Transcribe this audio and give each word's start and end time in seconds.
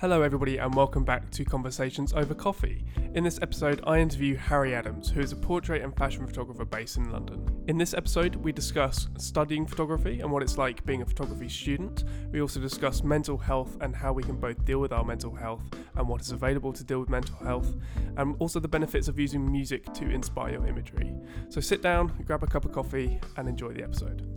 Hello, 0.00 0.20
everybody, 0.20 0.58
and 0.58 0.74
welcome 0.74 1.06
back 1.06 1.30
to 1.30 1.42
Conversations 1.42 2.12
Over 2.12 2.34
Coffee. 2.34 2.84
In 3.14 3.24
this 3.24 3.38
episode, 3.40 3.80
I 3.86 3.98
interview 3.98 4.36
Harry 4.36 4.74
Adams, 4.74 5.08
who 5.08 5.20
is 5.20 5.32
a 5.32 5.36
portrait 5.36 5.80
and 5.80 5.96
fashion 5.96 6.26
photographer 6.26 6.66
based 6.66 6.98
in 6.98 7.10
London. 7.10 7.64
In 7.66 7.78
this 7.78 7.94
episode, 7.94 8.36
we 8.36 8.52
discuss 8.52 9.08
studying 9.16 9.66
photography 9.66 10.20
and 10.20 10.30
what 10.30 10.42
it's 10.42 10.58
like 10.58 10.84
being 10.84 11.00
a 11.00 11.06
photography 11.06 11.48
student. 11.48 12.04
We 12.30 12.42
also 12.42 12.60
discuss 12.60 13.02
mental 13.02 13.38
health 13.38 13.78
and 13.80 13.96
how 13.96 14.12
we 14.12 14.22
can 14.22 14.36
both 14.36 14.62
deal 14.66 14.80
with 14.80 14.92
our 14.92 15.02
mental 15.02 15.34
health 15.34 15.62
and 15.94 16.06
what 16.06 16.20
is 16.20 16.30
available 16.30 16.74
to 16.74 16.84
deal 16.84 17.00
with 17.00 17.08
mental 17.08 17.36
health, 17.36 17.74
and 18.18 18.36
also 18.38 18.60
the 18.60 18.68
benefits 18.68 19.08
of 19.08 19.18
using 19.18 19.50
music 19.50 19.90
to 19.94 20.10
inspire 20.10 20.52
your 20.52 20.66
imagery. 20.66 21.14
So 21.48 21.58
sit 21.62 21.80
down, 21.80 22.22
grab 22.26 22.42
a 22.42 22.46
cup 22.46 22.66
of 22.66 22.72
coffee, 22.72 23.18
and 23.38 23.48
enjoy 23.48 23.72
the 23.72 23.82
episode. 23.82 24.28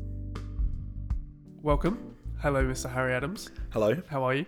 Welcome. 1.61 2.15
Hello, 2.41 2.63
Mr. 2.63 2.89
Harry 2.89 3.13
Adams. 3.13 3.49
Hello. 3.73 4.01
How 4.07 4.23
are 4.23 4.35
you? 4.35 4.45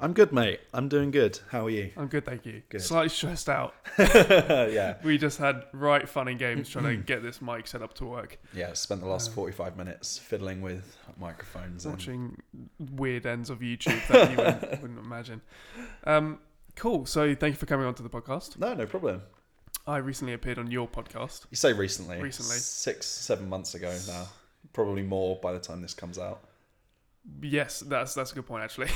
I'm 0.00 0.12
good, 0.12 0.32
mate. 0.32 0.60
I'm 0.72 0.88
doing 0.88 1.10
good. 1.10 1.38
How 1.50 1.66
are 1.66 1.70
you? 1.70 1.90
I'm 1.96 2.08
good, 2.08 2.24
thank 2.24 2.44
you. 2.46 2.62
Good. 2.68 2.82
Slightly 2.82 3.08
stressed 3.08 3.48
out. 3.48 3.74
yeah. 3.98 4.96
We 5.02 5.18
just 5.18 5.38
had 5.38 5.64
right 5.72 6.08
fun 6.08 6.28
and 6.28 6.38
games 6.38 6.68
trying 6.68 6.84
to 6.84 6.96
get 7.06 7.22
this 7.22 7.40
mic 7.40 7.66
set 7.66 7.82
up 7.82 7.94
to 7.94 8.04
work. 8.04 8.38
Yeah, 8.54 8.72
spent 8.74 9.00
the 9.00 9.06
last 9.06 9.28
Um, 9.28 9.34
45 9.34 9.76
minutes 9.76 10.18
fiddling 10.18 10.60
with 10.62 10.96
microphones. 11.18 11.84
And, 11.84 11.94
Watching 11.94 12.40
weird 12.78 13.26
ends 13.26 13.50
of 13.50 13.60
YouTube 13.60 14.06
that 14.08 14.30
you 14.30 14.36
wouldn't, 14.36 14.82
wouldn't 14.82 14.98
imagine. 14.98 15.40
Um, 16.04 16.38
cool. 16.76 17.06
So 17.06 17.34
thank 17.34 17.54
you 17.54 17.58
for 17.58 17.66
coming 17.66 17.86
on 17.86 17.94
to 17.94 18.02
the 18.02 18.10
podcast. 18.10 18.58
no, 18.58 18.74
no 18.74 18.86
problem. 18.86 19.22
I 19.86 19.98
recently 19.98 20.32
appeared 20.32 20.58
on 20.58 20.70
your 20.70 20.88
podcast. 20.88 21.44
You 21.50 21.56
say 21.56 21.74
recently. 21.74 22.20
Recently. 22.20 22.56
Six, 22.56 23.06
seven 23.06 23.48
months 23.48 23.74
ago 23.74 23.94
now. 24.06 24.28
Probably 24.72 25.02
more 25.02 25.38
by 25.40 25.52
the 25.52 25.58
time 25.58 25.82
this 25.82 25.92
comes 25.92 26.18
out. 26.18 26.42
Yes, 27.40 27.80
that's 27.80 28.14
that's 28.14 28.32
a 28.32 28.34
good 28.34 28.46
point 28.46 28.64
actually. 28.64 28.88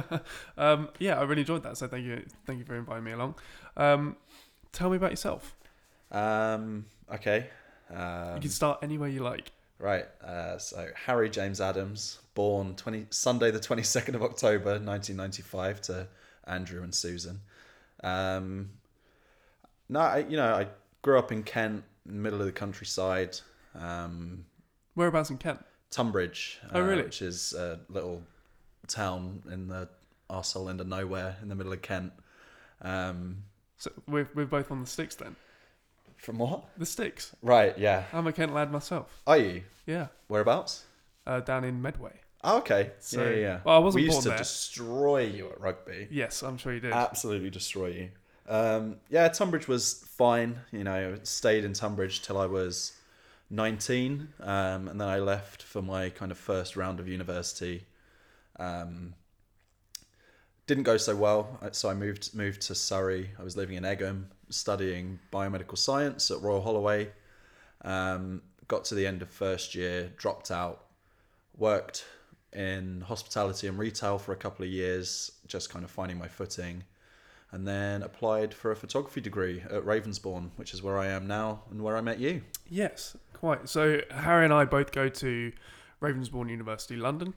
um, 0.58 0.88
yeah, 0.98 1.18
I 1.18 1.22
really 1.24 1.42
enjoyed 1.42 1.62
that. 1.64 1.76
So 1.76 1.86
thank 1.88 2.04
you, 2.04 2.24
thank 2.46 2.58
you 2.58 2.64
for 2.64 2.76
inviting 2.76 3.04
me 3.04 3.12
along. 3.12 3.34
Um, 3.76 4.16
tell 4.72 4.90
me 4.90 4.96
about 4.96 5.10
yourself. 5.10 5.54
Um, 6.10 6.86
okay. 7.12 7.48
Um, 7.94 8.36
you 8.36 8.42
can 8.42 8.50
start 8.50 8.80
anywhere 8.82 9.08
you 9.08 9.20
like. 9.20 9.52
right. 9.78 10.06
Uh, 10.24 10.58
so, 10.58 10.88
Harry 10.94 11.30
James 11.30 11.60
Adams, 11.60 12.18
born 12.34 12.74
20, 12.74 13.06
Sunday, 13.10 13.50
the 13.50 13.60
22nd 13.60 14.14
of 14.14 14.22
October, 14.22 14.70
1995, 14.70 15.80
to 15.82 16.08
Andrew 16.46 16.82
and 16.82 16.94
Susan. 16.94 17.40
Um, 18.02 18.70
no, 19.88 20.00
I, 20.00 20.18
you 20.28 20.36
know, 20.36 20.54
I 20.54 20.66
grew 21.02 21.18
up 21.18 21.30
in 21.30 21.42
Kent, 21.42 21.84
middle 22.04 22.40
of 22.40 22.46
the 22.46 22.52
countryside. 22.52 23.38
Um, 23.74 24.46
Whereabouts 24.94 25.30
in 25.30 25.38
Kent? 25.38 25.64
Tunbridge. 25.90 26.58
Oh, 26.72 26.80
uh, 26.80 26.82
really? 26.82 27.02
Which 27.02 27.22
is 27.22 27.52
a 27.54 27.80
little 27.88 28.22
town 28.88 29.42
in 29.50 29.68
the 29.68 29.88
arsehole 30.30 30.68
end 30.70 30.80
of 30.80 30.86
nowhere 30.88 31.36
in 31.42 31.48
the 31.48 31.54
middle 31.54 31.72
of 31.72 31.82
Kent. 31.82 32.12
Um, 32.82 33.44
So 33.78 33.90
we're 34.08 34.28
we're 34.34 34.46
both 34.46 34.70
on 34.70 34.80
the 34.80 34.86
sticks 34.86 35.14
then. 35.14 35.36
from 36.16 36.38
what? 36.38 36.64
The 36.78 36.86
sticks. 36.86 37.34
Right, 37.42 37.76
yeah. 37.78 38.04
I'm 38.12 38.26
a 38.26 38.32
Kent 38.32 38.52
lad 38.54 38.70
myself. 38.72 39.20
Are 39.26 39.36
you? 39.38 39.62
Yeah, 39.86 40.08
Whereabouts? 40.28 40.84
uh, 41.26 41.40
down 41.40 41.64
in 41.64 41.80
Medway. 41.82 42.20
Oh, 42.44 42.58
okay. 42.58 42.92
So- 43.00 43.22
yeah, 43.24 43.30
yeah, 43.30 43.36
yeah. 43.36 43.60
well, 43.64 43.76
I 43.76 43.78
wasn't 43.78 44.02
we 44.02 44.06
used 44.06 44.14
born 44.16 44.22
to 44.24 44.28
there. 44.30 44.38
destroy 44.38 45.20
you 45.24 45.50
at 45.50 45.60
rugby. 45.60 46.08
Yes, 46.10 46.42
I'm 46.42 46.56
sure 46.58 46.72
you 46.74 46.80
did. 46.80 46.92
Absolutely 46.92 47.50
destroy 47.50 47.86
you. 47.88 48.08
Um, 48.48 48.96
yeah, 49.10 49.26
Tunbridge 49.28 49.66
was 49.66 50.04
fine. 50.16 50.60
You 50.70 50.84
know, 50.84 51.18
stayed 51.24 51.64
in 51.64 51.72
Tunbridge 51.72 52.22
till 52.22 52.38
I 52.38 52.46
was 52.46 52.92
19, 53.50 54.28
um, 54.40 54.88
and 54.88 55.00
then 55.00 55.08
I 55.08 55.18
left 55.18 55.62
for 55.62 55.82
my 55.82 56.10
kind 56.10 56.32
of 56.32 56.38
first 56.38 56.76
round 56.76 57.00
of 57.00 57.08
university. 57.08 57.86
Um, 58.58 59.14
didn't 60.66 60.84
go 60.84 60.96
so 60.96 61.14
well, 61.14 61.58
uh, 61.62 61.70
so 61.70 61.88
I 61.88 61.94
moved 61.94 62.34
moved 62.34 62.62
to 62.62 62.74
Surrey. 62.74 63.30
I 63.38 63.44
was 63.44 63.56
living 63.56 63.76
in 63.76 63.84
Egham, 63.84 64.26
studying 64.48 65.20
biomedical 65.32 65.78
science 65.78 66.30
at 66.30 66.40
Royal 66.42 66.60
Holloway. 66.60 67.12
Um, 67.82 68.42
got 68.66 68.84
to 68.86 68.96
the 68.96 69.06
end 69.06 69.22
of 69.22 69.30
first 69.30 69.74
year, 69.74 70.10
dropped 70.16 70.50
out, 70.50 70.86
worked 71.56 72.04
in 72.52 73.02
hospitality 73.02 73.68
and 73.68 73.78
retail 73.78 74.18
for 74.18 74.32
a 74.32 74.36
couple 74.36 74.64
of 74.64 74.70
years, 74.70 75.30
just 75.46 75.70
kind 75.70 75.84
of 75.84 75.90
finding 75.90 76.18
my 76.18 76.26
footing, 76.26 76.82
and 77.52 77.66
then 77.66 78.02
applied 78.02 78.52
for 78.52 78.72
a 78.72 78.76
photography 78.76 79.20
degree 79.20 79.62
at 79.70 79.84
Ravensbourne, 79.84 80.50
which 80.56 80.74
is 80.74 80.82
where 80.82 80.98
I 80.98 81.06
am 81.06 81.26
now 81.26 81.62
and 81.70 81.82
where 81.82 81.96
I 81.96 82.00
met 82.00 82.18
you. 82.18 82.42
Yes, 82.68 83.16
quite. 83.36 83.68
So 83.68 84.00
Harry 84.10 84.44
and 84.44 84.52
I 84.52 84.64
both 84.64 84.92
go 84.92 85.08
to 85.08 85.52
Ravensbourne 86.02 86.50
University, 86.50 86.96
London, 86.96 87.34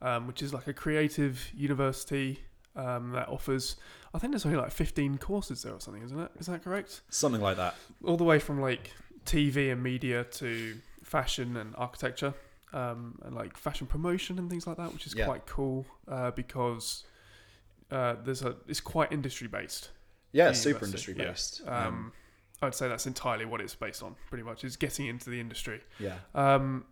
um, 0.00 0.26
which 0.26 0.42
is 0.42 0.52
like 0.54 0.66
a 0.66 0.72
creative 0.72 1.50
university 1.54 2.40
um, 2.76 3.12
that 3.12 3.28
offers. 3.28 3.76
I 4.14 4.18
think 4.18 4.32
there's 4.32 4.44
only 4.46 4.58
like 4.58 4.72
15 4.72 5.18
courses 5.18 5.62
there 5.62 5.72
or 5.72 5.80
something, 5.80 6.02
isn't 6.02 6.18
it? 6.18 6.30
Is 6.38 6.46
that 6.46 6.62
correct? 6.62 7.00
Something 7.10 7.40
like 7.40 7.56
that. 7.56 7.74
All 8.04 8.16
the 8.16 8.24
way 8.24 8.38
from 8.38 8.60
like 8.60 8.90
TV 9.24 9.72
and 9.72 9.82
media 9.82 10.24
to 10.24 10.76
fashion 11.02 11.56
and 11.56 11.74
architecture, 11.76 12.34
um, 12.72 13.18
and 13.22 13.34
like 13.34 13.56
fashion 13.56 13.86
promotion 13.86 14.38
and 14.38 14.48
things 14.50 14.66
like 14.66 14.76
that, 14.78 14.92
which 14.92 15.06
is 15.06 15.14
Yeah. 15.14 15.26
quite 15.26 15.46
cool 15.46 15.84
uh, 16.08 16.30
because 16.30 17.04
uh, 17.90 18.16
there's 18.24 18.42
a 18.42 18.56
it's 18.66 18.80
quite 18.80 19.12
industry 19.12 19.48
based. 19.48 19.90
Yeah, 20.32 20.52
super 20.52 20.84
industry 20.86 21.14
yeah. 21.16 21.26
based. 21.26 21.62
Um, 21.66 22.12
I'd 22.62 22.74
say 22.74 22.88
that's 22.88 23.06
entirely 23.06 23.44
what 23.44 23.60
it's 23.60 23.74
based 23.74 24.02
on, 24.02 24.14
pretty 24.28 24.44
much, 24.44 24.64
is 24.64 24.76
getting 24.76 25.06
into 25.06 25.30
the 25.30 25.40
industry. 25.40 25.80
yeah. 25.98 26.16
Um, 26.34 26.84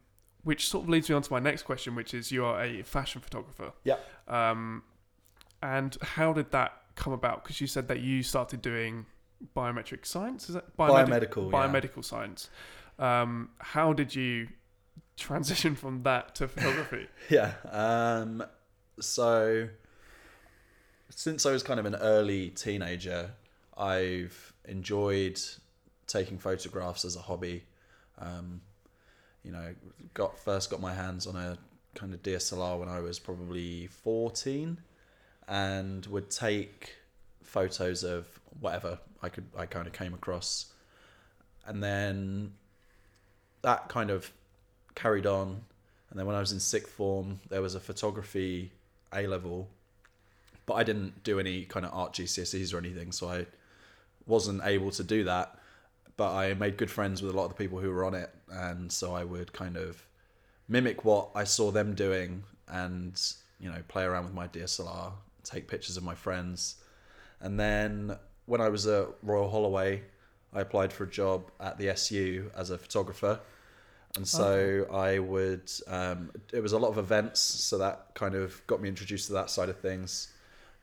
which 0.42 0.68
sort 0.68 0.84
of 0.84 0.88
leads 0.88 1.08
me 1.08 1.14
on 1.14 1.20
to 1.20 1.30
my 1.32 1.38
next 1.38 1.64
question, 1.64 1.94
which 1.94 2.14
is 2.14 2.32
you 2.32 2.44
are 2.46 2.62
a 2.62 2.82
fashion 2.82 3.20
photographer. 3.20 3.72
Yeah. 3.84 3.96
Um, 4.26 4.82
and 5.62 5.94
how 6.00 6.32
did 6.32 6.50
that 6.52 6.72
come 6.94 7.12
about? 7.12 7.42
Because 7.42 7.60
you 7.60 7.66
said 7.66 7.88
that 7.88 8.00
you 8.00 8.22
started 8.22 8.62
doing 8.62 9.04
biometric 9.54 10.06
science. 10.06 10.48
Is 10.48 10.54
that 10.54 10.76
Biomedical, 10.78 11.50
yeah. 11.52 11.58
Biomedical 11.58 12.02
science. 12.02 12.48
Um, 12.98 13.50
how 13.58 13.92
did 13.92 14.14
you 14.14 14.48
transition 15.16 15.74
from 15.74 16.02
that 16.04 16.34
to 16.36 16.48
photography? 16.48 17.06
Yeah. 17.28 17.52
Um, 17.70 18.42
so 18.98 19.68
since 21.10 21.44
I 21.44 21.52
was 21.52 21.62
kind 21.62 21.78
of 21.78 21.86
an 21.86 21.96
early 21.96 22.50
teenager, 22.50 23.32
I've 23.76 24.49
enjoyed 24.66 25.40
taking 26.06 26.38
photographs 26.38 27.04
as 27.04 27.16
a 27.16 27.20
hobby. 27.20 27.64
Um, 28.18 28.60
you 29.42 29.52
know, 29.52 29.74
got 30.14 30.38
first 30.38 30.70
got 30.70 30.80
my 30.80 30.94
hands 30.94 31.26
on 31.26 31.36
a 31.36 31.56
kind 31.94 32.12
of 32.12 32.22
DSLR 32.22 32.78
when 32.78 32.88
I 32.88 33.00
was 33.00 33.18
probably 33.18 33.86
fourteen, 33.86 34.78
and 35.48 36.04
would 36.06 36.30
take 36.30 36.96
photos 37.42 38.04
of 38.04 38.26
whatever 38.60 38.98
I 39.22 39.28
could 39.28 39.46
I 39.56 39.66
kind 39.66 39.86
of 39.86 39.92
came 39.92 40.14
across, 40.14 40.72
and 41.66 41.82
then 41.82 42.52
that 43.62 43.88
kind 43.88 44.10
of 44.10 44.30
carried 44.94 45.26
on. 45.26 45.62
And 46.10 46.18
then 46.18 46.26
when 46.26 46.34
I 46.34 46.40
was 46.40 46.50
in 46.50 46.58
sixth 46.58 46.92
form, 46.92 47.40
there 47.48 47.62
was 47.62 47.76
a 47.76 47.80
photography 47.80 48.72
A 49.14 49.28
level, 49.28 49.68
but 50.66 50.74
I 50.74 50.82
didn't 50.82 51.22
do 51.22 51.38
any 51.38 51.64
kind 51.64 51.86
of 51.86 51.94
art 51.94 52.14
GCSEs 52.14 52.74
or 52.74 52.78
anything, 52.78 53.12
so 53.12 53.28
I 53.28 53.46
wasn't 54.30 54.62
able 54.64 54.90
to 54.92 55.04
do 55.04 55.24
that. 55.24 55.56
But 56.16 56.34
I 56.34 56.54
made 56.54 56.76
good 56.76 56.90
friends 56.90 57.22
with 57.22 57.34
a 57.34 57.36
lot 57.36 57.44
of 57.44 57.50
the 57.50 57.56
people 57.56 57.78
who 57.78 57.90
were 57.90 58.04
on 58.04 58.14
it, 58.14 58.34
and 58.50 58.90
so 58.90 59.14
I 59.14 59.24
would 59.24 59.52
kind 59.52 59.76
of 59.76 60.06
mimic 60.68 61.04
what 61.04 61.30
I 61.34 61.44
saw 61.44 61.70
them 61.70 61.94
doing, 61.94 62.44
and 62.68 63.20
you 63.58 63.70
know, 63.70 63.82
play 63.88 64.04
around 64.04 64.24
with 64.24 64.34
my 64.34 64.48
DSLR, 64.48 65.12
take 65.44 65.68
pictures 65.68 65.96
of 65.96 66.02
my 66.02 66.14
friends, 66.14 66.76
and 67.40 67.58
then 67.58 68.16
when 68.46 68.60
I 68.60 68.68
was 68.68 68.86
at 68.86 69.08
Royal 69.22 69.50
Holloway, 69.50 70.02
I 70.52 70.60
applied 70.60 70.92
for 70.92 71.04
a 71.04 71.10
job 71.10 71.50
at 71.60 71.78
the 71.78 71.88
SU 71.90 72.50
as 72.56 72.70
a 72.70 72.78
photographer 72.78 73.40
and 74.16 74.26
so 74.26 74.86
I 74.92 75.18
would. 75.18 75.70
Um, 75.86 76.30
it 76.52 76.60
was 76.60 76.72
a 76.72 76.78
lot 76.78 76.88
of 76.88 76.98
events, 76.98 77.40
so 77.40 77.78
that 77.78 78.08
kind 78.14 78.34
of 78.34 78.66
got 78.66 78.82
me 78.82 78.88
introduced 78.88 79.28
to 79.28 79.34
that 79.34 79.50
side 79.50 79.68
of 79.68 79.78
things. 79.78 80.32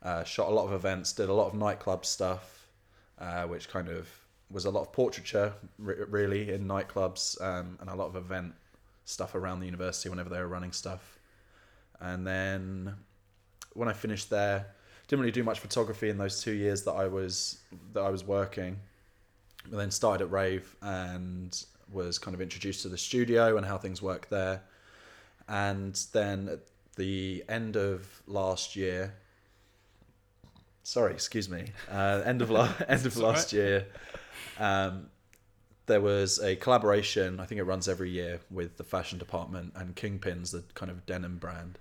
Uh, 0.01 0.23
shot 0.23 0.47
a 0.47 0.51
lot 0.51 0.65
of 0.65 0.73
events, 0.73 1.11
did 1.11 1.27
a 1.27 1.33
lot 1.33 1.47
of 1.47 1.53
nightclub 1.53 2.05
stuff, 2.05 2.56
uh, 3.19 3.43
which 3.43 3.69
kind 3.69 3.89
of 3.89 4.07
was 4.49 4.65
a 4.65 4.69
lot 4.69 4.81
of 4.81 4.91
portraiture, 4.91 5.53
re- 5.77 5.95
really, 6.07 6.53
in 6.53 6.67
nightclubs, 6.67 7.41
um, 7.41 7.77
and 7.81 7.89
a 7.89 7.95
lot 7.95 8.07
of 8.07 8.15
event 8.15 8.53
stuff 9.05 9.35
around 9.35 9.59
the 9.59 9.65
university 9.65 10.09
whenever 10.09 10.29
they 10.29 10.39
were 10.39 10.47
running 10.47 10.71
stuff. 10.71 11.17
And 11.99 12.25
then 12.25 12.93
when 13.73 13.87
I 13.87 13.93
finished 13.93 14.29
there, 14.29 14.67
didn't 15.07 15.21
really 15.21 15.31
do 15.31 15.43
much 15.43 15.59
photography 15.59 16.09
in 16.09 16.17
those 16.17 16.41
two 16.41 16.51
years 16.51 16.83
that 16.83 16.91
I 16.91 17.07
was 17.07 17.59
that 17.93 18.01
I 18.01 18.09
was 18.09 18.23
working. 18.23 18.77
But 19.69 19.77
then 19.77 19.91
started 19.91 20.25
at 20.25 20.31
Rave 20.31 20.75
and 20.81 21.65
was 21.91 22.19
kind 22.19 22.35
of 22.35 22.41
introduced 22.41 22.81
to 22.83 22.89
the 22.89 22.97
studio 22.97 23.57
and 23.57 23.65
how 23.65 23.77
things 23.77 24.01
work 24.01 24.29
there. 24.29 24.61
And 25.47 25.95
then 26.13 26.49
at 26.49 26.59
the 26.95 27.43
end 27.47 27.75
of 27.75 28.21
last 28.27 28.75
year, 28.75 29.13
sorry, 30.87 31.11
excuse 31.11 31.49
me, 31.49 31.65
uh, 31.91 32.21
end 32.23 32.41
of 32.41 32.49
la- 32.49 32.71
end 32.87 33.05
of 33.05 33.17
last 33.17 33.51
year, 33.51 33.85
um, 34.57 35.09
there 35.85 35.99
was 35.99 36.39
a 36.39 36.55
collaboration. 36.55 37.41
I 37.41 37.45
think 37.45 37.59
it 37.59 37.65
runs 37.65 37.89
every 37.89 38.09
year 38.09 38.39
with 38.49 38.77
the 38.77 38.85
fashion 38.85 39.19
department 39.19 39.73
and 39.75 39.97
Kingpins, 39.97 40.51
the 40.51 40.63
kind 40.75 40.89
of 40.89 41.05
denim 41.05 41.39
brand. 41.39 41.77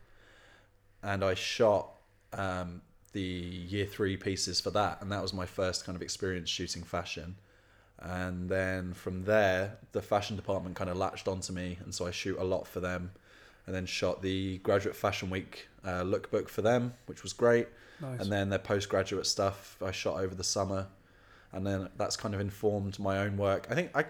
And 1.04 1.22
I 1.22 1.34
shot 1.34 1.92
um, 2.32 2.82
the 3.12 3.20
year 3.20 3.86
three 3.86 4.16
pieces 4.16 4.60
for 4.60 4.70
that, 4.70 5.00
and 5.00 5.12
that 5.12 5.22
was 5.22 5.32
my 5.32 5.46
first 5.46 5.86
kind 5.86 5.94
of 5.94 6.02
experience 6.02 6.50
shooting 6.50 6.82
fashion. 6.82 7.36
And 8.00 8.48
then 8.48 8.92
from 8.92 9.22
there, 9.22 9.78
the 9.92 10.02
fashion 10.02 10.34
department 10.34 10.74
kind 10.74 10.90
of 10.90 10.96
latched 10.96 11.28
onto 11.28 11.52
me, 11.52 11.78
and 11.84 11.94
so 11.94 12.08
I 12.08 12.10
shoot 12.10 12.38
a 12.38 12.44
lot 12.44 12.66
for 12.66 12.80
them. 12.80 13.12
And 13.66 13.74
then 13.74 13.86
shot 13.86 14.22
the 14.22 14.58
graduate 14.58 14.94
fashion 14.94 15.28
week 15.28 15.68
uh, 15.86 16.02
lookbook 16.02 16.48
for 16.48 16.62
them, 16.62 16.94
which 17.06 17.22
was 17.22 17.32
great. 17.32 17.68
Nice. 18.00 18.20
And 18.20 18.30
then 18.30 18.50
their 18.50 18.58
postgraduate 18.58 19.26
stuff 19.26 19.76
I 19.82 19.90
shot 19.92 20.18
over 20.20 20.34
the 20.34 20.44
summer, 20.44 20.88
and 21.52 21.66
then 21.66 21.88
that's 21.96 22.16
kind 22.16 22.34
of 22.34 22.40
informed 22.40 22.98
my 22.98 23.18
own 23.18 23.36
work. 23.38 23.68
I 23.70 23.74
think 23.74 23.90
I, 23.94 24.04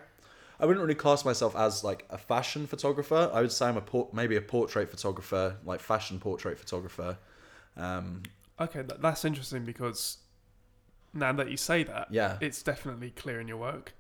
I 0.59 0.67
wouldn't 0.67 0.83
really 0.83 0.97
class 0.97 1.25
myself 1.25 1.55
as 1.55 1.85
like 1.85 2.05
a 2.11 2.19
fashion 2.19 2.67
photographer. 2.67 3.31
I 3.33 3.43
would 3.43 3.53
say 3.53 3.67
I'm 3.67 3.77
a 3.77 3.83
por- 3.83 4.09
maybe 4.13 4.35
a 4.37 4.41
portrait 4.41 4.91
photographer, 4.91 5.57
like 5.65 5.81
fashion 5.81 6.19
portrait 6.19 6.59
photographer. 6.59 7.19
Um, 7.77 8.23
okay, 8.59 8.83
that's 8.99 9.25
interesting 9.25 9.65
because 9.65 10.19
now 11.13 11.33
that 11.35 11.51
you 11.51 11.57
say 11.57 11.85
that, 11.85 12.09
yeah, 12.11 12.39
it's 12.41 12.63
definitely 12.63 13.11
clear 13.11 13.41
in 13.41 13.47
your 13.47 13.59
work. 13.59 13.95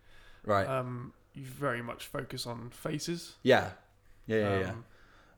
right. 0.44 0.66
Um, 0.66 1.12
you 1.34 1.44
very 1.44 1.82
much 1.82 2.06
focus 2.06 2.46
on 2.46 2.70
faces. 2.70 3.34
yeah, 3.42 3.70
yeah, 4.26 4.36
yeah, 4.36 4.58
yeah. 4.60 4.72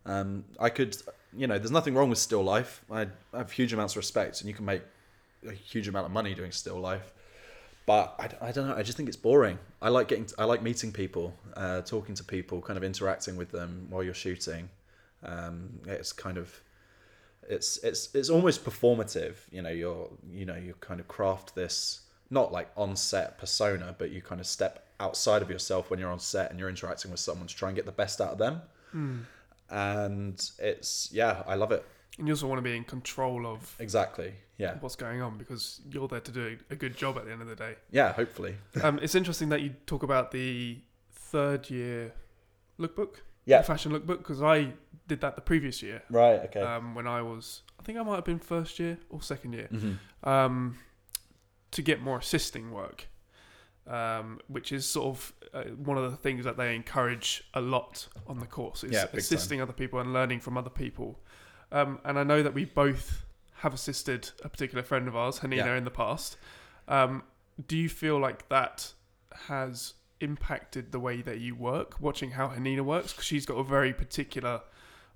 Um, 0.06 0.44
I 0.58 0.70
could, 0.70 0.96
you 1.36 1.46
know, 1.46 1.58
there's 1.58 1.70
nothing 1.70 1.94
wrong 1.94 2.10
with 2.10 2.18
still 2.18 2.42
life. 2.42 2.82
I 2.90 3.06
have 3.34 3.52
huge 3.52 3.72
amounts 3.72 3.94
of 3.94 3.98
respect, 3.98 4.40
and 4.40 4.48
you 4.48 4.54
can 4.54 4.64
make 4.64 4.82
a 5.46 5.52
huge 5.52 5.88
amount 5.88 6.06
of 6.06 6.12
money 6.12 6.34
doing 6.34 6.52
still 6.52 6.78
life. 6.80 7.12
But 7.86 8.14
I, 8.18 8.48
I 8.48 8.52
don't 8.52 8.68
know. 8.68 8.74
I 8.74 8.82
just 8.82 8.96
think 8.96 9.08
it's 9.08 9.16
boring. 9.16 9.58
I 9.80 9.88
like 9.88 10.08
getting, 10.08 10.28
I 10.38 10.44
like 10.44 10.62
meeting 10.62 10.92
people, 10.92 11.34
uh, 11.56 11.82
talking 11.82 12.14
to 12.16 12.24
people, 12.24 12.60
kind 12.60 12.76
of 12.76 12.84
interacting 12.84 13.36
with 13.36 13.50
them 13.50 13.86
while 13.88 14.02
you're 14.02 14.14
shooting. 14.14 14.68
Um, 15.22 15.80
it's 15.86 16.12
kind 16.12 16.36
of, 16.36 16.60
it's 17.48 17.78
it's 17.78 18.14
it's 18.14 18.28
almost 18.28 18.64
performative. 18.64 19.36
You 19.50 19.62
know, 19.62 19.70
you're 19.70 20.10
you 20.30 20.44
know 20.44 20.56
you 20.56 20.74
kind 20.80 21.00
of 21.00 21.08
craft 21.08 21.54
this 21.54 22.02
not 22.30 22.52
like 22.52 22.68
on 22.76 22.94
set 22.94 23.38
persona, 23.38 23.94
but 23.96 24.10
you 24.10 24.20
kind 24.20 24.40
of 24.40 24.46
step 24.46 24.84
outside 25.00 25.42
of 25.42 25.50
yourself 25.50 25.90
when 25.90 25.98
you're 25.98 26.10
on 26.10 26.18
set 26.18 26.50
and 26.50 26.58
you're 26.58 26.68
interacting 26.68 27.10
with 27.10 27.20
someone 27.20 27.46
to 27.46 27.54
try 27.54 27.68
and 27.68 27.76
get 27.76 27.86
the 27.86 27.92
best 27.92 28.20
out 28.20 28.32
of 28.32 28.38
them 28.38 28.60
mm. 28.94 29.20
And 29.70 30.50
it's 30.58 31.10
yeah 31.12 31.42
i 31.46 31.54
love 31.54 31.72
it. 31.72 31.84
And 32.18 32.26
you 32.26 32.32
also 32.32 32.48
want 32.48 32.58
to 32.58 32.62
be 32.62 32.76
in 32.76 32.82
control 32.82 33.46
of 33.46 33.76
exactly 33.78 34.32
yeah. 34.56 34.74
what's 34.80 34.96
going 34.96 35.22
on 35.22 35.38
because 35.38 35.80
you're 35.88 36.08
there 36.08 36.20
to 36.20 36.32
do 36.32 36.58
a 36.68 36.74
good 36.74 36.96
job 36.96 37.16
at 37.16 37.24
the 37.24 37.30
end 37.32 37.42
of 37.42 37.48
the 37.48 37.54
day. 37.54 37.76
yeah 37.90 38.12
hopefully. 38.12 38.56
Um, 38.82 38.98
it's 39.00 39.14
interesting 39.14 39.50
that 39.50 39.60
you 39.62 39.74
talk 39.86 40.02
about 40.02 40.32
the 40.32 40.78
third 41.12 41.70
year 41.70 42.12
lookbook, 42.78 43.16
yeah. 43.44 43.58
the 43.58 43.64
fashion 43.64 43.92
lookbook, 43.92 44.18
because 44.18 44.42
I 44.42 44.72
did 45.06 45.20
that 45.20 45.36
the 45.36 45.42
previous 45.42 45.80
year. 45.82 46.02
Right 46.10 46.40
okay. 46.46 46.60
Um, 46.60 46.94
when 46.96 47.06
I 47.06 47.22
was, 47.22 47.62
I 47.78 47.84
think 47.84 47.98
I 47.98 48.02
might 48.02 48.16
have 48.16 48.24
been 48.24 48.40
first 48.40 48.78
year 48.80 48.98
or 49.10 49.22
second 49.22 49.52
year, 49.52 49.68
hmm 49.70 49.92
um, 50.24 50.78
to 51.70 51.82
get 51.82 52.00
more 52.00 52.18
assisting 52.18 52.72
work, 52.72 53.06
um, 53.88 54.40
which 54.48 54.70
is 54.72 54.86
sort 54.86 55.06
of 55.16 55.32
uh, 55.54 55.62
one 55.74 55.96
of 55.98 56.10
the 56.10 56.16
things 56.16 56.44
that 56.44 56.56
they 56.56 56.74
encourage 56.74 57.42
a 57.54 57.60
lot 57.60 58.06
on 58.26 58.38
the 58.40 58.46
course 58.46 58.84
is 58.84 58.92
Yeah, 58.92 59.06
assisting 59.14 59.60
other 59.60 59.72
people 59.72 59.98
and 59.98 60.12
learning 60.12 60.40
from 60.40 60.56
other 60.58 60.70
people. 60.70 61.18
Um, 61.72 61.98
and 62.04 62.18
I 62.18 62.22
know 62.24 62.42
that 62.42 62.54
we 62.54 62.64
both 62.64 63.24
have 63.56 63.74
assisted 63.74 64.30
a 64.44 64.48
particular 64.48 64.82
friend 64.84 65.08
of 65.08 65.16
ours, 65.16 65.40
Hanina, 65.40 65.56
Yeah. 65.56 65.76
in 65.76 65.84
the 65.84 65.90
past. 65.90 66.36
Um, 66.86 67.22
do 67.66 67.76
you 67.76 67.88
feel 67.88 68.18
like 68.18 68.48
that 68.48 68.92
has 69.48 69.94
impacted 70.20 70.92
the 70.92 71.00
way 71.00 71.22
that 71.22 71.38
you 71.40 71.54
work, 71.54 72.00
watching 72.00 72.32
how 72.32 72.48
Hanina 72.48 72.82
works? 72.82 73.12
Because 73.12 73.24
she's 73.26 73.46
got 73.46 73.56
a 73.56 73.64
very 73.64 73.92
particular 73.92 74.62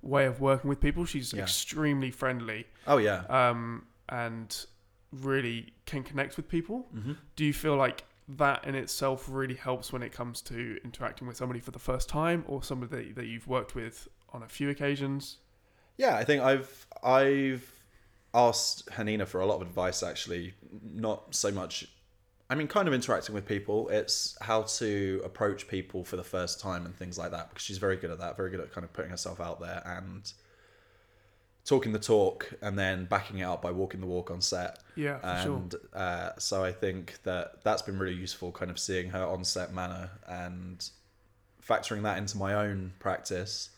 way 0.01 0.25
of 0.25 0.41
working 0.41 0.69
with 0.69 0.79
people. 0.81 1.05
She's 1.05 1.33
Yeah. 1.33 1.43
extremely 1.43 2.11
friendly 2.11 2.67
oh 2.87 2.97
yeah 2.97 3.23
um, 3.29 3.85
and 4.09 4.65
really 5.11 5.73
can 5.85 6.03
connect 6.03 6.37
with 6.37 6.47
people. 6.49 6.87
hmm 6.91 7.13
Do 7.35 7.45
you 7.45 7.53
feel 7.53 7.75
like 7.77 8.03
that 8.27 8.65
in 8.65 8.75
itself 8.75 9.27
really 9.29 9.55
helps 9.55 9.91
when 9.91 10.01
it 10.01 10.11
comes 10.11 10.41
to 10.41 10.79
interacting 10.83 11.27
with 11.27 11.37
somebody 11.37 11.59
for 11.59 11.71
the 11.71 11.79
first 11.79 12.07
time 12.09 12.43
or 12.47 12.63
somebody 12.63 13.11
that, 13.11 13.25
you've 13.25 13.47
worked 13.47 13.75
with 13.75 14.07
on 14.31 14.43
a 14.43 14.47
few 14.47 14.69
occasions? 14.69 15.37
yeah 15.97 16.15
i 16.15 16.23
think 16.23 16.41
i've 16.41 16.87
i've 17.03 17.71
asked 18.33 18.87
hanina 18.89 19.27
for 19.27 19.41
a 19.41 19.45
lot 19.45 19.57
of 19.57 19.61
advice 19.61 20.01
actually 20.01 20.53
not 20.91 21.35
so 21.35 21.51
much 21.51 21.87
i 22.49 22.55
mean 22.55 22.67
kind 22.67 22.87
of 22.87 22.93
interacting 22.93 23.35
with 23.35 23.45
people 23.45 23.87
it's 23.89 24.35
how 24.41 24.63
to 24.63 25.21
approach 25.23 25.67
people 25.67 26.03
for 26.03 26.15
the 26.15 26.23
first 26.23 26.59
time 26.59 26.85
and 26.85 26.95
things 26.95 27.17
like 27.17 27.31
that 27.31 27.49
because 27.49 27.63
she's 27.63 27.77
very 27.77 27.95
good 27.95 28.09
at 28.09 28.19
that 28.19 28.35
very 28.35 28.49
good 28.49 28.59
at 28.59 28.71
kind 28.71 28.83
of 28.83 28.91
putting 28.91 29.11
herself 29.11 29.39
out 29.39 29.59
there 29.59 29.83
and 29.85 30.33
talking 31.65 31.93
the 31.93 31.99
talk 31.99 32.51
and 32.61 32.77
then 32.77 33.05
backing 33.05 33.39
it 33.39 33.43
up 33.43 33.61
by 33.61 33.71
walking 33.71 34.01
the 34.01 34.05
walk 34.07 34.29
on 34.29 34.41
set 34.41 34.79
Yeah, 34.95 35.19
for 35.19 35.43
sure. 35.43 35.55
and 35.55 35.75
uh, 35.93 36.29
so 36.37 36.63
I 36.63 36.71
think 36.73 37.19
that 37.23 37.63
that's 37.63 37.81
been 37.81 37.97
really 37.97 38.15
useful, 38.15 38.51
kind 38.51 38.69
of 38.69 38.77
seeing 38.77 39.09
her 39.11 39.23
on 39.25 39.43
set 39.45 39.73
manner 39.73 40.09
and 40.27 40.85
factoring 41.65 42.03
that 42.03 42.17
into 42.17 42.37
my 42.37 42.53
own 42.53 42.91
practice, 42.99 43.69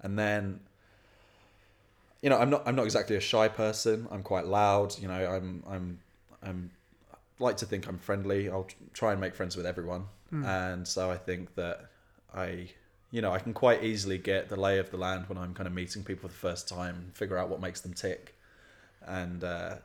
and 0.00 0.18
then 0.18 0.60
you 2.22 2.30
know 2.30 2.38
I'm 2.38 2.50
not 2.50 2.62
I'm 2.66 2.74
not 2.76 2.84
exactly 2.86 3.16
a 3.16 3.20
shy 3.20 3.48
person. 3.48 4.08
I'm 4.10 4.22
quite 4.22 4.46
loud. 4.46 4.98
You 4.98 5.08
know 5.08 5.30
I'm 5.30 5.62
I'm 5.68 5.98
I'm 6.42 6.70
like 7.38 7.58
to 7.58 7.66
think 7.66 7.86
I'm 7.86 7.98
friendly. 7.98 8.48
I'll 8.48 8.66
try 8.94 9.12
and 9.12 9.20
make 9.20 9.34
friends 9.34 9.56
with 9.56 9.66
everyone, 9.66 10.06
Mm. 10.32 10.44
and 10.46 10.88
so 10.88 11.10
I 11.10 11.16
think 11.16 11.54
that 11.56 11.86
I. 12.34 12.70
You 13.10 13.22
know, 13.22 13.32
I 13.32 13.38
can 13.38 13.54
quite 13.54 13.84
easily 13.84 14.18
get 14.18 14.48
the 14.48 14.56
lay 14.56 14.78
of 14.78 14.90
the 14.90 14.98
land 14.98 15.28
when 15.28 15.38
I'm 15.38 15.54
kind 15.54 15.66
of 15.66 15.72
meeting 15.72 16.04
people 16.04 16.28
for 16.28 16.34
the 16.34 16.38
first 16.38 16.68
time, 16.68 17.10
figure 17.14 17.38
out 17.38 17.48
what 17.48 17.60
makes 17.60 17.80
them 17.80 17.94
tick, 17.94 18.34
and 19.06 19.42
uh, 19.42 19.76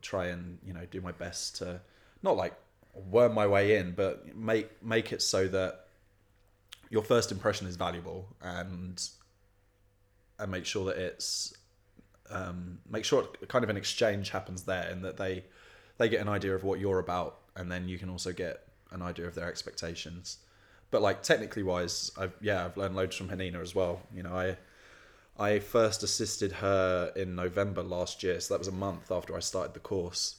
try 0.00 0.26
and 0.26 0.58
you 0.64 0.72
know 0.72 0.86
do 0.90 1.00
my 1.00 1.12
best 1.12 1.56
to 1.56 1.80
not 2.22 2.36
like 2.36 2.54
worm 2.94 3.34
my 3.34 3.46
way 3.46 3.76
in, 3.76 3.92
but 3.92 4.34
make 4.36 4.82
make 4.82 5.12
it 5.12 5.22
so 5.22 5.48
that 5.48 5.86
your 6.90 7.02
first 7.02 7.32
impression 7.32 7.66
is 7.66 7.76
valuable 7.76 8.28
and 8.42 9.08
and 10.38 10.50
make 10.50 10.66
sure 10.66 10.84
that 10.86 10.96
it's 10.96 11.54
um, 12.30 12.78
make 12.88 13.04
sure 13.04 13.28
kind 13.48 13.64
of 13.64 13.70
an 13.70 13.76
exchange 13.76 14.30
happens 14.30 14.62
there 14.62 14.88
and 14.90 15.04
that 15.04 15.16
they 15.16 15.44
they 15.98 16.08
get 16.08 16.20
an 16.20 16.28
idea 16.28 16.54
of 16.54 16.64
what 16.64 16.80
you're 16.80 16.98
about 16.98 17.38
and 17.56 17.70
then 17.70 17.88
you 17.88 17.98
can 17.98 18.08
also 18.08 18.32
get 18.32 18.68
an 18.90 19.02
idea 19.02 19.26
of 19.26 19.34
their 19.34 19.48
expectations. 19.48 20.38
But 20.92 21.02
like 21.02 21.22
technically 21.24 21.64
wise, 21.64 22.12
I've 22.16 22.36
yeah 22.40 22.64
I've 22.64 22.76
learned 22.76 22.94
loads 22.94 23.16
from 23.16 23.28
Hanina 23.28 23.60
as 23.60 23.74
well. 23.74 24.02
You 24.14 24.22
know 24.22 24.34
I 24.34 24.56
I 25.36 25.58
first 25.58 26.02
assisted 26.02 26.52
her 26.52 27.12
in 27.16 27.34
November 27.34 27.82
last 27.82 28.22
year, 28.22 28.38
so 28.38 28.54
that 28.54 28.58
was 28.58 28.68
a 28.68 28.72
month 28.72 29.10
after 29.10 29.34
I 29.34 29.40
started 29.40 29.74
the 29.74 29.80
course. 29.80 30.36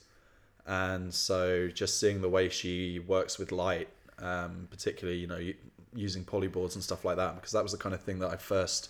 And 0.66 1.14
so 1.14 1.68
just 1.68 2.00
seeing 2.00 2.22
the 2.22 2.30
way 2.30 2.48
she 2.48 3.00
works 3.00 3.38
with 3.38 3.52
light, 3.52 3.90
um, 4.20 4.68
particularly, 4.70 5.20
you 5.20 5.28
know, 5.28 5.42
using 5.94 6.24
polyboards 6.24 6.76
and 6.76 6.84
stuff 6.84 7.04
like 7.04 7.18
that, 7.18 7.36
because 7.36 7.52
that 7.52 7.64
was 7.64 7.72
the 7.74 7.78
kind 7.78 7.94
of 7.94 8.02
thing 8.02 8.20
that 8.20 8.30
I 8.30 8.38
first, 8.38 8.90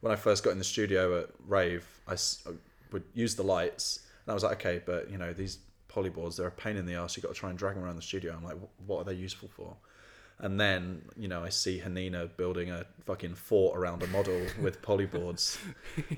when 0.00 0.12
I 0.12 0.16
first 0.16 0.44
got 0.44 0.50
in 0.52 0.58
the 0.58 0.64
studio 0.64 1.20
at 1.20 1.30
Rave, 1.46 1.84
I, 2.08 2.16
would 2.92 3.04
use 3.12 3.34
the 3.34 3.42
lights. 3.42 4.00
And 4.24 4.30
I 4.30 4.34
was 4.34 4.44
like, 4.44 4.52
okay, 4.64 4.80
but, 4.84 5.10
you 5.10 5.18
know, 5.18 5.32
these 5.32 5.58
polyboards, 5.92 6.36
they're 6.36 6.46
a 6.46 6.52
pain 6.52 6.76
in 6.76 6.86
the 6.86 6.94
ass. 6.94 7.16
You've 7.16 7.24
got 7.24 7.34
to 7.34 7.38
try 7.38 7.50
and 7.50 7.58
drag 7.58 7.74
them 7.74 7.84
around 7.84 7.96
the 7.96 8.02
studio. 8.02 8.32
I'm 8.34 8.44
like, 8.44 8.56
what 8.86 8.98
are 8.98 9.04
they 9.04 9.14
useful 9.14 9.48
for? 9.48 9.76
And 10.42 10.58
then, 10.58 11.02
you 11.16 11.28
know, 11.28 11.44
I 11.44 11.50
see 11.50 11.80
Hanina 11.84 12.28
building 12.36 12.70
a 12.70 12.86
fucking 13.04 13.34
fort 13.34 13.78
around 13.78 14.02
a 14.02 14.06
model 14.06 14.40
with 14.60 14.80
polyboards 14.88 15.58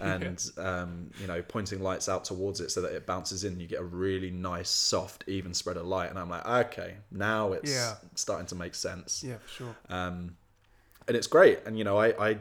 and, 0.01 0.51
um, 0.59 1.11
you 1.21 1.27
know, 1.27 1.43
pointing 1.43 1.83
lights 1.83 2.09
out 2.09 2.25
towards 2.25 2.61
it 2.61 2.71
so 2.71 2.81
that 2.83 2.93
it 2.93 3.05
bounces 3.05 3.43
in. 3.45 3.59
You 3.59 3.67
get 3.67 3.81
a 3.81 3.85
really 3.85 4.31
nice, 4.31 4.71
soft, 4.71 5.25
even 5.27 5.53
spread 5.55 5.77
of 5.77 5.87
light. 5.87 6.11
And 6.11 6.19
I'm 6.19 6.31
like, 6.31 6.47
okay, 6.47 6.95
now 7.11 7.53
it's 7.53 7.71
Yeah. 7.73 7.95
starting 8.15 8.47
to 8.47 8.55
make 8.55 8.75
sense. 8.75 9.25
Yeah, 9.27 9.39
for 9.39 9.49
sure. 9.49 9.77
Um, 9.89 10.37
and 11.09 11.17
it's 11.17 11.27
great. 11.27 11.59
And, 11.67 11.77
you 11.77 11.83
know, 11.85 11.99
I, 11.99 12.31
I 12.31 12.39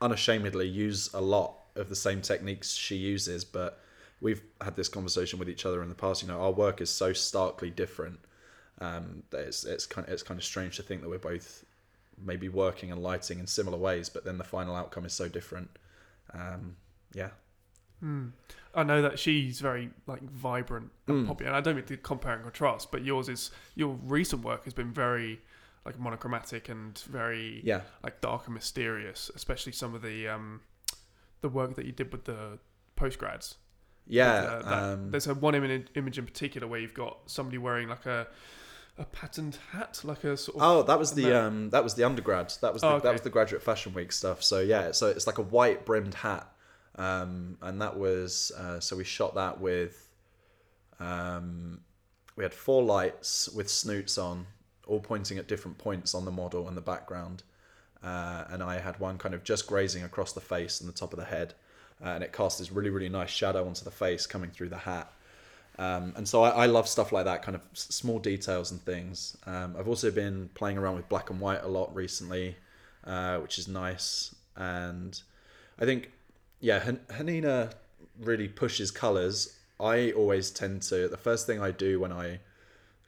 unashamedly 0.00 0.66
use 0.68 1.10
a 1.14 1.20
lot 1.20 1.54
of 1.76 1.88
the 1.88 1.96
same 1.96 2.20
techniques 2.22 2.72
she 2.72 2.96
uses, 2.96 3.44
but 3.44 3.80
we've 4.20 4.42
had 4.60 4.76
this 4.76 4.88
conversation 4.88 5.38
with 5.38 5.48
each 5.48 5.66
other 5.66 5.82
in 5.82 5.88
the 5.88 5.94
past. 5.94 6.22
You 6.22 6.28
know, 6.28 6.40
our 6.40 6.52
work 6.52 6.80
is 6.80 6.90
so 6.90 7.12
starkly 7.12 7.70
different 7.70 8.18
um, 8.82 9.22
that 9.30 9.40
it's 9.40 9.64
it's 9.64 9.86
kind 9.86 10.06
of, 10.06 10.12
it's 10.12 10.22
kind 10.22 10.38
of 10.38 10.44
strange 10.44 10.76
to 10.76 10.82
think 10.82 11.00
that 11.02 11.08
we're 11.08 11.18
both 11.18 11.64
maybe 12.22 12.48
working 12.48 12.92
and 12.92 13.02
lighting 13.02 13.38
in 13.38 13.46
similar 13.46 13.78
ways, 13.78 14.08
but 14.08 14.24
then 14.24 14.38
the 14.38 14.44
final 14.44 14.74
outcome 14.76 15.04
is 15.04 15.12
so 15.12 15.28
different. 15.28 15.70
Um, 16.34 16.76
yeah, 17.14 17.30
Mm. 18.02 18.32
I 18.74 18.82
know 18.82 19.00
that 19.02 19.18
she's 19.18 19.60
very 19.60 19.90
like 20.06 20.22
vibrant 20.22 20.90
and 21.06 21.24
Mm. 21.24 21.28
poppy, 21.28 21.44
and 21.44 21.54
I 21.54 21.60
don't 21.60 21.76
mean 21.76 21.84
to 21.84 21.96
compare 21.96 22.34
and 22.34 22.42
contrast, 22.42 22.90
but 22.90 23.04
yours 23.04 23.28
is 23.28 23.50
your 23.76 23.90
recent 24.02 24.42
work 24.42 24.64
has 24.64 24.74
been 24.74 24.92
very 24.92 25.40
like 25.84 25.98
monochromatic 25.98 26.68
and 26.68 26.98
very 27.10 27.60
yeah, 27.64 27.82
like 28.02 28.20
dark 28.20 28.46
and 28.46 28.54
mysterious, 28.54 29.30
especially 29.34 29.72
some 29.72 29.94
of 29.94 30.02
the 30.02 30.26
um 30.28 30.60
the 31.42 31.48
work 31.48 31.74
that 31.76 31.86
you 31.86 31.92
did 31.92 32.10
with 32.12 32.24
the 32.24 32.58
postgrads. 32.96 33.54
yeah. 34.06 34.32
Uh, 34.32 34.62
that- 34.62 34.82
um, 34.94 35.10
There's 35.12 35.26
a 35.28 35.34
one 35.34 35.54
image 35.54 36.18
in 36.18 36.26
particular 36.26 36.66
where 36.66 36.80
you've 36.80 36.94
got 36.94 37.18
somebody 37.30 37.58
wearing 37.58 37.88
like 37.88 38.06
a 38.06 38.26
a 38.98 39.04
patterned 39.04 39.58
hat, 39.72 40.00
like 40.04 40.22
a 40.24 40.36
sort 40.36 40.56
of 40.58 40.62
Oh, 40.62 40.82
that 40.82 40.98
was 40.98 41.12
the 41.12 41.32
um, 41.32 41.70
that 41.70 41.82
was 41.82 41.94
the 41.94 42.04
undergrad. 42.04 42.52
That 42.60 42.72
was 42.72 42.82
the, 42.82 42.88
Oh, 42.88 42.94
okay. 42.96 43.04
that 43.04 43.12
was 43.12 43.22
the 43.22 43.30
graduate 43.30 43.62
fashion 43.62 43.94
week 43.94 44.12
stuff. 44.12 44.42
So 44.42 44.60
yeah, 44.60 44.92
so 44.92 45.08
it's 45.08 45.26
like 45.26 45.38
a 45.38 45.42
white 45.42 45.84
brimmed 45.86 46.14
hat, 46.14 46.46
um, 46.96 47.56
and 47.62 47.80
that 47.80 47.96
was 47.98 48.52
uh, 48.58 48.80
so 48.80 48.96
we 48.96 49.04
shot 49.04 49.34
that 49.34 49.60
with 49.60 50.08
Um, 51.00 51.80
we 52.36 52.44
had 52.44 52.54
four 52.54 52.82
lights 52.82 53.48
with 53.50 53.68
snoots 53.70 54.16
on, 54.18 54.46
all 54.86 55.00
pointing 55.00 55.38
at 55.38 55.48
different 55.48 55.78
points 55.78 56.14
on 56.14 56.24
the 56.24 56.30
model 56.30 56.68
and 56.68 56.76
the 56.76 56.80
background. 56.82 57.42
Uh, 58.02 58.44
and 58.48 58.62
I 58.62 58.78
had 58.80 58.98
one 58.98 59.18
kind 59.18 59.34
of 59.34 59.44
just 59.44 59.66
grazing 59.66 60.02
across 60.02 60.32
the 60.32 60.40
face 60.40 60.80
and 60.80 60.88
the 60.88 60.94
top 60.94 61.12
of 61.12 61.18
the 61.18 61.24
head, 61.26 61.54
uh, 62.04 62.08
and 62.08 62.24
it 62.24 62.32
cast 62.32 62.58
this 62.58 62.72
really 62.72 62.90
really 62.90 63.08
nice 63.08 63.30
shadow 63.30 63.66
onto 63.66 63.84
the 63.84 63.90
face 63.90 64.26
coming 64.26 64.50
through 64.50 64.70
the 64.70 64.78
hat. 64.78 65.10
Um, 65.78 66.12
and 66.16 66.28
so 66.28 66.42
I, 66.42 66.50
I, 66.50 66.66
love 66.66 66.86
stuff 66.86 67.12
like 67.12 67.24
that, 67.24 67.42
kind 67.42 67.54
of 67.54 67.62
small 67.72 68.18
details 68.18 68.70
and 68.70 68.80
things. 68.82 69.36
Um, 69.46 69.74
I've 69.78 69.88
also 69.88 70.10
been 70.10 70.50
playing 70.54 70.76
around 70.76 70.96
with 70.96 71.08
black 71.08 71.30
and 71.30 71.40
white 71.40 71.62
a 71.62 71.68
lot 71.68 71.94
recently, 71.94 72.56
uh, 73.04 73.38
which 73.38 73.58
is 73.58 73.68
nice. 73.68 74.34
And 74.54 75.20
I 75.80 75.86
think, 75.86 76.10
yeah, 76.60 76.80
Hanina 77.08 77.72
really 78.20 78.48
pushes 78.48 78.90
colors. 78.90 79.58
I 79.80 80.12
always 80.12 80.50
tend 80.50 80.82
to, 80.82 81.08
the 81.08 81.16
first 81.16 81.46
thing 81.46 81.60
I 81.60 81.70
do 81.70 81.98
when 81.98 82.12
I 82.12 82.40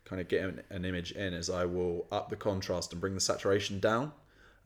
kind 0.05 0.21
of 0.21 0.29
get 0.29 0.45
an, 0.45 0.63
an 0.71 0.85
image 0.85 1.13
in 1.13 1.35
is 1.35 1.51
I 1.51 1.67
will 1.67 2.07
up 2.11 2.31
the 2.31 2.37
contrast 2.37 2.93
and 2.93 3.01
bring 3.01 3.15
the 3.15 3.21
saturation 3.21 3.79
down. 3.79 4.13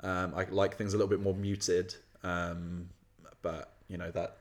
Um, 0.00 0.32
I 0.36 0.44
like 0.44 0.76
things 0.76 0.94
a 0.94 0.96
little 0.96 1.10
bit 1.10 1.20
more 1.20 1.34
muted, 1.34 1.94
um, 2.22 2.88
but 3.42 3.72
you 3.88 3.96
know 3.96 4.10
that 4.12 4.38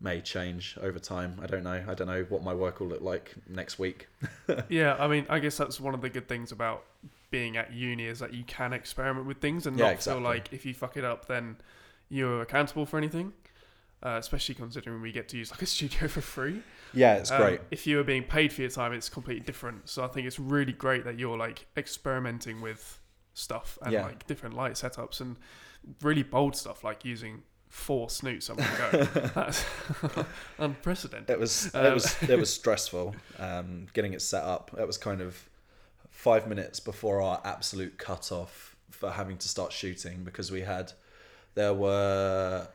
may 0.00 0.20
change 0.20 0.78
over 0.80 0.98
time. 0.98 1.38
I 1.42 1.46
don't 1.46 1.62
know. 1.62 1.84
I 1.86 1.94
don't 1.94 2.06
know 2.06 2.24
what 2.28 2.42
my 2.42 2.54
work 2.54 2.80
will 2.80 2.88
look 2.88 3.02
like 3.02 3.34
next 3.48 3.78
week. 3.78 4.08
yeah, 4.68 4.96
I 4.98 5.08
mean, 5.08 5.26
I 5.28 5.38
guess 5.38 5.56
that's 5.56 5.78
one 5.78 5.94
of 5.94 6.00
the 6.00 6.10
good 6.10 6.28
things 6.28 6.52
about 6.52 6.84
being 7.30 7.56
at 7.56 7.72
uni 7.72 8.06
is 8.06 8.18
that 8.18 8.34
you 8.34 8.42
can 8.44 8.72
experiment 8.72 9.26
with 9.26 9.38
things 9.38 9.66
and 9.66 9.78
yeah, 9.78 9.86
not 9.86 9.94
exactly. 9.94 10.20
feel 10.20 10.30
like 10.30 10.52
if 10.52 10.64
you 10.64 10.74
fuck 10.74 10.96
it 10.96 11.04
up, 11.04 11.26
then 11.26 11.56
you're 12.08 12.42
accountable 12.42 12.86
for 12.86 12.98
anything. 12.98 13.32
Uh, 14.02 14.16
especially 14.18 14.54
considering 14.54 15.02
we 15.02 15.12
get 15.12 15.28
to 15.28 15.36
use 15.36 15.50
like 15.50 15.60
a 15.60 15.66
studio 15.66 16.08
for 16.08 16.22
free. 16.22 16.62
Yeah, 16.94 17.16
it's 17.16 17.30
um, 17.30 17.42
great. 17.42 17.60
If 17.70 17.86
you 17.86 18.00
are 18.00 18.04
being 18.04 18.22
paid 18.22 18.50
for 18.50 18.62
your 18.62 18.70
time, 18.70 18.94
it's 18.94 19.10
completely 19.10 19.44
different. 19.44 19.90
So 19.90 20.02
I 20.02 20.06
think 20.06 20.26
it's 20.26 20.38
really 20.38 20.72
great 20.72 21.04
that 21.04 21.18
you're 21.18 21.36
like 21.36 21.66
experimenting 21.76 22.62
with 22.62 22.98
stuff 23.34 23.78
and 23.82 23.92
yeah. 23.92 24.04
like 24.04 24.26
different 24.26 24.56
light 24.56 24.72
setups 24.72 25.20
and 25.20 25.36
really 26.00 26.22
bold 26.22 26.56
stuff 26.56 26.82
like 26.82 27.04
using 27.04 27.42
four 27.70 28.10
snoots 28.10 28.50
on 28.50 28.56
one 28.56 28.68
go. 28.78 29.04
That's 29.34 29.64
unprecedented. 30.58 31.30
It 31.30 31.38
was 31.38 31.70
um, 31.74 31.86
it 31.86 31.94
was 31.94 32.22
it 32.28 32.38
was 32.38 32.52
stressful 32.52 33.14
um, 33.38 33.86
getting 33.94 34.12
it 34.12 34.20
set 34.20 34.42
up. 34.42 34.72
It 34.78 34.86
was 34.86 34.98
kind 34.98 35.22
of 35.22 35.48
five 36.10 36.46
minutes 36.46 36.80
before 36.80 37.22
our 37.22 37.40
absolute 37.44 37.96
cut 37.96 38.30
off 38.30 38.76
for 38.90 39.10
having 39.10 39.38
to 39.38 39.48
start 39.48 39.72
shooting 39.72 40.24
because 40.24 40.50
we 40.50 40.60
had 40.60 40.92
there 41.54 41.72
were 41.72 42.68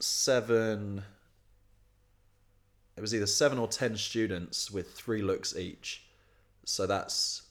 seven. 0.00 1.04
It 2.96 3.00
was 3.00 3.14
either 3.14 3.26
seven 3.26 3.56
or 3.56 3.68
ten 3.68 3.96
students 3.96 4.70
with 4.70 4.92
three 4.92 5.22
looks 5.22 5.56
each, 5.56 6.04
so 6.64 6.86
that's 6.86 7.42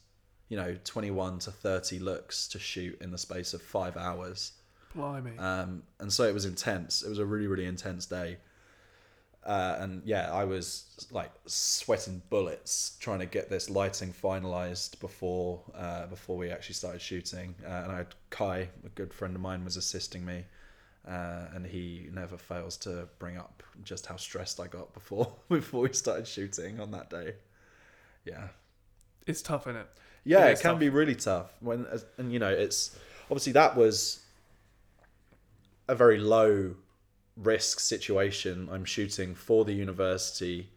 you 0.48 0.56
know 0.56 0.76
twenty 0.84 1.10
one 1.10 1.38
to 1.40 1.50
thirty 1.50 1.98
looks 1.98 2.46
to 2.48 2.58
shoot 2.58 3.00
in 3.00 3.10
the 3.10 3.18
space 3.18 3.54
of 3.54 3.62
five 3.62 3.96
hours 3.96 4.52
Blimey. 4.94 5.38
Um, 5.38 5.82
and 5.98 6.12
so 6.12 6.24
it 6.24 6.34
was 6.34 6.44
intense. 6.44 7.02
It 7.02 7.08
was 7.08 7.18
a 7.18 7.24
really, 7.24 7.46
really 7.46 7.66
intense 7.66 8.06
day. 8.06 8.38
Uh, 9.44 9.76
and 9.80 10.02
yeah, 10.04 10.30
I 10.32 10.44
was 10.44 11.06
like 11.10 11.30
sweating 11.46 12.20
bullets 12.28 12.96
trying 13.00 13.20
to 13.20 13.26
get 13.26 13.48
this 13.48 13.70
lighting 13.70 14.12
finalized 14.12 15.00
before 15.00 15.62
uh, 15.74 16.06
before 16.06 16.36
we 16.36 16.50
actually 16.50 16.74
started 16.74 17.00
shooting. 17.00 17.54
Uh, 17.64 17.68
and 17.84 17.92
I 17.92 17.96
had 17.98 18.14
Kai, 18.28 18.68
a 18.84 18.88
good 18.94 19.14
friend 19.14 19.34
of 19.34 19.40
mine, 19.40 19.64
was 19.64 19.78
assisting 19.78 20.26
me, 20.26 20.44
uh, 21.08 21.46
and 21.54 21.66
he 21.66 22.08
never 22.12 22.36
fails 22.36 22.76
to 22.78 23.08
bring 23.18 23.38
up 23.38 23.62
just 23.82 24.04
how 24.04 24.16
stressed 24.16 24.60
I 24.60 24.66
got 24.66 24.92
before 24.92 25.32
before 25.48 25.82
we 25.82 25.92
started 25.94 26.28
shooting 26.28 26.78
on 26.78 26.90
that 26.90 27.08
day. 27.08 27.34
Yeah, 28.26 28.48
it's 29.26 29.40
tough, 29.40 29.62
isn't 29.62 29.76
it? 29.76 29.86
Yeah, 30.24 30.48
it, 30.48 30.52
it 30.52 30.60
can 30.60 30.72
tough. 30.72 30.80
be 30.80 30.90
really 30.90 31.14
tough 31.14 31.50
when, 31.60 31.86
and 32.18 32.30
you 32.30 32.38
know, 32.38 32.50
it's 32.50 32.94
obviously 33.30 33.52
that 33.52 33.74
was 33.74 34.20
a 35.90 35.94
very 35.96 36.18
low 36.18 36.76
risk 37.36 37.80
situation. 37.80 38.68
I'm 38.70 38.84
shooting 38.84 39.34
for 39.34 39.64
the 39.64 39.72
university. 39.72 40.70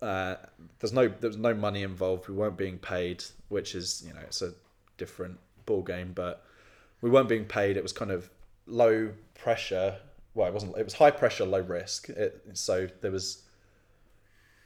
Uh, 0.00 0.36
there's 0.78 0.92
no 0.92 1.08
there's 1.08 1.36
no 1.36 1.52
money 1.52 1.82
involved. 1.82 2.28
We 2.28 2.34
weren't 2.34 2.56
being 2.56 2.78
paid, 2.78 3.24
which 3.48 3.74
is 3.74 4.04
you 4.06 4.14
know 4.14 4.20
it's 4.20 4.40
a 4.40 4.52
different 4.98 5.38
ball 5.66 5.82
game. 5.82 6.12
But 6.14 6.44
we 7.00 7.10
weren't 7.10 7.28
being 7.28 7.44
paid. 7.44 7.76
It 7.76 7.82
was 7.82 7.92
kind 7.92 8.12
of 8.12 8.30
low 8.66 9.10
pressure. 9.34 9.96
Well, 10.34 10.46
it 10.46 10.54
wasn't. 10.54 10.78
It 10.78 10.84
was 10.84 10.94
high 10.94 11.10
pressure, 11.10 11.44
low 11.44 11.60
risk. 11.60 12.08
It, 12.08 12.40
so 12.54 12.88
there 13.00 13.10
was 13.10 13.42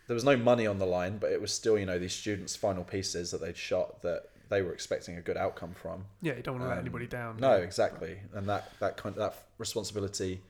there 0.08 0.14
was 0.14 0.25
no 0.25 0.37
money 0.37 0.66
on 0.66 0.78
the 0.78 0.87
line, 0.87 1.16
but 1.16 1.32
it 1.32 1.40
was 1.40 1.54
still 1.54 1.78
you 1.78 1.87
know 1.87 1.99
these 1.99 2.14
students' 2.14 2.54
final 2.54 2.85
pieces 2.85 3.30
that 3.30 3.40
they'd 3.40 3.56
shot 3.56 4.02
that 4.02 4.25
they 4.48 4.62
were 4.62 4.72
expecting 4.72 5.16
a 5.16 5.20
good 5.20 5.36
outcome 5.36 5.74
from. 5.74 6.04
Yeah, 6.22 6.34
you 6.36 6.42
don't 6.42 6.54
want 6.54 6.64
to 6.64 6.70
um, 6.70 6.76
let 6.76 6.78
anybody 6.78 7.06
down. 7.06 7.38
No, 7.38 7.52
exactly, 7.52 8.18
and 8.34 8.48
that 8.48 8.72
that 8.80 8.96
kind 8.96 9.16
of, 9.16 9.20
that 9.20 9.34
responsibility, 9.58 10.42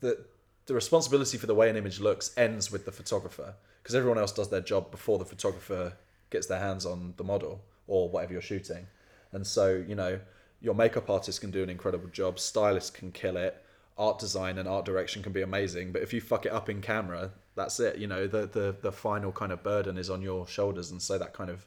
the 0.00 0.24
the 0.66 0.74
responsibility 0.74 1.38
for 1.38 1.46
the 1.46 1.54
way 1.54 1.70
an 1.70 1.76
image 1.76 2.00
looks 2.00 2.32
ends 2.36 2.72
with 2.72 2.84
the 2.84 2.92
photographer 2.92 3.54
because 3.82 3.94
everyone 3.94 4.18
else 4.18 4.32
does 4.32 4.50
their 4.50 4.60
job 4.60 4.90
before 4.90 5.18
the 5.18 5.24
photographer 5.24 5.92
gets 6.30 6.46
their 6.46 6.58
hands 6.58 6.84
on 6.84 7.14
the 7.18 7.24
model 7.24 7.62
or 7.86 8.08
whatever 8.08 8.32
you're 8.32 8.42
shooting, 8.42 8.86
and 9.32 9.46
so 9.46 9.84
you 9.86 9.94
know 9.94 10.18
your 10.60 10.74
makeup 10.74 11.10
artist 11.10 11.40
can 11.40 11.50
do 11.50 11.62
an 11.62 11.70
incredible 11.70 12.08
job, 12.08 12.38
stylist 12.38 12.94
can 12.94 13.12
kill 13.12 13.36
it, 13.36 13.62
art 13.98 14.18
design 14.18 14.58
and 14.58 14.68
art 14.68 14.84
direction 14.84 15.22
can 15.22 15.32
be 15.32 15.42
amazing, 15.42 15.92
but 15.92 16.02
if 16.02 16.12
you 16.12 16.20
fuck 16.20 16.46
it 16.46 16.52
up 16.52 16.68
in 16.68 16.80
camera, 16.80 17.30
that's 17.54 17.78
it. 17.80 17.98
You 17.98 18.06
know 18.06 18.26
the 18.26 18.46
the 18.46 18.76
the 18.80 18.92
final 18.92 19.32
kind 19.32 19.52
of 19.52 19.62
burden 19.62 19.98
is 19.98 20.10
on 20.10 20.22
your 20.22 20.46
shoulders, 20.46 20.90
and 20.90 21.00
so 21.00 21.18
that 21.18 21.34
kind 21.34 21.50
of 21.50 21.66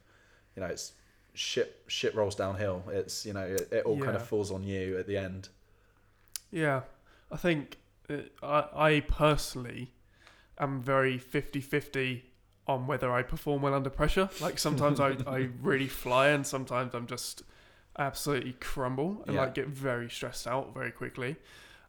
you 0.56 0.62
know, 0.62 0.68
it's 0.68 0.94
shit 1.34 1.82
shit 1.88 2.16
rolls 2.16 2.36
downhill. 2.36 2.84
It's 2.90 3.26
you 3.26 3.34
know, 3.34 3.46
it, 3.46 3.70
it 3.72 3.86
all 3.86 3.98
yeah. 3.98 4.06
kind 4.06 4.16
of 4.16 4.28
falls 4.28 4.52
on 4.52 4.64
you 4.64 4.98
at 4.98 5.08
the 5.08 5.18
end. 5.18 5.50
Yeah, 6.52 6.82
I 7.32 7.38
think 7.38 7.78
uh, 8.10 8.18
I 8.42 8.66
I 8.74 9.00
personally 9.02 9.92
am 10.60 10.82
very 10.82 11.18
50-50 11.18 12.22
on 12.68 12.86
whether 12.86 13.12
I 13.12 13.24
perform 13.24 13.62
well 13.62 13.74
under 13.74 13.90
pressure. 13.90 14.30
Like 14.42 14.60
sometimes 14.60 15.00
I, 15.00 15.16
I 15.26 15.50
really 15.62 15.88
fly 15.88 16.30
and 16.30 16.46
sometimes 16.46 16.94
I'm 16.94 17.08
just 17.08 17.44
absolutely 17.98 18.54
crumble 18.60 19.24
and 19.26 19.36
yeah. 19.36 19.42
like 19.42 19.56
get 19.56 19.68
very 19.68 20.10
stressed 20.10 20.48
out 20.48 20.74
very 20.74 20.92
quickly. 20.92 21.38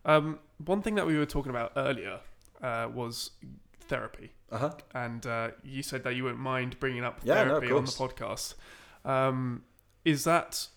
Um, 0.05 0.39
one 0.65 0.83
thing 0.83 0.95
that 0.95 1.07
we 1.07 1.17
were 1.19 1.27
talking 1.27 1.51
about 1.51 1.73
earlier 1.77 2.21
uh, 2.63 2.89
was 2.93 3.33
therapy. 3.81 4.33
Uh-huh. 4.51 4.73
And 4.95 5.25
uh, 5.27 5.51
you 5.63 5.83
said 5.83 6.05
that 6.05 6.17
you 6.17 6.25
wouldn't 6.25 6.41
mind 6.41 6.79
bringing 6.81 7.05
up 7.05 7.21
yeah, 7.23 7.35
therapy 7.35 7.69
no, 7.69 7.79
on 7.79 7.85
the 7.85 7.91
podcast. 7.91 8.55
Um, 9.05 9.63
is 10.05 10.25
that 10.25 10.69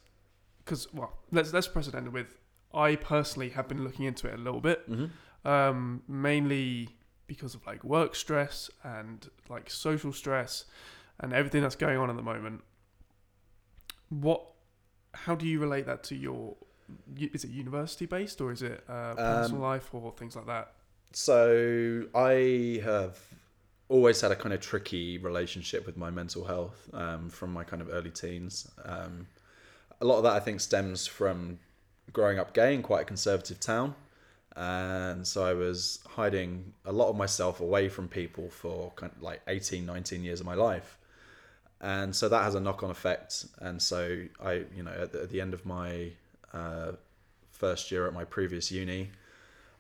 because 0.64 0.94
well, 0.94 1.18
let's 1.32 1.54
let's 1.54 1.68
precedent 1.68 2.12
with. 2.12 2.38
I 2.74 2.96
personally 2.96 3.50
have 3.50 3.68
been 3.68 3.84
looking 3.84 4.06
into 4.06 4.28
it 4.28 4.34
a 4.34 4.38
little 4.38 4.60
bit, 4.60 4.90
mm-hmm. 4.90 5.48
um, 5.48 6.02
mainly 6.08 6.90
because 7.28 7.54
of 7.54 7.66
like 7.68 7.84
work 7.84 8.16
stress 8.16 8.70
and 8.84 9.30
like 9.50 9.70
social 9.70 10.12
stress 10.12 10.66
and 11.20 11.34
everything 11.34 11.62
that's 11.62 11.76
going 11.76 11.98
on 11.98 12.10
at 12.10 12.16
the 12.16 12.24
moment. 12.24 12.64
What? 14.10 14.44
How 15.14 15.36
do 15.36 15.48
you 15.48 15.60
relate 15.60 15.86
that 15.86 16.04
to 16.06 16.16
your? 16.16 16.56
Is 17.18 17.44
it 17.44 17.52
university 17.52 18.06
based 18.06 18.42
or 18.42 18.52
is 18.52 18.62
it 18.62 18.84
uh, 18.90 19.14
personal 19.16 19.64
um, 19.64 19.70
life 19.70 19.94
or 19.94 20.12
things 20.12 20.36
like 20.36 20.48
that? 20.48 20.74
So 21.14 22.06
I 22.16 22.82
have 22.84 23.20
always 23.90 24.22
had 24.22 24.32
a 24.32 24.36
kind 24.36 24.54
of 24.54 24.62
tricky 24.62 25.18
relationship 25.18 25.86
with 25.86 25.98
my 25.98 26.10
mental 26.10 26.46
health 26.46 26.90
um, 26.94 27.30
from 27.30 27.52
my 27.52 27.64
kind 27.64 27.82
of 27.82 27.90
early 27.92 28.10
teens. 28.10 28.70
Um, 28.86 29.28
a 30.02 30.06
lot 30.06 30.18
of 30.18 30.24
that 30.24 30.34
I 30.34 30.40
think 30.40 30.62
stems 30.62 31.06
from 31.06 31.60
growing 32.12 32.40
up 32.40 32.54
gay 32.54 32.74
in 32.74 32.82
quite 32.82 33.02
a 33.02 33.06
conservative 33.06 33.60
town. 33.60 33.96
And 34.56 35.26
so 35.26 35.44
I 35.44 35.54
was 35.54 36.00
hiding 36.08 36.74
a 36.86 36.92
lot 36.92 37.10
of 37.10 37.16
myself 37.16 37.60
away 37.60 37.90
from 37.90 38.08
people 38.08 38.50
for 38.50 38.92
kind 38.96 39.12
of 39.16 39.22
like 39.22 39.42
18, 39.48 39.86
19 39.86 40.24
years 40.24 40.40
of 40.40 40.46
my 40.46 40.54
life. 40.54 40.98
And 41.82 42.16
so 42.16 42.30
that 42.30 42.44
has 42.44 42.56
a 42.56 42.60
knock 42.60 42.84
on 42.84 42.92
effect. 42.92 43.46
And 43.60 43.82
so 43.82 44.24
I, 44.42 44.64
you 44.76 44.84
know, 44.84 44.92
at 44.92 45.12
the, 45.12 45.24
at 45.24 45.30
the 45.30 45.42
end 45.42 45.54
of 45.54 45.66
my 45.66 46.12
uh, 46.54 46.94
first 47.52 47.92
year 47.92 48.08
at 48.08 48.14
my 48.14 48.24
previous 48.24 48.72
uni, 48.72 49.10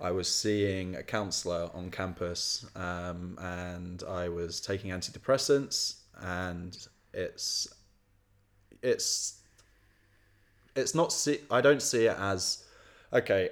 I 0.03 0.11
was 0.11 0.27
seeing 0.27 0.95
a 0.97 1.01
counselor 1.01 1.69
on 1.73 1.89
campus 1.89 2.65
um, 2.75 3.37
and 3.39 4.03
I 4.03 4.27
was 4.27 4.59
taking 4.59 4.91
antidepressants 4.91 6.01
and 6.19 6.77
it's 7.13 7.69
it's 8.81 9.39
it's 10.75 10.93
not 10.93 11.13
see 11.13 11.39
I 11.49 11.61
don't 11.61 11.81
see 11.81 12.07
it 12.07 12.17
as 12.19 12.65
okay 13.13 13.51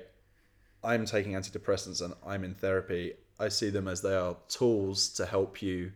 I'm 0.84 1.05
taking 1.05 1.34
antidepressants 1.34 2.01
and 2.03 2.13
I'm 2.25 2.43
in 2.43 2.53
therapy. 2.53 3.13
I 3.39 3.48
see 3.48 3.70
them 3.70 3.88
as 3.88 4.01
they 4.01 4.15
are 4.15 4.36
tools 4.50 5.08
to 5.13 5.25
help 5.25 5.62
you 5.62 5.93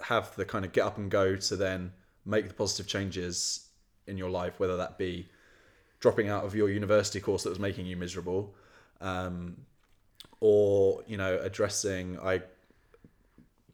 have 0.00 0.34
the 0.34 0.46
kind 0.46 0.64
of 0.64 0.72
get 0.72 0.86
up 0.86 0.96
and 0.96 1.10
go 1.10 1.36
to 1.36 1.56
then 1.56 1.92
make 2.24 2.48
the 2.48 2.54
positive 2.54 2.86
changes 2.86 3.68
in 4.06 4.16
your 4.16 4.30
life 4.30 4.58
whether 4.58 4.78
that 4.78 4.96
be 4.96 5.28
dropping 6.00 6.28
out 6.28 6.44
of 6.44 6.54
your 6.54 6.70
university 6.70 7.20
course 7.20 7.42
that 7.42 7.50
was 7.50 7.58
making 7.58 7.84
you 7.84 7.96
miserable 7.98 8.54
um, 9.04 9.56
or 10.40 11.02
you 11.06 11.16
know 11.16 11.38
addressing 11.40 12.18
I 12.18 12.42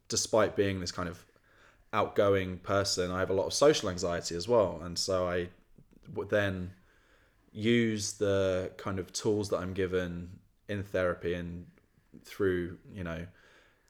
despite 0.09 0.55
being 0.57 0.81
this 0.81 0.91
kind 0.91 1.07
of 1.07 1.25
outgoing 1.93 2.57
person, 2.57 3.11
I 3.11 3.19
have 3.19 3.29
a 3.29 3.33
lot 3.33 3.45
of 3.45 3.53
social 3.53 3.89
anxiety 3.89 4.35
as 4.35 4.47
well, 4.47 4.81
and 4.83 4.99
so 4.99 5.27
I 5.27 5.47
would 6.13 6.29
then 6.29 6.71
use 7.53 8.13
the 8.13 8.71
kind 8.77 8.99
of 8.99 9.11
tools 9.13 9.49
that 9.49 9.57
I'm 9.57 9.73
given 9.73 10.29
in 10.69 10.83
therapy 10.83 11.33
and 11.33 11.65
through 12.23 12.77
you 12.93 13.03
know 13.03 13.25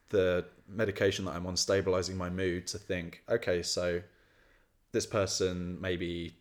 the 0.10 0.46
medication 0.68 1.26
that 1.26 1.32
I'm 1.32 1.48
on 1.48 1.58
stabilizing 1.58 2.18
my 2.18 2.30
mood 2.30 2.68
to 2.68 2.78
think, 2.78 3.24
okay, 3.30 3.64
so 3.64 4.02
this 4.92 5.06
person 5.06 5.80
maybe 5.82 6.36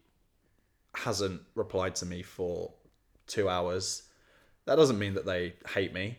hasn't 0.95 1.40
replied 1.54 1.95
to 1.97 2.07
me 2.07 2.23
for 2.23 2.73
two 3.26 3.49
hours. 3.49 4.02
That 4.67 4.76
doesn't 4.76 4.99
mean 4.99 5.14
that 5.14 5.26
they 5.26 5.55
hate 5.71 5.93
me. 5.93 6.19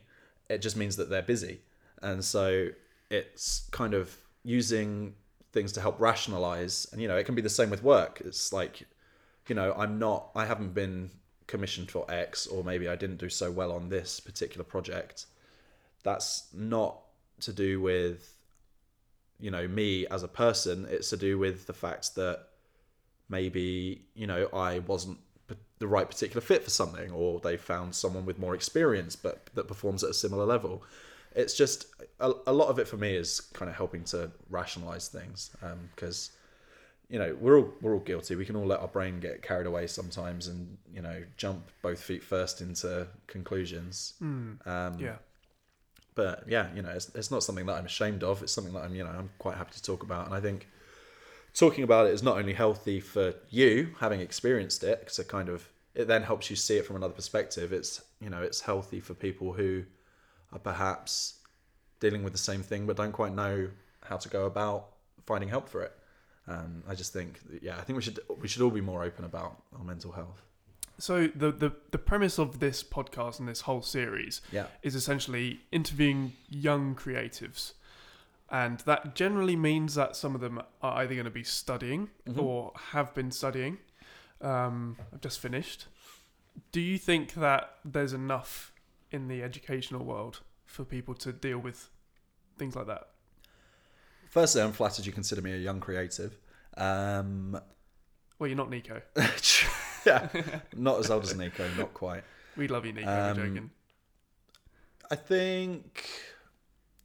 It 0.49 0.61
just 0.61 0.75
means 0.75 0.97
that 0.97 1.09
they're 1.09 1.21
busy. 1.21 1.61
And 2.01 2.23
so 2.23 2.69
it's 3.09 3.69
kind 3.71 3.93
of 3.93 4.15
using 4.43 5.13
things 5.53 5.71
to 5.73 5.81
help 5.81 5.99
rationalize. 5.99 6.87
And, 6.91 7.01
you 7.01 7.07
know, 7.07 7.17
it 7.17 7.25
can 7.25 7.35
be 7.35 7.41
the 7.41 7.49
same 7.49 7.69
with 7.69 7.83
work. 7.83 8.21
It's 8.25 8.51
like, 8.51 8.87
you 9.47 9.55
know, 9.55 9.73
I'm 9.77 9.99
not, 9.99 10.31
I 10.35 10.45
haven't 10.45 10.73
been 10.73 11.11
commissioned 11.47 11.91
for 11.91 12.09
X, 12.09 12.47
or 12.47 12.63
maybe 12.63 12.87
I 12.87 12.95
didn't 12.95 13.17
do 13.17 13.29
so 13.29 13.51
well 13.51 13.71
on 13.71 13.89
this 13.89 14.19
particular 14.19 14.63
project. 14.63 15.25
That's 16.03 16.47
not 16.53 17.01
to 17.41 17.53
do 17.53 17.81
with 17.81 18.37
you 19.39 19.51
know 19.51 19.67
me 19.67 20.05
as 20.07 20.23
a 20.23 20.27
person 20.27 20.87
it's 20.89 21.09
to 21.09 21.17
do 21.17 21.37
with 21.37 21.65
the 21.65 21.73
fact 21.73 22.15
that 22.15 22.47
maybe 23.27 24.03
you 24.13 24.27
know 24.27 24.47
i 24.53 24.79
wasn't 24.79 25.17
the 25.81 25.87
right 25.87 26.07
particular 26.07 26.41
fit 26.41 26.63
for 26.63 26.69
something 26.69 27.11
or 27.11 27.39
they 27.39 27.57
found 27.57 27.95
someone 27.95 28.23
with 28.23 28.37
more 28.37 28.53
experience 28.53 29.15
but 29.15 29.47
that 29.55 29.67
performs 29.67 30.03
at 30.03 30.11
a 30.11 30.13
similar 30.13 30.45
level. 30.45 30.83
It's 31.35 31.57
just 31.57 31.87
a, 32.19 32.31
a 32.45 32.53
lot 32.53 32.67
of 32.67 32.77
it 32.77 32.87
for 32.87 32.97
me 32.97 33.15
is 33.15 33.41
kind 33.53 33.67
of 33.67 33.75
helping 33.75 34.03
to 34.05 34.29
rationalize 34.49 35.07
things 35.07 35.49
because 35.95 36.29
um, 36.29 36.37
you 37.09 37.17
know 37.17 37.35
we're 37.39 37.57
all 37.57 37.73
we're 37.81 37.93
all 37.95 37.99
guilty. 37.99 38.35
We 38.35 38.45
can 38.45 38.55
all 38.55 38.65
let 38.65 38.79
our 38.79 38.89
brain 38.89 39.19
get 39.19 39.41
carried 39.41 39.65
away 39.65 39.87
sometimes 39.87 40.47
and 40.47 40.77
you 40.93 41.01
know 41.01 41.23
jump 41.35 41.71
both 41.81 41.99
feet 41.99 42.23
first 42.23 42.61
into 42.61 43.07
conclusions. 43.25 44.13
Mm, 44.21 44.67
um, 44.67 44.99
yeah. 44.99 45.15
but 46.13 46.43
yeah, 46.47 46.67
you 46.75 46.83
know, 46.83 46.91
it's, 46.91 47.09
it's 47.15 47.31
not 47.31 47.41
something 47.41 47.65
that 47.65 47.73
I'm 47.73 47.85
ashamed 47.85 48.23
of. 48.23 48.43
It's 48.43 48.51
something 48.51 48.73
that 48.73 48.83
I'm, 48.83 48.93
you 48.93 49.03
know, 49.03 49.09
I'm 49.09 49.31
quite 49.39 49.57
happy 49.57 49.73
to 49.73 49.81
talk 49.81 50.03
about. 50.03 50.27
And 50.27 50.35
I 50.35 50.41
think 50.41 50.67
talking 51.53 51.83
about 51.83 52.07
it 52.07 52.13
is 52.13 52.23
not 52.23 52.37
only 52.37 52.53
healthy 52.53 52.99
for 52.99 53.33
you 53.49 53.93
having 53.99 54.19
experienced 54.21 54.83
it, 54.83 54.99
because 54.99 55.19
it 55.19 55.27
kind 55.27 55.49
of 55.49 55.67
it 55.93 56.07
then 56.07 56.23
helps 56.23 56.49
you 56.49 56.55
see 56.55 56.77
it 56.77 56.85
from 56.85 56.95
another 56.95 57.13
perspective. 57.13 57.73
It's 57.73 58.01
you 58.21 58.29
know, 58.29 58.41
it's 58.41 58.61
healthy 58.61 58.99
for 58.99 59.13
people 59.13 59.53
who 59.53 59.83
are 60.53 60.59
perhaps 60.59 61.39
dealing 61.99 62.23
with 62.23 62.33
the 62.33 62.39
same 62.39 62.61
thing 62.63 62.85
but 62.85 62.95
don't 62.97 63.11
quite 63.11 63.33
know 63.33 63.69
how 64.03 64.17
to 64.17 64.27
go 64.29 64.45
about 64.45 64.87
finding 65.25 65.49
help 65.49 65.69
for 65.69 65.83
it. 65.83 65.93
Um, 66.47 66.83
I 66.87 66.95
just 66.95 67.13
think, 67.13 67.39
yeah, 67.61 67.77
I 67.77 67.81
think 67.81 67.95
we 67.97 68.01
should 68.01 68.19
we 68.41 68.47
should 68.47 68.61
all 68.61 68.71
be 68.71 68.81
more 68.81 69.03
open 69.03 69.25
about 69.25 69.61
our 69.77 69.83
mental 69.83 70.11
health. 70.11 70.41
So 70.97 71.27
the, 71.35 71.51
the 71.51 71.71
the 71.91 71.97
premise 71.97 72.37
of 72.39 72.59
this 72.59 72.83
podcast 72.83 73.39
and 73.39 73.47
this 73.47 73.61
whole 73.61 73.81
series 73.81 74.41
Yeah. 74.51 74.67
is 74.83 74.95
essentially 74.95 75.61
interviewing 75.71 76.33
young 76.49 76.95
creatives. 76.95 77.73
And 78.51 78.79
that 78.81 79.15
generally 79.15 79.55
means 79.55 79.95
that 79.95 80.15
some 80.15 80.35
of 80.35 80.41
them 80.41 80.61
are 80.81 80.97
either 80.99 81.13
going 81.15 81.25
to 81.25 81.31
be 81.31 81.43
studying 81.43 82.09
Mhm. 82.27 82.37
or 82.37 82.73
have 82.91 83.13
been 83.13 83.31
studying. 83.31 83.79
Um, 84.41 84.97
I've 85.13 85.21
just 85.21 85.39
finished. 85.39 85.87
Do 86.73 86.81
you 86.81 86.97
think 86.97 87.33
that 87.35 87.77
there's 87.85 88.11
enough 88.11 88.73
in 89.09 89.29
the 89.29 89.41
educational 89.41 90.03
world 90.03 90.41
for 90.65 90.83
people 90.83 91.13
to 91.15 91.31
deal 91.31 91.59
with 91.59 91.89
things 92.57 92.75
like 92.75 92.87
that? 92.87 93.07
Firstly, 94.29 94.61
I'm 94.61 94.73
flattered 94.73 95.05
you 95.05 95.13
consider 95.13 95.41
me 95.41 95.53
a 95.53 95.57
young 95.57 95.79
creative. 95.79 96.37
Um, 96.75 97.53
Well, 98.37 98.47
you're 98.47 98.57
not 98.57 98.69
Nico. 98.69 99.01
yeah, 100.05 100.27
not 100.75 100.99
as 100.99 101.09
old 101.09 101.23
as 101.23 101.35
Nico, 101.35 101.69
not 101.75 101.93
quite. 101.93 102.23
We 102.57 102.67
love 102.67 102.85
you, 102.85 102.91
Nico. 102.91 103.09
Um, 103.31 103.37
joking. 103.37 103.71
I 105.09 105.15
think 105.15 106.09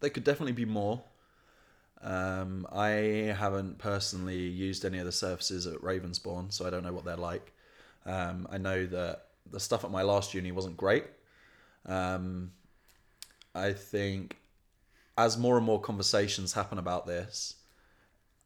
there 0.00 0.10
could 0.10 0.24
definitely 0.24 0.52
be 0.52 0.64
more. 0.64 1.04
Um, 2.02 2.66
I 2.72 3.34
haven't 3.36 3.78
personally 3.78 4.38
used 4.38 4.84
any 4.84 4.98
of 4.98 5.06
the 5.06 5.12
services 5.12 5.66
at 5.66 5.80
Ravensbourne, 5.80 6.52
so 6.52 6.66
I 6.66 6.70
don't 6.70 6.84
know 6.84 6.92
what 6.92 7.04
they're 7.04 7.16
like. 7.16 7.52
Um, 8.04 8.46
I 8.50 8.58
know 8.58 8.86
that 8.86 9.26
the 9.50 9.60
stuff 9.60 9.84
at 9.84 9.90
my 9.90 10.02
last 10.02 10.34
uni 10.34 10.52
wasn't 10.52 10.76
great. 10.76 11.04
Um, 11.86 12.52
I 13.54 13.72
think 13.72 14.36
as 15.16 15.38
more 15.38 15.56
and 15.56 15.64
more 15.64 15.80
conversations 15.80 16.52
happen 16.52 16.78
about 16.78 17.06
this, 17.06 17.54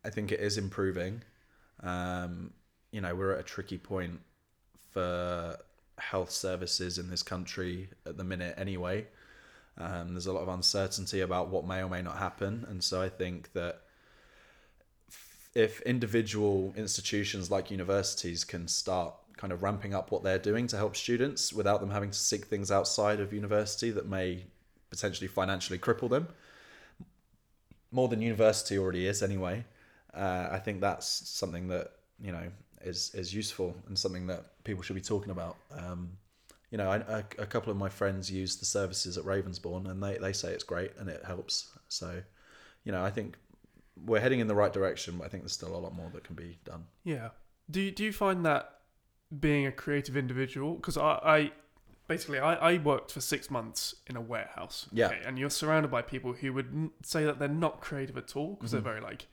I 0.04 0.10
think 0.10 0.32
it 0.32 0.40
is 0.40 0.56
improving. 0.56 1.22
Um, 1.82 2.52
you 2.92 3.00
know, 3.00 3.14
we're 3.14 3.32
at 3.32 3.40
a 3.40 3.44
tricky 3.44 3.78
point 3.78 4.20
for 4.90 5.56
health 5.98 6.30
services 6.30 6.98
in 6.98 7.10
this 7.10 7.22
country 7.22 7.88
at 8.06 8.16
the 8.16 8.24
minute, 8.24 8.54
anyway. 8.56 9.06
Um, 9.78 10.12
there's 10.12 10.26
a 10.26 10.32
lot 10.32 10.42
of 10.42 10.48
uncertainty 10.48 11.20
about 11.20 11.48
what 11.48 11.66
may 11.66 11.82
or 11.82 11.88
may 11.88 12.02
not 12.02 12.18
happen, 12.18 12.66
and 12.68 12.82
so 12.82 13.00
I 13.00 13.08
think 13.08 13.52
that 13.52 13.82
if 15.54 15.80
individual 15.82 16.72
institutions 16.76 17.50
like 17.50 17.70
universities 17.70 18.44
can 18.44 18.68
start 18.68 19.14
kind 19.36 19.52
of 19.52 19.62
ramping 19.62 19.94
up 19.94 20.10
what 20.10 20.22
they're 20.22 20.38
doing 20.38 20.66
to 20.66 20.76
help 20.76 20.94
students 20.94 21.52
without 21.52 21.80
them 21.80 21.90
having 21.90 22.10
to 22.10 22.18
seek 22.18 22.44
things 22.44 22.70
outside 22.70 23.20
of 23.20 23.32
university 23.32 23.90
that 23.90 24.06
may 24.06 24.44
potentially 24.90 25.28
financially 25.28 25.78
cripple 25.78 26.10
them, 26.10 26.28
more 27.90 28.08
than 28.08 28.20
university 28.20 28.78
already 28.78 29.06
is 29.06 29.22
anyway. 29.22 29.64
Uh, 30.12 30.48
I 30.50 30.58
think 30.58 30.80
that's 30.80 31.06
something 31.28 31.68
that 31.68 31.92
you 32.20 32.32
know 32.32 32.48
is 32.82 33.12
is 33.14 33.32
useful 33.32 33.74
and 33.86 33.98
something 33.98 34.26
that 34.26 34.62
people 34.64 34.82
should 34.82 34.96
be 34.96 35.00
talking 35.00 35.30
about. 35.30 35.56
Um, 35.76 36.10
you 36.70 36.78
know, 36.78 36.90
I, 36.90 36.96
a, 36.98 37.24
a 37.38 37.46
couple 37.46 37.70
of 37.70 37.76
my 37.76 37.88
friends 37.88 38.30
use 38.30 38.56
the 38.56 38.64
services 38.64 39.18
at 39.18 39.24
Ravensbourne, 39.24 39.90
and 39.90 40.02
they, 40.02 40.18
they 40.18 40.32
say 40.32 40.52
it's 40.52 40.64
great 40.64 40.92
and 40.98 41.08
it 41.08 41.24
helps. 41.24 41.70
So, 41.88 42.22
you 42.84 42.92
know, 42.92 43.04
I 43.04 43.10
think 43.10 43.36
we're 44.04 44.20
heading 44.20 44.40
in 44.40 44.46
the 44.46 44.54
right 44.54 44.72
direction, 44.72 45.18
but 45.18 45.24
I 45.24 45.28
think 45.28 45.42
there's 45.42 45.52
still 45.52 45.74
a 45.74 45.78
lot 45.78 45.94
more 45.94 46.10
that 46.14 46.24
can 46.24 46.36
be 46.36 46.58
done. 46.64 46.84
Yeah. 47.04 47.30
Do 47.70 47.80
you, 47.80 47.90
do 47.90 48.04
you 48.04 48.12
find 48.12 48.44
that 48.46 48.78
being 49.38 49.66
a 49.66 49.72
creative 49.72 50.16
individual? 50.16 50.74
Because 50.74 50.96
I, 50.96 51.18
I 51.22 51.52
basically 52.08 52.38
I, 52.38 52.54
I 52.54 52.78
worked 52.78 53.12
for 53.12 53.20
six 53.20 53.50
months 53.50 53.94
in 54.08 54.16
a 54.16 54.20
warehouse. 54.20 54.86
Yeah. 54.92 55.12
and 55.26 55.38
you're 55.38 55.50
surrounded 55.50 55.90
by 55.90 56.02
people 56.02 56.32
who 56.32 56.52
would 56.52 56.66
n- 56.72 56.90
say 57.02 57.24
that 57.24 57.38
they're 57.38 57.48
not 57.48 57.80
creative 57.80 58.16
at 58.16 58.34
all 58.36 58.54
because 58.54 58.70
Mhm. 58.70 58.72
they're 58.74 58.80
very 58.92 59.00
like. 59.00 59.26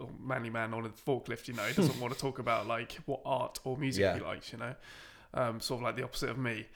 oh, 0.00 0.08
Manly 0.18 0.48
man 0.50 0.72
on 0.72 0.86
a 0.86 0.88
forklift, 0.88 1.48
you 1.48 1.54
know, 1.54 1.64
he 1.64 1.74
doesn't 1.74 2.00
want 2.00 2.14
to 2.14 2.18
talk 2.20 2.38
about 2.38 2.66
like 2.66 2.92
what 3.06 3.20
art 3.26 3.58
or 3.64 3.76
music 3.76 4.02
Yeah. 4.02 4.14
he 4.14 4.20
likes, 4.20 4.50
you 4.52 4.58
know, 4.58 4.74
um, 5.34 5.60
sort 5.60 5.80
of 5.80 5.84
like 5.84 5.96
the 5.96 6.04
opposite 6.04 6.30
of 6.30 6.38
me. 6.38 6.66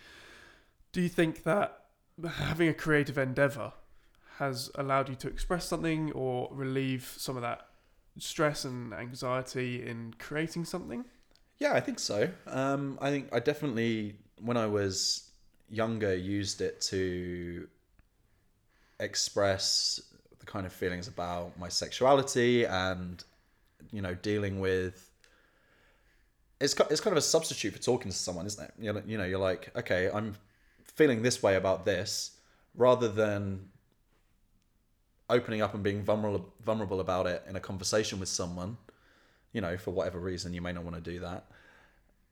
Do 0.93 1.01
you 1.01 1.09
think 1.09 1.43
that 1.45 1.85
having 2.27 2.69
a 2.69 2.75
creative 2.75 3.19
endeavor 3.19 3.73
has 4.39 4.71
allowed 4.75 5.09
you 5.09 5.15
to 5.17 5.29
express 5.29 5.67
something 5.67 6.13
or 6.13 6.49
relieve 6.53 7.15
some 7.17 7.37
of 7.37 7.43
that 7.43 7.67
stress 8.19 8.65
and 8.65 8.93
anxiety 8.93 9.87
in 9.87 10.15
creating 10.19 10.65
something? 10.65 11.05
Yeah, 11.59 11.73
I 11.73 11.81
think 11.81 11.99
so. 11.99 12.29
Um, 12.47 12.99
I 13.01 13.11
think 13.11 13.29
I 13.33 13.41
definitely, 13.41 14.17
when 14.41 14.57
I 14.57 14.67
was 14.67 15.31
younger, 15.71 16.15
used 16.15 16.61
it 16.61 16.81
to 16.83 17.67
express 19.01 20.01
the 20.39 20.47
kind 20.47 20.67
of 20.67 20.73
feelings 20.73 21.09
about 21.09 21.59
my 21.59 21.69
sexuality 21.69 22.65
and, 22.65 23.23
you 23.93 24.03
know, 24.03 24.15
dealing 24.15 24.61
with. 24.61 25.11
It's 26.61 26.75
it's 26.91 27.01
kind 27.01 27.13
of 27.13 27.19
a 27.19 27.23
substitute 27.23 27.75
for 27.75 27.83
talking 27.83 28.11
to 28.11 28.17
someone, 28.17 28.47
isn't 28.47 28.65
it? 28.65 28.73
You 28.79 28.93
know, 28.93 29.03
you 29.07 29.19
know, 29.19 29.25
you're 29.25 29.39
like, 29.39 29.71
okay, 29.77 30.11
I'm 30.13 30.35
feeling 30.83 31.23
this 31.23 31.43
way 31.43 31.57
about 31.57 31.85
this, 31.85 32.39
rather 32.75 33.09
than 33.09 33.69
opening 35.29 35.61
up 35.61 35.75
and 35.75 35.83
being 35.83 36.03
vulnerable 36.03 36.53
vulnerable 36.65 37.01
about 37.01 37.27
it 37.27 37.43
in 37.49 37.57
a 37.57 37.61
conversation 37.61 38.21
with 38.21 38.29
someone 38.29 38.77
you 39.57 39.63
know, 39.63 39.79
for 39.79 39.91
whatever 39.91 40.19
reason, 40.19 40.53
you 40.53 40.61
may 40.61 40.71
not 40.71 40.85
want 40.85 40.97
to 40.97 41.11
do 41.11 41.21
that. 41.21 41.47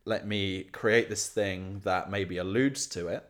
Let 0.05 0.27
me 0.27 0.65
create 0.65 1.09
this 1.09 1.27
thing 1.27 1.81
that 1.83 2.11
maybe 2.11 2.37
alludes 2.37 2.87
to 2.89 3.09
it. 3.09 3.25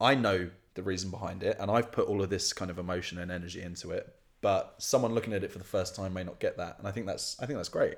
I 0.00 0.14
know 0.14 0.48
the 0.72 0.82
reason 0.82 1.10
behind 1.10 1.42
it, 1.42 1.58
and 1.60 1.70
I've 1.70 1.92
put 1.92 2.08
all 2.08 2.22
of 2.22 2.30
this 2.30 2.54
kind 2.54 2.70
of 2.70 2.78
emotion 2.78 3.18
and 3.18 3.30
energy 3.30 3.60
into 3.60 3.90
it. 3.90 4.16
But 4.40 4.76
someone 4.78 5.12
looking 5.12 5.34
at 5.34 5.44
it 5.44 5.52
for 5.52 5.58
the 5.58 5.64
first 5.64 5.94
time 5.94 6.14
may 6.14 6.24
not 6.24 6.40
get 6.40 6.56
that, 6.56 6.78
and 6.78 6.88
I 6.88 6.90
think 6.90 7.04
that's 7.04 7.36
I 7.38 7.44
think 7.44 7.58
that's 7.58 7.68
great. 7.68 7.96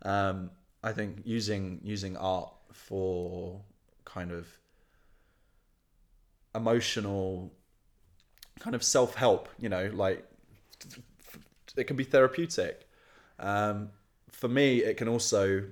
Um, 0.00 0.50
I 0.86 0.92
think 0.92 1.22
using 1.24 1.80
using 1.84 2.16
art 2.16 2.52
for 2.72 3.62
kind 4.06 4.32
of 4.32 4.46
emotional, 6.54 7.52
kind 8.60 8.74
of 8.74 8.82
self 8.82 9.14
help, 9.14 9.48
you 9.58 9.68
know, 9.68 9.90
like 9.92 10.24
it 11.76 11.84
can 11.84 11.96
be 11.96 12.04
therapeutic. 12.04 12.88
Um, 13.38 13.90
for 14.30 14.48
me, 14.48 14.78
it 14.82 14.96
can 14.96 15.08
also 15.08 15.64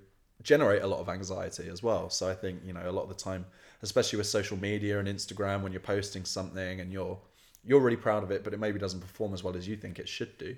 generate 0.43 0.83
a 0.83 0.87
lot 0.87 1.01
of 1.01 1.09
anxiety 1.09 1.69
as 1.71 1.83
well. 1.83 2.11
So 2.11 2.29
I 2.29 2.35
think 2.35 2.63
you 2.65 2.73
know 2.73 2.89
a 2.89 2.93
lot 2.93 3.03
of 3.03 3.09
the 3.09 3.15
time, 3.15 3.47
especially 3.83 4.19
with 4.19 4.27
social 4.27 4.57
media 4.57 4.99
and 4.99 5.09
Instagram, 5.09 5.63
when 5.63 5.73
you're 5.73 5.81
posting 5.81 6.25
something 6.25 6.81
and 6.81 6.93
you're 6.93 7.19
you're 7.65 7.81
really 7.81 7.97
proud 7.97 8.23
of 8.23 8.31
it, 8.31 8.45
but 8.45 8.53
it 8.53 8.61
maybe 8.61 8.79
doesn't 8.79 9.01
perform 9.01 9.33
as 9.35 9.43
well 9.43 9.57
as 9.57 9.67
you 9.67 9.77
think 9.77 9.99
it 9.99 10.09
should 10.09 10.37
do. 10.39 10.57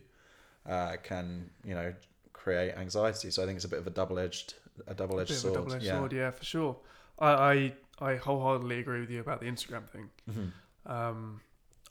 uh, 0.66 0.96
can 1.02 1.50
you 1.64 1.74
know 1.74 1.94
create 2.46 2.74
anxiety. 2.76 3.28
So 3.32 3.42
I 3.42 3.46
think 3.46 3.56
it's 3.56 3.64
a 3.64 3.68
bit 3.68 3.80
of 3.80 3.86
a 3.88 3.90
double 3.90 4.18
edged 4.20 4.54
a 4.86 4.94
double 4.94 5.18
edged 5.18 5.30
Bit 5.30 5.38
of 5.38 5.38
a 5.38 5.40
sword. 5.40 5.54
double-edged 5.54 5.84
yeah. 5.84 5.98
sword, 5.98 6.12
yeah, 6.12 6.30
for 6.30 6.44
sure. 6.44 6.76
I, 7.18 7.28
I 7.28 7.72
I 8.10 8.16
wholeheartedly 8.16 8.78
agree 8.78 9.00
with 9.00 9.10
you 9.10 9.20
about 9.20 9.40
the 9.40 9.46
Instagram 9.46 9.88
thing. 9.88 10.10
Mhm. 10.30 10.52
Um, 10.96 11.40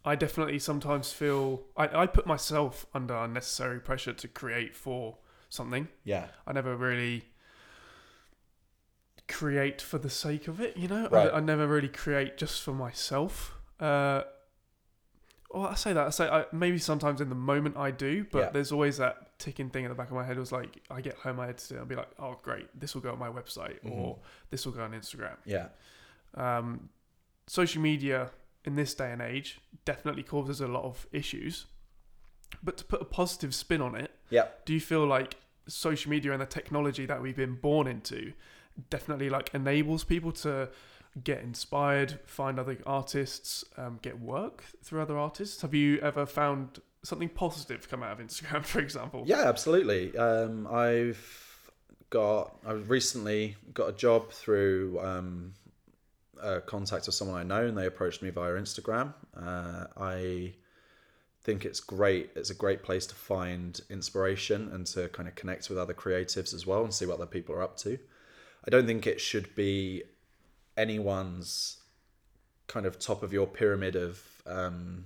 I 0.05 0.15
definitely 0.15 0.59
sometimes 0.59 1.11
feel 1.11 1.63
I, 1.75 2.03
I 2.03 2.07
put 2.07 2.25
myself 2.27 2.85
under 2.93 3.15
unnecessary 3.15 3.79
pressure 3.81 4.13
to 4.13 4.27
create 4.27 4.75
for 4.75 5.17
something. 5.49 5.87
Yeah. 6.05 6.27
I 6.47 6.53
never 6.53 6.75
really 6.77 7.25
create 9.27 9.81
for 9.81 9.97
the 9.97 10.09
sake 10.09 10.47
of 10.47 10.61
it, 10.61 10.77
you 10.77 10.87
know. 10.87 11.07
Right. 11.09 11.29
I, 11.31 11.37
I 11.37 11.39
never 11.39 11.67
really 11.67 11.87
create 11.89 12.37
just 12.37 12.61
for 12.61 12.71
myself. 12.73 13.55
Uh, 13.79 14.21
well, 15.51 15.67
I 15.67 15.75
say 15.75 15.91
that 15.93 16.05
I 16.07 16.09
say 16.11 16.27
I, 16.29 16.45
maybe 16.51 16.77
sometimes 16.77 17.19
in 17.19 17.29
the 17.29 17.35
moment 17.35 17.75
I 17.77 17.89
do, 17.91 18.25
but 18.31 18.39
Yeah. 18.39 18.49
there's 18.51 18.71
always 18.71 18.97
that 18.97 19.24
ticking 19.37 19.69
thing 19.69 19.83
in 19.85 19.89
the 19.89 19.95
back 19.95 20.07
of 20.09 20.13
my 20.15 20.23
head. 20.25 20.37
Was 20.39 20.51
like 20.51 20.81
I 20.89 21.01
get 21.01 21.15
home, 21.15 21.39
I 21.39 21.45
edit 21.49 21.71
it, 21.71 21.77
I'll 21.77 21.85
be 21.85 21.95
like, 21.95 22.09
oh 22.19 22.37
great, 22.41 22.67
this 22.79 22.93
will 22.95 23.01
go 23.01 23.11
on 23.11 23.19
my 23.19 23.29
website 23.29 23.77
or 23.89 24.17
this 24.49 24.65
will 24.65 24.73
go 24.73 24.83
on 24.83 24.91
Instagram. 24.91 25.35
Yeah. 25.45 25.67
Um, 26.35 26.89
social 27.47 27.81
media 27.81 28.31
in 28.65 28.75
this 28.75 28.93
day 28.93 29.11
and 29.11 29.21
age 29.21 29.59
definitely 29.85 30.23
causes 30.23 30.59
a 30.61 30.67
lot 30.67 30.83
of 30.83 31.07
issues, 31.11 31.65
but 32.63 32.77
to 32.77 32.83
put 32.85 33.01
a 33.01 33.05
positive 33.05 33.53
spin 33.53 33.81
on 33.81 33.95
it, 33.95 34.11
Yeah. 34.29 34.47
do 34.65 34.73
you 34.73 34.79
feel 34.79 35.05
like 35.05 35.35
social 35.67 36.09
media 36.09 36.31
and 36.31 36.41
the 36.41 36.45
technology 36.45 37.05
that 37.05 37.21
we've 37.21 37.35
been 37.35 37.55
born 37.55 37.87
into 37.87 38.33
definitely 38.89 39.29
like 39.29 39.53
enables 39.53 40.03
people 40.03 40.31
to 40.31 40.69
get 41.23 41.41
inspired, 41.41 42.19
find 42.25 42.59
other 42.59 42.77
artists, 42.85 43.63
um, 43.77 43.99
get 44.01 44.19
work 44.19 44.63
through 44.83 45.01
other 45.01 45.17
artists? 45.17 45.61
Have 45.61 45.73
you 45.73 45.97
ever 45.99 46.25
found 46.25 46.81
something 47.05 47.29
positive 47.29 47.89
come 47.89 48.03
out 48.03 48.19
of 48.19 48.25
Instagram, 48.25 48.65
for 48.65 48.79
example? 48.79 49.23
Yeah, 49.25 49.47
absolutely. 49.47 50.17
Um, 50.17 50.67
I've 50.67 51.71
got 52.09 52.57
I 52.65 52.73
recently 52.73 53.55
got 53.73 53.89
a 53.89 53.93
job 53.93 54.31
through 54.31 54.99
um, 55.01 55.53
a 56.41 56.61
contact 56.61 57.07
of 57.07 57.13
someone 57.13 57.39
I 57.39 57.43
know, 57.43 57.65
and 57.67 57.77
they 57.77 57.85
approached 57.85 58.21
me 58.21 58.29
via 58.29 58.53
Instagram. 58.53 59.13
Uh, 59.35 59.85
I 59.97 60.53
think 61.43 61.65
it's 61.65 61.79
great. 61.79 62.31
It's 62.35 62.49
a 62.49 62.55
great 62.55 62.83
place 62.83 63.05
to 63.07 63.15
find 63.15 63.79
inspiration 63.89 64.69
and 64.73 64.85
to 64.87 65.07
kind 65.09 65.27
of 65.27 65.35
connect 65.35 65.69
with 65.69 65.77
other 65.77 65.93
creatives 65.93 66.53
as 66.53 66.65
well 66.65 66.83
and 66.83 66.93
see 66.93 67.05
what 67.05 67.15
other 67.15 67.25
people 67.25 67.55
are 67.55 67.61
up 67.61 67.77
to. 67.77 67.99
I 68.65 68.71
don't 68.71 68.87
think 68.87 69.05
it 69.05 69.21
should 69.21 69.53
be 69.55 70.03
anyone's 70.75 71.77
kind 72.67 72.87
of 72.87 72.97
top 72.97 73.21
of 73.21 73.31
your 73.31 73.45
pyramid 73.45 73.95
of 73.95 74.23
um, 74.47 75.05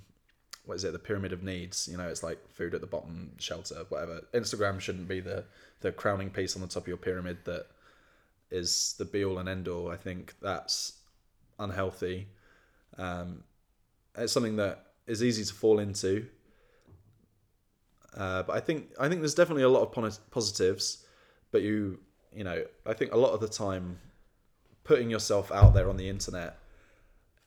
what 0.70 0.76
is 0.76 0.84
it 0.84 0.94
the 0.94 1.00
pyramid 1.00 1.34
of 1.34 1.42
needs 1.42 1.90
you 1.92 1.98
know 1.98 2.08
it's 2.08 2.22
like 2.22 2.38
food 2.54 2.76
at 2.76 2.82
the 2.82 2.86
bottom 2.86 3.32
shelter 3.40 3.84
whatever. 3.90 4.22
Instagram 4.36 4.80
shouldn't 4.80 5.08
be 5.08 5.20
the 5.20 5.44
the 5.82 5.92
crowning 5.92 6.30
piece 6.30 6.56
on 6.56 6.62
the 6.62 6.68
top 6.68 6.84
of 6.84 6.88
your 6.88 6.96
pyramid 6.96 7.40
that 7.46 7.66
is 8.52 8.94
the 9.00 9.06
be 9.06 9.26
all 9.26 9.40
and 9.40 9.50
end 9.50 9.68
all 9.68 9.90
i 9.90 9.96
think 9.96 10.36
that's 10.44 11.00
unhealthy. 11.58 12.28
Um, 13.00 13.44
it's 14.16 14.32
something 14.32 14.58
that 14.58 14.86
is 15.08 15.24
easy 15.24 15.44
to 15.44 15.54
fall 15.54 15.80
into. 15.80 16.28
Uh, 18.16 18.44
but 18.44 18.54
i 18.56 18.60
think 18.60 18.90
i 19.00 19.10
think 19.10 19.22
there's 19.22 19.34
definitely 19.34 19.64
a 19.64 19.70
lot 19.70 19.82
of 19.82 20.14
positives 20.30 21.04
but 21.52 21.64
you 21.64 21.98
you 22.32 22.44
know 22.44 22.64
i 22.86 22.94
think 22.94 23.12
a 23.12 23.18
lot 23.18 23.32
of 23.32 23.40
the 23.40 23.48
time 23.48 23.98
putting 24.84 25.10
yourself 25.10 25.52
out 25.52 25.74
there 25.74 25.90
on 25.90 25.98
the 25.98 26.08
internet 26.08 26.59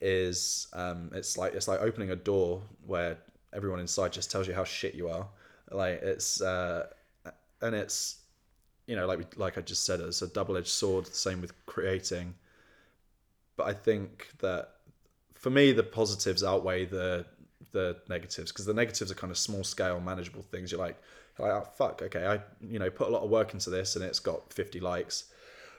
is 0.03 0.67
um, 0.73 1.11
it's 1.15 1.39
like 1.39 1.55
it's 1.55 1.69
like 1.69 1.81
opening 1.81 2.11
a 2.11 2.17
door 2.17 2.61
where 2.85 3.17
everyone 3.55 3.79
inside 3.79 4.13
just 4.13 4.31
tells 4.31 4.49
you 4.49 4.53
how 4.53 4.65
shit 4.65 4.95
you 4.95 5.09
are. 5.09 5.27
Like 5.71 6.03
it's 6.03 6.43
uh, 6.43 6.89
and 7.63 7.75
it's 7.75 8.19
you 8.87 8.97
know 8.97 9.07
like 9.07 9.19
we, 9.19 9.25
like 9.37 9.57
I 9.57 9.61
just 9.61 9.87
said, 9.87 10.01
it's 10.01 10.21
a 10.21 10.27
double 10.27 10.57
edged 10.57 10.69
sword. 10.69 11.07
The 11.07 11.15
Same 11.15 11.41
with 11.41 11.55
creating, 11.67 12.35
but 13.57 13.69
I 13.69 13.73
think 13.73 14.29
that 14.41 14.71
for 15.35 15.51
me 15.51 15.73
the 15.73 15.85
positives 15.85 16.43
outweigh 16.43 16.85
the 16.85 17.25
the 17.71 17.97
negatives 18.09 18.51
because 18.53 18.67
the 18.67 18.75
negatives 18.75 19.11
are 19.11 19.15
kind 19.15 19.31
of 19.31 19.39
small 19.39 19.63
scale 19.63 20.01
manageable 20.01 20.43
things. 20.43 20.73
You're 20.73 20.81
like, 20.81 21.01
like 21.39 21.53
oh, 21.53 21.67
fuck, 21.79 22.03
okay, 22.03 22.27
I 22.27 22.41
you 22.61 22.81
know 22.81 22.91
put 22.91 23.07
a 23.07 23.11
lot 23.11 23.23
of 23.23 23.31
work 23.31 23.55
into 23.55 23.71
this 23.71 23.95
and 23.95 24.05
it's 24.05 24.19
got 24.19 24.53
50 24.53 24.81
likes, 24.81 25.25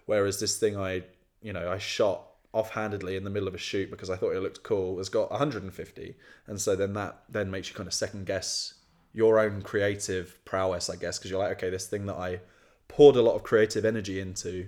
whereas 0.05 0.39
this 0.39 0.57
thing 0.57 0.77
I 0.77 1.03
you 1.41 1.51
know 1.51 1.69
I 1.69 1.77
shot 1.77 2.32
offhandedly 2.53 3.15
in 3.15 3.23
the 3.23 3.29
middle 3.29 3.47
of 3.47 3.55
a 3.55 3.59
shoot 3.59 3.89
because 3.89 4.09
I 4.09 4.15
thought 4.15 4.35
it 4.35 4.41
looked 4.41 4.63
cool 4.63 4.97
has 4.97 5.09
got 5.09 5.31
150 5.31 6.15
and 6.47 6.61
so 6.61 6.75
then 6.75 6.93
that 6.93 7.23
then 7.27 7.49
makes 7.49 7.69
you 7.69 7.75
kind 7.75 7.87
of 7.87 7.93
second 7.93 8.25
guess 8.25 8.75
your 9.11 9.39
own 9.39 9.61
creative 9.61 10.43
prowess 10.45 10.89
I 10.89 10.95
guess 10.95 11.17
because 11.17 11.31
you're 11.31 11.39
like 11.39 11.57
okay 11.57 11.69
this 11.69 11.87
thing 11.87 12.05
that 12.05 12.15
I 12.15 12.41
poured 12.87 13.15
a 13.15 13.21
lot 13.21 13.35
of 13.35 13.43
creative 13.43 13.85
energy 13.85 14.19
into 14.19 14.67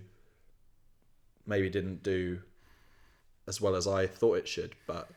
maybe 1.45 1.69
didn't 1.69 2.01
do 2.01 2.41
as 3.47 3.61
well 3.61 3.75
as 3.75 3.85
I 3.87 4.07
thought 4.07 4.37
it 4.37 4.47
should 4.47 4.75
but 4.87 5.09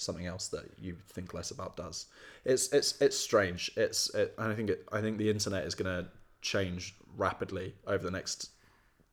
something 0.00 0.26
else 0.26 0.48
that 0.48 0.64
you 0.78 0.96
think 1.08 1.34
less 1.34 1.50
about 1.50 1.76
does. 1.76 2.06
It's 2.44 2.72
it's 2.72 3.00
it's 3.00 3.16
strange. 3.16 3.70
It's 3.76 4.12
it, 4.14 4.34
I 4.38 4.54
think 4.54 4.70
it 4.70 4.88
I 4.92 5.00
think 5.00 5.18
the 5.18 5.30
internet 5.30 5.64
is 5.64 5.74
going 5.74 6.04
to 6.04 6.10
change 6.40 6.96
rapidly 7.16 7.74
over 7.86 8.02
the 8.02 8.10
next 8.10 8.50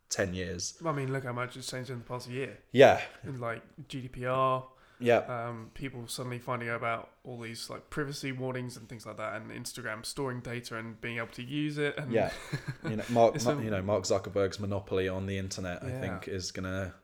10 0.10 0.34
years 0.34 0.76
I 0.86 0.91
mean, 0.91 1.12
look 1.12 1.26
how 1.26 1.34
much 1.34 1.58
it's 1.58 1.70
changed 1.70 1.89
in 1.89 2.00
the 2.00 2.04
past 2.06 2.30
year. 2.30 2.58
yeah 2.72 3.02
In 3.24 3.39
like 3.39 3.62
GDPR, 3.89 4.63
yeah 5.00 5.17
um, 5.20 5.70
people 5.74 6.08
suddenly 6.08 6.39
finding 6.39 6.70
out 6.70 6.78
about 6.78 7.10
all 7.24 7.39
these 7.39 7.70
like 7.70 7.89
privacy 7.89 8.32
warnings 8.32 8.78
and 8.78 8.88
things 8.89 9.06
like 9.06 9.17
that, 9.17 9.36
and 9.36 9.52
Instagram 9.52 10.06
storing 10.06 10.39
data 10.39 10.78
and 10.78 11.00
being 11.02 11.17
able 11.17 11.28
to 11.28 11.43
use 11.43 11.78
it. 11.78 11.98
And 11.98 12.12
Yeah, 12.12 12.32
you 12.89 12.96
know, 12.96 13.04
Mark, 13.10 13.36
It's 13.36 13.46
Mark- 13.46 13.60
a- 13.60 13.63
you 13.63 13.70
know, 13.70 13.82
Mark 13.82 14.04
Zuckerberg's 14.06 14.60
monopoly 14.60 15.08
on 15.08 15.26
the 15.28 15.38
internet, 15.38 15.84
I 15.84 15.91
think, 15.91 16.28
is 16.28 16.52
gonna 16.52 16.96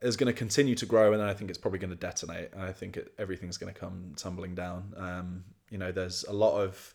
is 0.00 0.16
gonna 0.16 0.32
continue 0.32 0.74
to 0.76 0.86
grow, 0.86 1.12
and 1.12 1.20
I 1.22 1.34
think 1.34 1.50
it's 1.50 1.58
probably 1.58 1.78
going 1.78 1.90
to 1.90 1.96
detonate. 1.96 2.52
And 2.54 2.62
I 2.62 2.72
think 2.72 2.96
it, 2.96 3.12
everything's 3.18 3.58
going 3.58 3.72
to 3.74 3.78
come 3.78 4.14
tumbling 4.16 4.54
down. 4.54 4.94
Um, 4.96 5.44
you 5.68 5.76
know, 5.76 5.92
there's 5.92 6.24
a 6.24 6.32
lot 6.32 6.58
of 6.58 6.94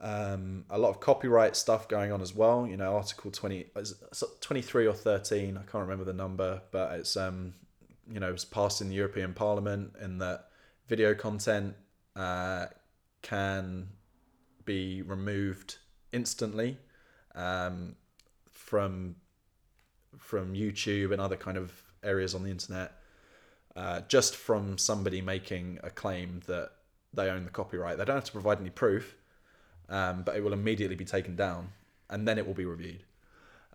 um, 0.00 0.64
a 0.70 0.78
lot 0.78 0.90
of 0.90 1.00
copyright 1.00 1.56
stuff 1.56 1.88
going 1.88 2.12
on 2.12 2.20
as 2.20 2.34
well. 2.34 2.66
You 2.66 2.76
know, 2.76 2.96
Article 2.96 3.30
20, 3.30 3.66
23 4.40 4.86
or 4.86 4.92
13, 4.92 5.56
I 5.56 5.60
can't 5.60 5.82
remember 5.82 6.04
the 6.04 6.12
number, 6.12 6.62
but 6.70 6.92
it's, 6.98 7.16
um, 7.16 7.54
you 8.10 8.20
know, 8.20 8.28
it 8.28 8.32
was 8.32 8.44
passed 8.44 8.80
in 8.80 8.88
the 8.88 8.94
European 8.94 9.34
Parliament 9.34 9.94
in 10.00 10.18
that 10.18 10.48
video 10.88 11.14
content 11.14 11.74
uh, 12.14 12.66
can 13.22 13.88
be 14.64 15.02
removed 15.02 15.78
instantly 16.12 16.78
um, 17.34 17.96
from 18.50 19.16
from 20.18 20.54
YouTube 20.54 21.12
and 21.12 21.20
other 21.20 21.36
kind 21.36 21.58
of 21.58 21.72
areas 22.02 22.34
on 22.34 22.42
the 22.42 22.50
internet 22.50 22.92
uh, 23.76 24.00
just 24.08 24.34
from 24.34 24.78
somebody 24.78 25.20
making 25.20 25.78
a 25.82 25.90
claim 25.90 26.40
that 26.46 26.70
they 27.12 27.28
own 27.28 27.44
the 27.44 27.50
copyright. 27.50 27.98
They 27.98 28.04
don't 28.04 28.16
have 28.16 28.24
to 28.24 28.32
provide 28.32 28.58
any 28.58 28.70
proof, 28.70 29.14
um, 29.88 30.22
but 30.22 30.36
it 30.36 30.42
will 30.42 30.52
immediately 30.52 30.96
be 30.96 31.04
taken 31.04 31.36
down 31.36 31.70
and 32.10 32.26
then 32.26 32.38
it 32.38 32.46
will 32.46 32.54
be 32.54 32.64
reviewed. 32.64 33.02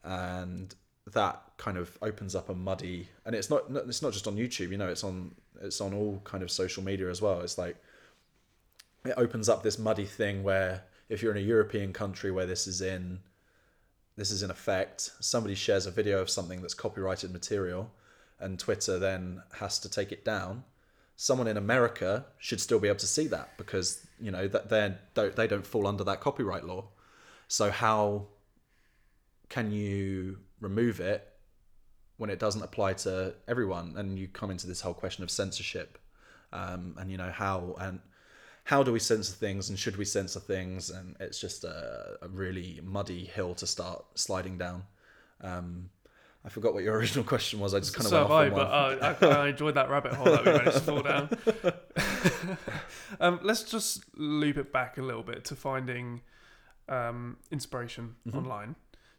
And 0.04 0.74
that 1.08 1.42
kind 1.58 1.78
of 1.78 1.98
opens 2.02 2.36
up 2.36 2.50
a 2.50 2.54
muddy, 2.54 3.10
and 3.26 3.36
it's 3.36 3.50
not 3.50 3.64
it's 3.70 4.02
not 4.02 4.14
just 4.14 4.28
on 4.28 4.36
YouTube. 4.36 4.72
You 4.72 4.78
know, 4.78 4.88
it's 4.88 5.04
on 5.04 5.36
it's 5.62 5.82
on 5.82 5.94
all 5.94 6.22
kind 6.24 6.44
of 6.44 6.52
social 6.52 6.84
media 6.84 7.10
as 7.10 7.22
well. 7.22 7.42
It's 7.42 7.58
like 7.58 7.76
it 9.06 9.14
opens 9.18 9.50
up 9.50 9.64
this 9.64 9.80
muddy 9.80 10.06
thing 10.06 10.44
where 10.44 10.84
if 11.10 11.22
you're 11.22 11.32
in 11.32 11.38
a 11.38 11.46
European 11.46 11.92
country 11.92 12.32
where 12.32 12.46
this 12.46 12.68
is 12.68 12.82
in 12.82 13.20
this 14.16 14.32
is 14.32 14.44
in 14.44 14.52
effect, 14.52 15.12
somebody 15.20 15.56
shares 15.56 15.86
a 15.86 15.92
video 15.92 16.20
of 16.22 16.30
something 16.30 16.62
that's 16.62 16.74
copyrighted 16.74 17.32
material, 17.32 17.92
and 18.40 18.60
Twitter 18.60 19.00
then 19.00 19.42
has 19.54 19.80
to 19.80 19.90
take 19.90 20.12
it 20.12 20.24
down. 20.24 20.64
Someone 21.16 21.48
in 21.48 21.58
America 21.58 22.26
should 22.40 22.60
still 22.60 22.80
be 22.80 22.88
able 22.88 23.00
to 23.00 23.08
see 23.08 23.28
that 23.28 23.56
because 23.58 24.06
you 24.22 24.32
know 24.32 24.48
that 24.48 24.70
they 24.70 24.94
don't 25.14 25.36
they 25.36 25.48
don't 25.48 25.66
fall 25.66 25.88
under 25.88 26.04
that 26.04 26.22
copyright 26.22 26.66
law. 26.66 26.86
So 27.48 27.72
how 27.72 28.28
can 29.50 29.72
you 29.72 30.38
remove 30.62 31.00
it 31.00 31.28
when 32.18 32.30
it 32.30 32.40
doesn't 32.40 32.62
apply 32.62 32.94
to 32.94 33.34
everyone? 33.48 33.96
And 33.98 34.18
you 34.18 34.28
come 34.28 34.52
into 34.52 34.68
this 34.68 34.82
whole 34.82 34.94
question 34.94 35.24
of 35.24 35.32
censorship, 35.32 35.98
um, 36.54 36.96
and 36.98 37.12
you 37.12 37.18
know 37.18 37.32
how 37.32 37.76
and 37.80 38.00
how 38.64 38.84
do 38.84 38.94
we 38.94 39.00
censor 39.00 39.34
things 39.34 39.70
and 39.70 39.78
should 39.78 39.98
we 39.98 40.06
censor 40.06 40.40
things? 40.40 40.90
And 40.90 41.16
it's 41.20 41.40
just 41.40 41.64
a, 41.64 42.18
a 42.22 42.28
really 42.28 42.80
muddy 42.84 43.26
hill 43.26 43.56
to 43.56 43.68
start 43.68 44.06
sliding 44.16 44.58
down. 44.58 44.84
Um, 45.42 45.90
I 46.44 46.50
forgot 46.50 46.74
what 46.74 46.84
your 46.84 46.96
original 46.98 47.24
question 47.24 47.60
was. 47.60 47.74
I 47.74 47.80
just 47.80 47.94
kind 47.94 48.06
of 48.06 48.10
so 48.10 48.28
went 48.28 48.54
off 48.54 48.62
I, 48.64 48.96
but 49.00 49.28
uh, 49.32 49.36
I, 49.38 49.44
I 49.46 49.48
enjoyed 49.50 49.76
that 49.76 49.90
rabbit 49.90 50.14
hole 50.14 50.26
that 50.26 50.44
we 50.46 50.52
managed 50.52 50.78
to 50.78 50.84
fall 50.84 51.02
down. 51.04 51.30
um, 53.20 53.40
let's 53.44 53.64
just 53.64 54.04
loop 54.18 54.58
it 54.58 54.72
back 54.74 54.98
a 54.98 55.02
little 55.02 55.24
bit 55.24 55.46
to 55.46 55.56
finding 55.56 56.22
um, 56.90 57.38
inspiration 57.52 58.16
Mhm. 58.28 58.36
online. 58.36 58.76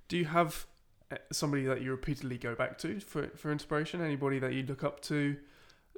Do 0.09 0.17
you 0.19 0.25
have 0.27 0.67
uh, 1.11 1.17
somebody 1.31 1.65
that 1.67 1.81
you 1.83 1.91
repeatedly 1.91 2.39
go 2.39 2.55
back 2.55 2.79
to 2.79 3.01
for, 3.01 3.29
for 3.37 3.53
inspiration? 3.53 4.01
Anybody 4.03 4.39
that 4.41 4.53
you 4.53 4.63
look 4.65 4.83
up 4.85 5.01
to? 5.03 5.37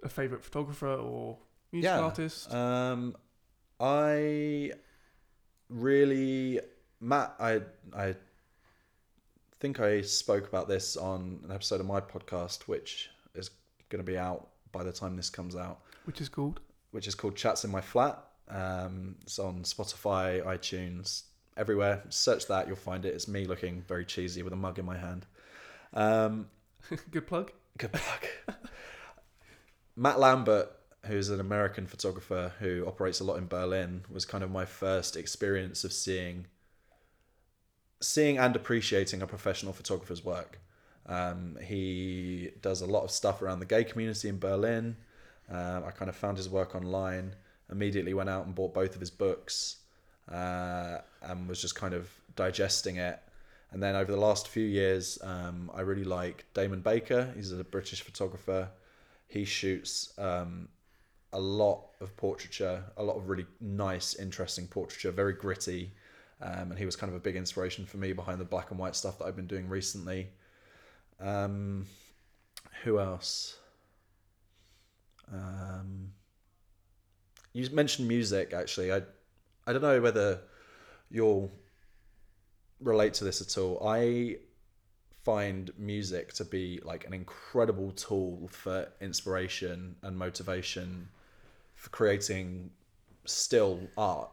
A 0.02 0.08
favorite 0.08 0.44
photographer 0.44 0.88
or 0.88 1.38
music 1.72 1.88
Yeah. 1.88 2.00
artist? 2.00 2.52
Um, 2.52 3.16
I 3.80 4.72
really, 5.70 6.60
Matt, 7.00 7.34
I 7.40 7.62
I 7.96 8.14
think 9.64 9.80
I 9.80 10.02
spoke 10.02 10.46
about 10.46 10.68
this 10.68 10.94
on 10.94 11.40
an 11.42 11.50
episode 11.50 11.80
of 11.80 11.86
my 11.86 11.98
podcast, 11.98 12.64
which 12.64 13.08
is 13.34 13.48
going 13.88 14.04
to 14.04 14.12
be 14.12 14.18
out 14.18 14.48
by 14.72 14.84
the 14.84 14.92
time 14.92 15.16
this 15.16 15.30
comes 15.30 15.56
out, 15.56 15.80
Which 16.04 16.20
is 16.20 16.28
called. 16.28 16.60
which 16.90 17.08
is 17.08 17.14
called 17.14 17.34
Chats 17.34 17.64
in 17.64 17.70
My 17.70 17.80
Flat. 17.80 18.22
Um, 18.50 19.14
it's 19.22 19.38
on 19.38 19.62
Spotify, 19.62 20.44
iTunes, 20.44 21.22
everywhere. 21.56 22.02
Search 22.10 22.46
that, 22.48 22.66
you'll 22.66 22.76
find 22.76 23.06
it. 23.06 23.14
It's 23.14 23.26
me 23.26 23.46
looking 23.46 23.80
very 23.88 24.04
cheesy 24.04 24.42
with 24.42 24.52
a 24.52 24.56
mug 24.56 24.78
in 24.78 24.84
my 24.84 24.98
hand. 24.98 25.24
Um, 25.94 26.48
Good 27.10 27.26
plug. 27.26 27.50
Good 27.78 27.92
plug. 27.92 28.56
Matt 29.96 30.20
Lambert, 30.20 30.72
who's 31.06 31.30
an 31.30 31.40
American 31.40 31.86
photographer 31.86 32.52
who 32.58 32.84
operates 32.86 33.20
a 33.20 33.24
lot 33.24 33.38
in 33.38 33.46
Berlin, 33.46 34.04
was 34.10 34.26
kind 34.26 34.44
of 34.44 34.50
my 34.50 34.66
first 34.66 35.16
experience 35.16 35.84
of 35.84 35.92
seeing 35.94 36.48
seeing 38.04 38.38
and 38.38 38.54
appreciating 38.56 39.22
a 39.22 39.26
professional 39.26 39.72
photographer's 39.72 40.24
work. 40.24 40.60
Um, 41.06 41.58
he 41.62 42.50
does 42.62 42.80
a 42.80 42.86
lot 42.86 43.04
of 43.04 43.10
stuff 43.10 43.42
around 43.42 43.60
the 43.60 43.66
gay 43.66 43.84
community 43.84 44.28
in 44.28 44.38
Berlin. 44.38 44.96
Um, 45.50 45.84
I 45.84 45.90
kind 45.90 46.08
of 46.08 46.16
found 46.16 46.38
his 46.38 46.48
work 46.48 46.74
online, 46.74 47.34
immediately 47.70 48.14
went 48.14 48.30
out 48.30 48.46
and 48.46 48.54
bought 48.54 48.72
both 48.72 48.94
of 48.94 49.00
his 49.00 49.10
books, 49.10 49.76
uh, 50.30 50.98
and 51.22 51.48
was 51.48 51.60
just 51.60 51.74
kind 51.74 51.92
of 51.94 52.08
digesting 52.36 52.96
it. 52.96 53.20
And 53.70 53.82
then 53.82 53.96
over 53.96 54.12
the 54.12 54.20
last 54.20 54.48
few 54.48 54.64
years, 54.64 55.18
um, 55.22 55.70
I 55.74 55.80
really 55.80 56.04
like 56.04 56.44
Damon 56.54 56.80
Baker. 56.80 57.32
He's 57.34 57.52
a 57.52 57.64
British 57.64 58.02
photographer. 58.02 58.68
He 59.26 59.44
shoots 59.44 60.14
um, 60.16 60.68
a 61.32 61.40
lot 61.40 61.88
of 62.00 62.16
portraiture, 62.16 62.84
a 62.96 63.02
lot 63.02 63.16
of 63.16 63.28
really 63.28 63.46
nice, 63.60 64.14
interesting 64.14 64.68
portraiture, 64.68 65.10
very 65.10 65.32
gritty. 65.32 65.92
Um, 66.40 66.70
and 66.70 66.78
he 66.78 66.84
was 66.84 66.96
kind 66.96 67.10
of 67.10 67.16
a 67.16 67.20
big 67.20 67.36
inspiration 67.36 67.86
for 67.86 67.96
me 67.96 68.12
behind 68.12 68.40
the 68.40 68.44
black 68.44 68.70
and 68.70 68.78
white 68.78 68.96
stuff 68.96 69.18
that 69.18 69.24
I've 69.24 69.36
been 69.36 69.46
doing 69.46 69.68
recently. 69.68 70.28
Um, 71.20 71.86
who 72.82 72.98
else? 72.98 73.56
Um, 75.32 76.12
you 77.52 77.68
mentioned 77.70 78.08
music. 78.08 78.52
Actually, 78.52 78.92
I 78.92 79.02
I 79.66 79.72
don't 79.72 79.82
know 79.82 80.00
whether 80.00 80.40
you'll 81.10 81.50
relate 82.80 83.14
to 83.14 83.24
this 83.24 83.40
at 83.40 83.56
all. 83.56 83.86
I 83.86 84.36
find 85.24 85.70
music 85.78 86.34
to 86.34 86.44
be 86.44 86.80
like 86.84 87.06
an 87.06 87.14
incredible 87.14 87.92
tool 87.92 88.48
for 88.50 88.88
inspiration 89.00 89.96
and 90.02 90.18
motivation 90.18 91.08
for 91.76 91.88
creating 91.90 92.70
still 93.24 93.80
art. 93.96 94.30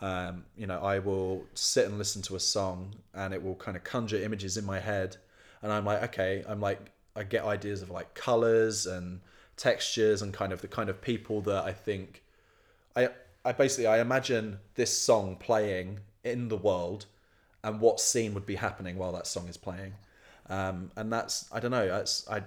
Um, 0.00 0.44
you 0.56 0.66
know, 0.66 0.78
I 0.80 0.98
will 0.98 1.44
sit 1.54 1.86
and 1.86 1.98
listen 1.98 2.22
to 2.22 2.36
a 2.36 2.40
song 2.40 2.94
and 3.14 3.34
it 3.34 3.42
will 3.42 3.56
kind 3.56 3.76
of 3.76 3.84
conjure 3.84 4.22
images 4.22 4.56
in 4.56 4.64
my 4.64 4.80
head. 4.80 5.16
And 5.62 5.70
I'm 5.72 5.84
like, 5.84 6.02
okay, 6.04 6.42
I'm 6.48 6.60
like, 6.60 6.90
I 7.14 7.22
get 7.22 7.44
ideas 7.44 7.82
of 7.82 7.90
like 7.90 8.14
colors 8.14 8.86
and 8.86 9.20
textures 9.56 10.22
and 10.22 10.32
kind 10.32 10.52
of 10.52 10.62
the 10.62 10.68
kind 10.68 10.88
of 10.88 11.02
people 11.02 11.42
that 11.42 11.64
I 11.64 11.72
think 11.72 12.22
I, 12.96 13.10
I 13.44 13.52
basically, 13.52 13.86
I 13.86 14.00
imagine 14.00 14.58
this 14.74 14.96
song 14.96 15.36
playing 15.36 16.00
in 16.24 16.48
the 16.48 16.56
world 16.56 17.06
and 17.62 17.80
what 17.80 18.00
scene 18.00 18.34
would 18.34 18.46
be 18.46 18.54
happening 18.54 18.96
while 18.96 19.12
that 19.12 19.26
song 19.26 19.48
is 19.48 19.56
playing. 19.56 19.94
Um, 20.48 20.90
and 20.96 21.12
that's, 21.12 21.48
I 21.52 21.60
don't 21.60 21.70
know, 21.70 21.86
that's, 21.86 22.28
I, 22.28 22.42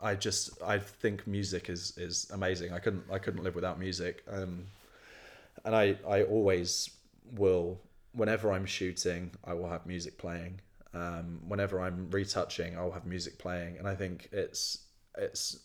I 0.00 0.14
just, 0.14 0.62
I 0.62 0.78
think 0.78 1.26
music 1.26 1.68
is, 1.68 1.94
is 1.96 2.30
amazing. 2.32 2.72
I 2.72 2.78
couldn't, 2.78 3.04
I 3.10 3.18
couldn't 3.18 3.42
live 3.42 3.54
without 3.54 3.78
music. 3.78 4.22
Um, 4.30 4.64
and 5.64 5.74
I, 5.74 5.96
I 6.08 6.22
always 6.22 6.90
will 7.36 7.80
whenever 8.12 8.52
I'm 8.52 8.66
shooting 8.66 9.32
I 9.44 9.54
will 9.54 9.68
have 9.68 9.86
music 9.86 10.18
playing 10.18 10.60
um, 10.92 11.40
whenever 11.46 11.80
I'm 11.80 12.10
retouching 12.10 12.76
I'll 12.76 12.92
have 12.92 13.06
music 13.06 13.38
playing 13.38 13.78
and 13.78 13.88
I 13.88 13.94
think 13.94 14.28
it's 14.32 14.78
it's 15.16 15.58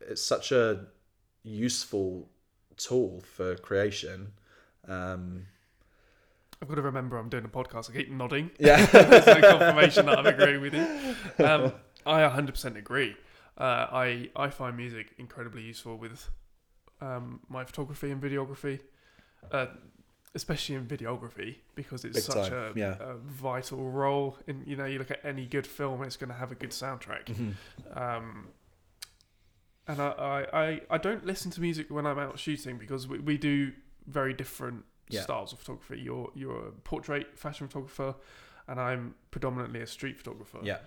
it's 0.00 0.22
such 0.22 0.52
a 0.52 0.86
useful 1.42 2.28
tool 2.76 3.22
for 3.34 3.56
creation 3.56 4.32
um, 4.88 5.46
I've 6.60 6.68
got 6.68 6.76
to 6.76 6.82
remember 6.82 7.18
I'm 7.18 7.28
doing 7.28 7.44
a 7.44 7.48
podcast. 7.48 7.90
I 7.90 7.94
keep 7.94 8.10
nodding. 8.10 8.50
yeah 8.58 8.86
There's 8.92 9.26
no 9.26 9.40
confirmation 9.40 10.06
that 10.06 10.18
I'm 10.18 10.26
agreeing 10.26 10.60
with 10.60 10.74
you. 10.74 11.44
Um, 11.44 11.72
I 12.06 12.20
100% 12.22 12.76
agree. 12.76 13.16
Uh, 13.56 13.86
I 13.92 14.30
I 14.34 14.48
find 14.48 14.76
music 14.76 15.12
incredibly 15.18 15.62
useful 15.62 15.96
with 15.96 16.28
um, 17.00 17.40
my 17.48 17.64
photography 17.64 18.10
and 18.10 18.20
videography, 18.22 18.80
uh, 19.52 19.66
especially 20.34 20.74
in 20.74 20.86
videography 20.86 21.56
because 21.74 22.04
it's 22.04 22.16
Big 22.16 22.24
such 22.24 22.48
time, 22.50 22.72
a, 22.76 22.78
yeah. 22.78 22.96
a 23.00 23.14
vital 23.16 23.90
role. 23.90 24.36
In 24.46 24.62
you 24.66 24.76
know, 24.76 24.84
you 24.84 24.98
look 24.98 25.10
at 25.10 25.24
any 25.24 25.46
good 25.46 25.66
film, 25.66 26.02
it's 26.02 26.16
going 26.16 26.30
to 26.30 26.36
have 26.36 26.50
a 26.52 26.56
good 26.56 26.70
soundtrack. 26.70 27.26
Mm-hmm. 27.26 27.98
Um, 27.98 28.48
and 29.86 30.00
I, 30.00 30.06
I, 30.52 30.60
I, 30.66 30.80
I 30.90 30.98
don't 30.98 31.26
listen 31.26 31.50
to 31.52 31.60
music 31.60 31.90
when 31.90 32.06
I'm 32.06 32.18
out 32.18 32.38
shooting 32.38 32.78
because 32.78 33.06
we, 33.06 33.18
we 33.18 33.36
do 33.36 33.72
very 34.06 34.32
different 34.32 34.84
Yeah. 35.10 35.22
styles 35.22 35.52
of 35.52 35.58
photography. 35.58 36.00
You're 36.00 36.30
you're 36.34 36.68
a 36.68 36.72
portrait 36.72 37.38
fashion 37.38 37.68
photographer, 37.68 38.14
and 38.66 38.80
I'm 38.80 39.14
predominantly 39.30 39.80
a 39.82 39.86
street 39.86 40.16
photographer. 40.16 40.58
yeah 40.62 40.78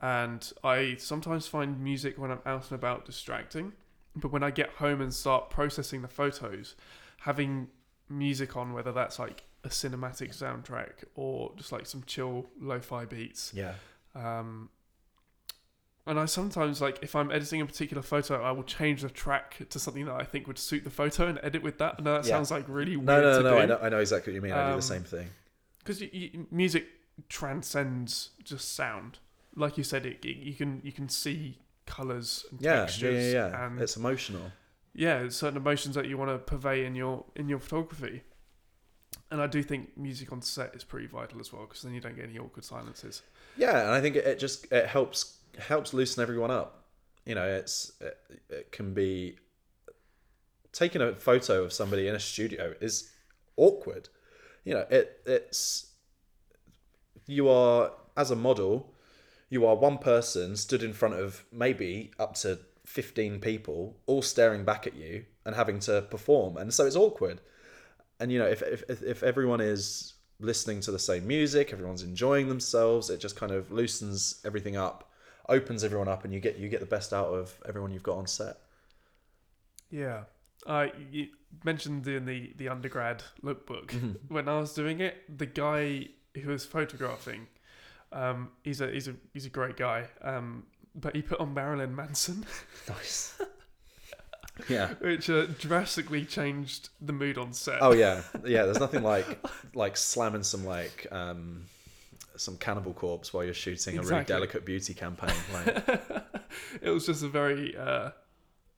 And 0.00 0.50
I 0.64 0.96
sometimes 0.98 1.46
find 1.46 1.78
music 1.80 2.16
when 2.18 2.30
I'm 2.30 2.40
out 2.46 2.70
and 2.70 2.72
about 2.72 3.04
distracting, 3.04 3.72
but 4.14 4.32
when 4.32 4.42
I 4.42 4.50
get 4.50 4.70
home 4.70 5.00
and 5.02 5.12
start 5.12 5.50
processing 5.50 6.00
the 6.02 6.08
photos, 6.08 6.74
having 7.20 7.68
music 8.08 8.56
on, 8.56 8.72
whether 8.72 8.92
that's 8.92 9.18
like 9.18 9.44
a 9.64 9.68
cinematic 9.68 10.34
soundtrack 10.36 11.04
or 11.14 11.52
just 11.56 11.72
like 11.72 11.86
some 11.86 12.02
chill 12.06 12.46
lo-fi 12.60 13.04
beats, 13.04 13.52
yeah 13.54 13.74
um, 14.14 14.68
and 16.06 16.20
I 16.20 16.24
sometimes 16.26 16.80
like 16.80 17.00
if 17.02 17.16
I'm 17.16 17.30
editing 17.32 17.60
a 17.60 17.66
particular 17.66 18.02
photo, 18.02 18.40
I 18.42 18.52
will 18.52 18.62
change 18.62 19.02
the 19.02 19.10
track 19.10 19.58
to 19.68 19.78
something 19.80 20.04
that 20.06 20.14
I 20.14 20.22
think 20.22 20.46
would 20.46 20.58
suit 20.58 20.84
the 20.84 20.90
photo 20.90 21.26
and 21.26 21.40
edit 21.42 21.62
with 21.64 21.78
that. 21.78 22.00
Know 22.02 22.14
that 22.14 22.24
Yeah. 22.26 22.36
sounds 22.36 22.50
like 22.52 22.64
really 22.68 22.96
weird 22.96 23.06
no 23.06 23.20
no 23.22 23.38
to 23.38 23.42
no, 23.42 23.50
no 23.50 23.58
I 23.58 23.66
know, 23.66 23.78
I 23.82 23.88
know 23.88 23.98
exactly 23.98 24.32
what 24.32 24.36
you 24.36 24.42
mean 24.42 24.52
I 24.52 24.66
do 24.66 24.70
Um, 24.70 24.76
the 24.76 24.82
same 24.82 25.02
thing 25.02 25.28
because 25.78 26.00
music 26.52 26.86
transcends 27.28 28.30
just 28.44 28.74
sound. 28.74 29.18
Like 29.56 29.76
you 29.78 29.84
said, 29.84 30.06
it, 30.06 30.24
it- 30.24 30.36
you 30.36 30.54
can 30.54 30.80
you 30.84 30.92
can 30.92 31.08
see 31.08 31.58
colors 31.86 32.44
and 32.50 32.60
yeah 32.60 32.88
yeah 32.98 33.10
yeah, 33.10 33.32
yeah. 33.32 33.66
and 33.66 33.80
it's 33.80 33.96
emotional 33.96 34.52
yeah, 34.96 35.28
certain 35.28 35.58
emotions 35.58 35.94
that 35.94 36.08
you 36.08 36.16
want 36.16 36.30
to 36.30 36.38
purvey 36.38 36.86
in 36.86 36.94
your 36.94 37.24
in 37.36 37.48
your 37.48 37.60
photography. 37.60 38.22
And 39.30 39.42
I 39.42 39.46
do 39.46 39.62
think 39.62 39.96
music 39.96 40.32
on 40.32 40.40
set 40.40 40.74
is 40.74 40.84
pretty 40.84 41.06
vital 41.06 41.40
as 41.40 41.52
well 41.52 41.62
because 41.62 41.82
then 41.82 41.92
you 41.92 42.00
don't 42.00 42.16
get 42.16 42.24
any 42.24 42.38
awkward 42.38 42.64
silences. 42.64 43.22
Yeah, 43.56 43.82
and 43.82 43.90
I 43.90 44.00
think 44.00 44.16
it, 44.16 44.38
just 44.38 44.72
it 44.72 44.86
helps 44.86 45.38
helps 45.58 45.92
loosen 45.92 46.22
everyone 46.22 46.50
up. 46.50 46.84
You 47.24 47.34
know, 47.34 47.46
it's 47.46 47.92
it, 48.00 48.16
it 48.48 48.72
can 48.72 48.94
be 48.94 49.36
taking 50.72 51.02
a 51.02 51.14
photo 51.14 51.64
of 51.64 51.72
somebody 51.72 52.08
in 52.08 52.14
a 52.14 52.20
studio 52.20 52.74
is 52.80 53.10
awkward. 53.56 54.08
You 54.64 54.74
know, 54.74 54.86
it 54.90 55.20
it's 55.26 55.92
you 57.26 57.48
are 57.48 57.90
as 58.16 58.30
a 58.30 58.36
model, 58.36 58.94
you 59.50 59.66
are 59.66 59.76
one 59.76 59.98
person 59.98 60.56
stood 60.56 60.82
in 60.82 60.94
front 60.94 61.16
of 61.16 61.44
maybe 61.52 62.12
up 62.18 62.34
to 62.36 62.60
15 62.96 63.40
people 63.40 63.98
all 64.06 64.22
staring 64.22 64.64
back 64.64 64.86
at 64.86 64.94
you 64.96 65.26
and 65.44 65.54
having 65.54 65.78
to 65.80 66.02
perform. 66.10 66.56
And 66.56 66.72
so 66.72 66.86
it's 66.86 66.96
awkward. 66.96 67.40
And 68.18 68.32
you 68.32 68.38
know 68.38 68.46
if 68.46 68.62
if 68.62 69.02
if- 69.02 69.22
everyone 69.22 69.60
is 69.60 70.14
listening 70.40 70.80
to 70.80 70.90
the 70.90 70.98
same 70.98 71.26
music 71.26 71.72
everyone's 71.72 72.02
enjoying 72.02 72.46
themselves 72.46 73.08
it 73.08 73.18
just 73.18 73.36
kind 73.36 73.52
of 73.52 73.72
loosens 73.72 74.38
everything 74.44 74.76
up 74.76 75.10
opens 75.48 75.82
everyone 75.82 76.08
up 76.08 76.24
and 76.24 76.34
you 76.34 76.40
get 76.40 76.58
you 76.58 76.68
get 76.68 76.80
the 76.80 76.86
best 76.86 77.12
out 77.12 77.28
of 77.28 77.58
everyone 77.68 77.90
you've 77.92 78.02
got 78.02 78.16
on 78.16 78.26
set. 78.26 78.56
Yeah. 79.90 80.24
Uh, 80.66 80.86
you 81.10 81.28
mentioned 81.64 82.06
in 82.08 82.24
the, 82.24 82.52
the 82.56 82.68
undergrad 82.68 83.22
lookbook, 83.42 83.92
when 84.28 84.48
I 84.48 84.58
was 84.58 84.72
doing 84.74 85.00
it, 85.00 85.38
the 85.38 85.46
guy 85.46 86.08
who 86.42 86.50
was 86.50 86.64
photographing, 86.64 87.46
um, 88.12 88.50
he's 88.62 88.80
a 88.80 88.90
he's 88.90 89.08
a 89.08 89.14
he's 89.32 89.46
a 89.46 89.50
great 89.50 89.76
guy. 89.76 90.08
Um, 90.22 90.64
but 90.98 91.14
he 91.14 91.22
put 91.22 91.38
on 91.40 91.54
Marilyn 91.54 91.94
Manson, 91.94 92.44
nice. 92.88 93.38
Yeah. 94.70 94.94
Which 95.00 95.28
uh, 95.28 95.46
drastically 95.58 96.24
changed 96.24 96.88
the 97.00 97.12
mood 97.12 97.36
on 97.36 97.52
set. 97.52 97.78
oh 97.82 97.92
yeah. 97.92 98.22
Yeah 98.46 98.64
there's 98.64 98.80
nothing 98.80 99.02
like 99.02 99.38
like 99.74 99.98
slamming 99.98 100.42
some 100.44 100.64
like 100.64 101.06
um 101.12 101.64
some 102.36 102.56
cannibal 102.56 102.94
corpse 102.94 103.34
while 103.34 103.44
you're 103.44 103.52
shooting 103.54 103.98
a 103.98 104.02
really 104.02 104.24
delicate 104.24 104.64
beauty 104.64 104.94
campaign 104.94 105.34
like. 105.52 106.00
It 106.80 106.88
was 106.88 107.04
just 107.04 107.22
a 107.22 107.28
very 107.28 107.76
uh, 107.76 108.10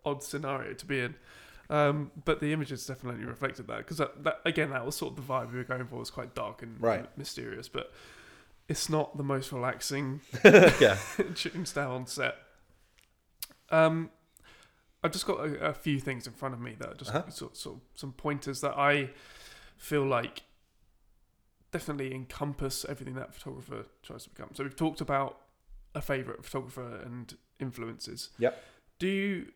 odd 0.04 0.22
scenario 0.24 0.72
to 0.74 0.84
be 0.86 0.98
in. 1.00 1.14
Um, 1.70 2.10
but 2.24 2.40
the 2.40 2.52
images 2.52 2.84
definitely 2.86 3.24
reflected 3.24 3.68
that 3.68 3.78
because 3.78 3.98
that, 3.98 4.24
that 4.24 4.40
again 4.44 4.70
that 4.70 4.84
was 4.84 4.96
sort 4.96 5.16
of 5.16 5.24
the 5.24 5.32
vibe 5.32 5.52
we 5.52 5.58
were 5.58 5.64
going 5.64 5.86
for. 5.86 5.94
It 5.96 6.00
was 6.00 6.10
quite 6.10 6.34
dark 6.34 6.62
and 6.62 6.74
Right. 6.80 7.06
mysterious, 7.16 7.68
but 7.68 7.92
it's 8.68 8.88
not 8.88 9.16
the 9.16 9.22
most 9.24 9.50
relaxing 9.52 10.20
yeah 10.44 10.96
shooting 11.34 11.64
style 11.64 11.92
on 11.92 12.06
set. 12.06 12.34
Um, 13.70 14.10
I've 15.02 15.12
just 15.12 15.26
got 15.26 15.40
a, 15.40 15.68
a 15.70 15.72
few 15.74 16.00
things 16.00 16.26
in 16.26 16.32
front 16.32 16.54
of 16.54 16.60
me 16.60 16.74
that 16.78 16.88
are 16.88 16.94
just 16.94 17.14
Uh-huh. 17.14 17.30
sort, 17.30 17.56
sort 17.56 17.76
of 17.76 17.82
some 17.94 18.12
pointers 18.12 18.60
that 18.62 18.76
I 18.76 19.10
feel 19.76 20.04
like 20.04 20.42
definitely 21.70 22.14
encompass 22.14 22.84
everything 22.88 23.14
that 23.14 23.34
photographer 23.34 23.86
tries 24.02 24.24
to 24.24 24.30
become. 24.30 24.50
So 24.54 24.64
we've 24.64 24.74
talked 24.76 25.00
about 25.00 25.38
a 25.94 26.00
favorite 26.00 26.44
photographer 26.44 27.00
and 27.04 27.36
influences. 27.60 28.30
Yep. 28.38 28.62
Do 28.98 29.06
you 29.06 29.46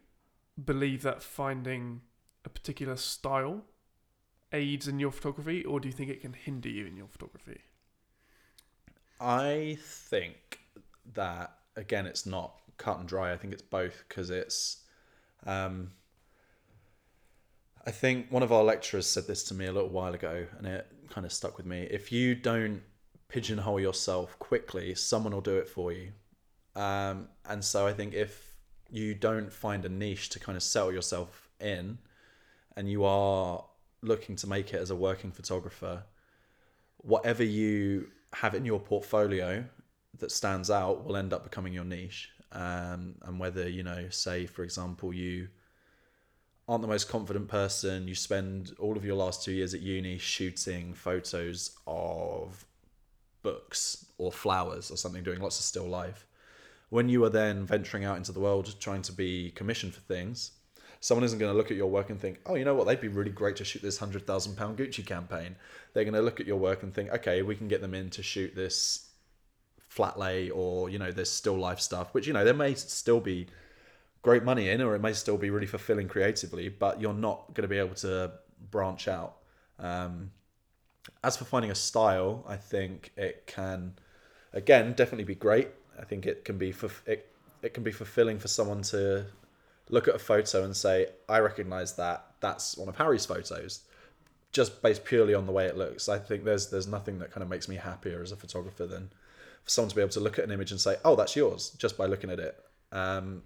believe 0.62 1.02
that 1.02 1.22
finding 1.22 2.02
a 2.44 2.48
particular 2.50 2.96
style 2.96 3.62
aids 4.52 4.86
in 4.86 4.98
your 5.00 5.10
photography, 5.10 5.64
or 5.64 5.80
do 5.80 5.88
you 5.88 5.92
think 5.94 6.10
it 6.10 6.20
can 6.20 6.34
hinder 6.34 6.68
you 6.68 6.84
in 6.86 6.96
your 6.96 7.08
photography? 7.08 7.60
I 9.22 9.78
think 9.80 10.58
that 11.14 11.52
again, 11.76 12.06
it's 12.06 12.26
not 12.26 12.54
cut 12.76 12.98
and 12.98 13.08
dry. 13.08 13.32
I 13.32 13.36
think 13.36 13.52
it's 13.52 13.62
both 13.62 14.04
because 14.08 14.30
it's. 14.30 14.82
Um, 15.46 15.92
I 17.84 17.90
think 17.90 18.30
one 18.30 18.42
of 18.42 18.52
our 18.52 18.62
lecturers 18.62 19.06
said 19.06 19.26
this 19.26 19.42
to 19.44 19.54
me 19.54 19.66
a 19.66 19.72
little 19.72 19.90
while 19.90 20.14
ago, 20.14 20.46
and 20.58 20.66
it 20.66 20.86
kind 21.10 21.24
of 21.24 21.32
stuck 21.32 21.56
with 21.56 21.66
me. 21.66 21.88
If 21.90 22.12
you 22.12 22.34
don't 22.34 22.82
pigeonhole 23.28 23.80
yourself 23.80 24.38
quickly, 24.38 24.94
someone 24.94 25.32
will 25.32 25.40
do 25.40 25.56
it 25.56 25.68
for 25.68 25.92
you. 25.92 26.12
Um, 26.76 27.28
and 27.48 27.64
so 27.64 27.86
I 27.86 27.92
think 27.92 28.14
if 28.14 28.54
you 28.90 29.14
don't 29.14 29.52
find 29.52 29.84
a 29.84 29.88
niche 29.88 30.30
to 30.30 30.40
kind 30.40 30.56
of 30.56 30.62
settle 30.62 30.92
yourself 30.92 31.48
in, 31.60 31.98
and 32.76 32.90
you 32.90 33.04
are 33.04 33.64
looking 34.00 34.36
to 34.36 34.46
make 34.46 34.74
it 34.74 34.80
as 34.80 34.90
a 34.90 34.96
working 34.96 35.32
photographer, 35.32 36.04
whatever 36.98 37.42
you 37.42 38.08
have 38.34 38.54
in 38.54 38.64
your 38.64 38.80
portfolio 38.80 39.64
that 40.18 40.30
stands 40.30 40.70
out 40.70 41.04
will 41.04 41.16
end 41.16 41.32
up 41.32 41.44
becoming 41.44 41.72
your 41.72 41.84
niche. 41.84 42.30
Um, 42.52 43.14
and 43.22 43.38
whether, 43.38 43.68
you 43.68 43.82
know, 43.82 44.08
say, 44.10 44.46
for 44.46 44.62
example, 44.62 45.12
you 45.14 45.48
aren't 46.68 46.82
the 46.82 46.88
most 46.88 47.08
confident 47.08 47.48
person, 47.48 48.06
you 48.06 48.14
spend 48.14 48.72
all 48.78 48.96
of 48.96 49.04
your 49.04 49.16
last 49.16 49.42
two 49.42 49.52
years 49.52 49.74
at 49.74 49.80
uni 49.80 50.18
shooting 50.18 50.94
photos 50.94 51.72
of 51.86 52.64
books 53.42 54.06
or 54.18 54.30
flowers 54.30 54.90
or 54.90 54.96
something, 54.96 55.22
doing 55.22 55.40
lots 55.40 55.58
of 55.58 55.64
still 55.64 55.88
life. 55.88 56.26
When 56.90 57.08
you 57.08 57.24
are 57.24 57.30
then 57.30 57.64
venturing 57.64 58.04
out 58.04 58.18
into 58.18 58.32
the 58.32 58.40
world 58.40 58.74
trying 58.78 59.02
to 59.02 59.12
be 59.12 59.50
commissioned 59.52 59.94
for 59.94 60.00
things, 60.02 60.52
someone 61.02 61.24
isn't 61.24 61.40
going 61.40 61.52
to 61.52 61.56
look 61.56 61.72
at 61.72 61.76
your 61.76 61.90
work 61.90 62.10
and 62.10 62.20
think, 62.20 62.38
oh, 62.46 62.54
you 62.54 62.64
know 62.64 62.74
what, 62.74 62.86
they'd 62.86 63.00
be 63.00 63.08
really 63.08 63.32
great 63.32 63.56
to 63.56 63.64
shoot 63.64 63.82
this 63.82 63.98
hundred 63.98 64.24
thousand 64.24 64.56
pound 64.56 64.78
Gucci 64.78 65.04
campaign. 65.04 65.56
They're 65.92 66.04
going 66.04 66.14
to 66.14 66.22
look 66.22 66.38
at 66.38 66.46
your 66.46 66.56
work 66.56 66.84
and 66.84 66.94
think, 66.94 67.10
okay, 67.10 67.42
we 67.42 67.56
can 67.56 67.66
get 67.66 67.80
them 67.82 67.92
in 67.92 68.08
to 68.10 68.22
shoot 68.22 68.54
this 68.54 69.08
flat 69.88 70.18
lay 70.18 70.48
or 70.48 70.88
you 70.88 70.98
know 70.98 71.10
this 71.10 71.28
still 71.28 71.58
life 71.58 71.80
stuff, 71.80 72.14
which 72.14 72.26
you 72.26 72.32
know 72.32 72.44
there 72.44 72.54
may 72.54 72.74
still 72.74 73.18
be 73.20 73.48
great 74.22 74.44
money 74.44 74.70
in, 74.70 74.80
or 74.80 74.94
it 74.94 75.00
may 75.00 75.12
still 75.12 75.36
be 75.36 75.50
really 75.50 75.66
fulfilling 75.66 76.06
creatively, 76.06 76.68
but 76.68 77.00
you're 77.00 77.12
not 77.12 77.52
going 77.52 77.62
to 77.62 77.68
be 77.68 77.78
able 77.78 77.96
to 77.96 78.30
branch 78.70 79.08
out. 79.08 79.38
Um, 79.80 80.30
as 81.24 81.36
for 81.36 81.44
finding 81.44 81.72
a 81.72 81.74
style, 81.74 82.44
I 82.46 82.54
think 82.56 83.10
it 83.16 83.48
can, 83.48 83.94
again, 84.52 84.92
definitely 84.92 85.24
be 85.24 85.34
great. 85.34 85.68
I 86.00 86.04
think 86.04 86.26
it 86.26 86.44
can 86.44 86.58
be 86.58 86.70
for 86.70 86.90
it, 87.06 87.28
it 87.60 87.74
can 87.74 87.82
be 87.82 87.90
fulfilling 87.90 88.38
for 88.38 88.46
someone 88.46 88.82
to 88.82 89.26
look 89.88 90.08
at 90.08 90.14
a 90.14 90.18
photo 90.18 90.64
and 90.64 90.76
say, 90.76 91.08
I 91.28 91.38
recognize 91.38 91.94
that. 91.96 92.26
That's 92.40 92.76
one 92.76 92.88
of 92.88 92.96
Harry's 92.96 93.26
photos, 93.26 93.82
just 94.50 94.82
based 94.82 95.04
purely 95.04 95.34
on 95.34 95.46
the 95.46 95.52
way 95.52 95.66
it 95.66 95.76
looks. 95.76 96.08
I 96.08 96.18
think 96.18 96.44
there's 96.44 96.70
there's 96.70 96.88
nothing 96.88 97.18
that 97.20 97.30
kind 97.30 97.42
of 97.42 97.48
makes 97.48 97.68
me 97.68 97.76
happier 97.76 98.22
as 98.22 98.32
a 98.32 98.36
photographer 98.36 98.86
than 98.86 99.10
for 99.62 99.70
someone 99.70 99.90
to 99.90 99.96
be 99.96 100.02
able 100.02 100.10
to 100.10 100.20
look 100.20 100.38
at 100.38 100.44
an 100.44 100.50
image 100.50 100.72
and 100.72 100.80
say, 100.80 100.96
oh, 101.04 101.14
that's 101.14 101.36
yours, 101.36 101.70
just 101.78 101.96
by 101.96 102.06
looking 102.06 102.30
at 102.30 102.40
it. 102.40 102.58
Um, 102.90 103.42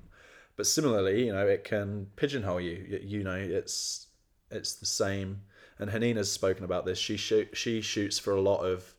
but 0.57 0.67
similarly, 0.67 1.27
you 1.27 1.33
know, 1.33 1.47
it 1.47 1.65
can 1.65 2.07
pigeonhole 2.17 2.61
you. 2.61 3.01
You, 3.03 3.23
know, 3.23 3.35
it's 3.35 4.07
it's 4.51 4.75
the 4.75 4.87
same. 4.87 5.43
And 5.79 5.91
Hanina's 5.91 6.33
spoken 6.33 6.65
about 6.65 6.87
this. 6.87 6.99
She 6.99 7.19
shoot, 7.19 7.55
she 7.55 7.83
shoots 7.83 8.19
for 8.19 8.33
a 8.33 8.41
lot 8.41 8.61
of 8.61 8.95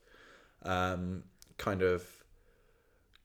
um, 0.61 1.23
kind 1.57 1.81
of 1.81 2.05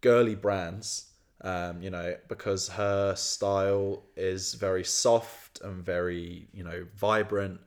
girly 0.01 0.35
brands 0.35 1.12
um, 1.42 1.83
you 1.83 1.90
know, 1.90 2.16
because 2.28 2.68
her 2.68 3.14
style 3.16 4.05
is 4.16 4.55
very 4.55 4.85
soft 4.85 5.61
and 5.62 5.85
very, 5.85 6.48
you 6.52 6.62
know, 6.62 6.87
vibrant. 6.96 7.61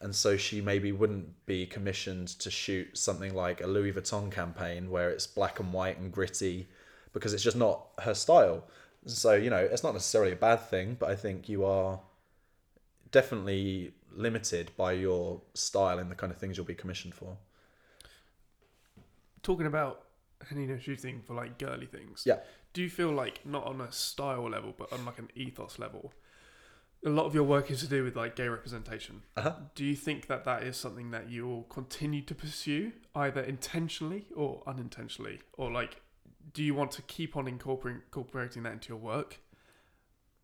And 0.00 0.14
so 0.14 0.36
she 0.36 0.60
maybe 0.60 0.92
wouldn't 0.92 1.46
be 1.46 1.66
commissioned 1.66 2.28
to 2.40 2.50
shoot 2.50 2.96
something 2.96 3.34
like 3.34 3.60
a 3.62 3.66
Louis 3.66 3.92
Vuitton 3.92 4.30
campaign 4.30 4.90
where 4.90 5.10
it's 5.10 5.26
black 5.26 5.58
and 5.58 5.72
white 5.72 5.98
and 5.98 6.12
gritty 6.12 6.68
because 7.12 7.34
it's 7.34 7.42
just 7.42 7.56
not 7.56 7.88
her 8.00 8.14
style. 8.14 8.64
So, 9.06 9.34
you 9.34 9.50
know, 9.50 9.56
it's 9.56 9.82
not 9.82 9.94
necessarily 9.94 10.32
a 10.32 10.36
bad 10.36 10.60
thing, 10.60 10.96
but 10.98 11.10
I 11.10 11.16
think 11.16 11.48
you 11.48 11.64
are 11.64 11.98
definitely 13.10 13.92
limited 14.12 14.70
by 14.76 14.92
your 14.92 15.40
style 15.54 15.98
and 15.98 16.10
the 16.10 16.14
kind 16.14 16.32
of 16.32 16.38
things 16.38 16.56
you'll 16.56 16.66
be 16.66 16.74
commissioned 16.74 17.14
for. 17.14 17.36
Talking 19.42 19.66
about 19.66 20.02
Hanina 20.44 20.80
shooting 20.80 21.22
for 21.26 21.34
like 21.34 21.58
girly 21.58 21.86
things. 21.86 22.22
Yeah 22.26 22.40
do 22.76 22.82
you 22.82 22.90
feel 22.90 23.10
like 23.10 23.40
not 23.46 23.64
on 23.64 23.80
a 23.80 23.90
style 23.90 24.50
level, 24.50 24.74
but 24.76 24.92
on 24.92 25.06
like 25.06 25.18
an 25.18 25.30
ethos 25.34 25.78
level? 25.78 26.12
A 27.06 27.08
lot 27.08 27.24
of 27.24 27.34
your 27.34 27.44
work 27.44 27.70
is 27.70 27.80
to 27.80 27.86
do 27.86 28.04
with 28.04 28.16
like 28.16 28.36
gay 28.36 28.48
representation. 28.48 29.22
Uh-huh. 29.34 29.54
Do 29.74 29.82
you 29.82 29.96
think 29.96 30.26
that 30.26 30.44
that 30.44 30.62
is 30.62 30.76
something 30.76 31.10
that 31.10 31.30
you 31.30 31.46
will 31.46 31.62
continue 31.62 32.20
to 32.20 32.34
pursue, 32.34 32.92
either 33.14 33.40
intentionally 33.40 34.26
or 34.36 34.62
unintentionally, 34.66 35.40
or 35.54 35.70
like, 35.70 36.02
do 36.52 36.62
you 36.62 36.74
want 36.74 36.90
to 36.90 37.02
keep 37.02 37.34
on 37.34 37.48
incorporating 37.48 38.02
incorporating 38.02 38.64
that 38.64 38.74
into 38.74 38.90
your 38.90 38.98
work? 38.98 39.40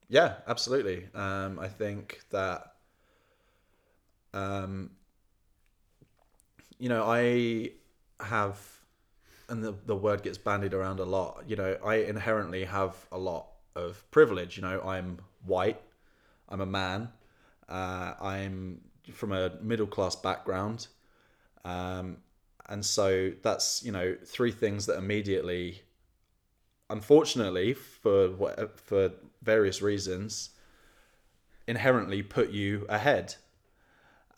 Yeah, 0.08 0.36
absolutely. 0.46 1.08
Um, 1.14 1.58
I 1.58 1.68
think 1.68 2.22
that, 2.30 2.76
um, 4.32 4.92
you 6.78 6.88
know, 6.88 7.04
I 7.04 7.72
have 8.20 8.58
and 9.48 9.62
the, 9.62 9.74
the 9.87 9.96
word 9.96 10.22
gets 10.22 10.38
bandied 10.38 10.74
around 10.74 11.00
a 11.00 11.05
lot. 11.05 11.44
You 11.46 11.57
know, 11.57 11.76
I 11.85 11.96
inherently 11.96 12.64
have 12.64 12.96
a 13.11 13.18
lot 13.18 13.46
of 13.74 14.09
privilege. 14.11 14.57
You 14.57 14.62
know, 14.62 14.81
I'm 14.83 15.18
white, 15.44 15.81
I'm 16.48 16.61
a 16.61 16.66
man, 16.66 17.09
uh, 17.68 18.14
I'm 18.20 18.81
from 19.12 19.33
a 19.33 19.52
middle 19.61 19.87
class 19.87 20.16
background, 20.16 20.88
um, 21.64 22.18
and 22.68 22.85
so 22.85 23.33
that's 23.42 23.83
you 23.85 23.92
know 23.92 24.16
three 24.24 24.52
things 24.52 24.87
that 24.87 24.96
immediately, 24.98 25.83
unfortunately 26.90 27.74
for 27.74 28.28
what, 28.31 28.78
for 28.78 29.12
various 29.42 29.83
reasons, 29.83 30.50
inherently 31.66 32.22
put 32.22 32.50
you 32.50 32.87
ahead. 32.88 33.35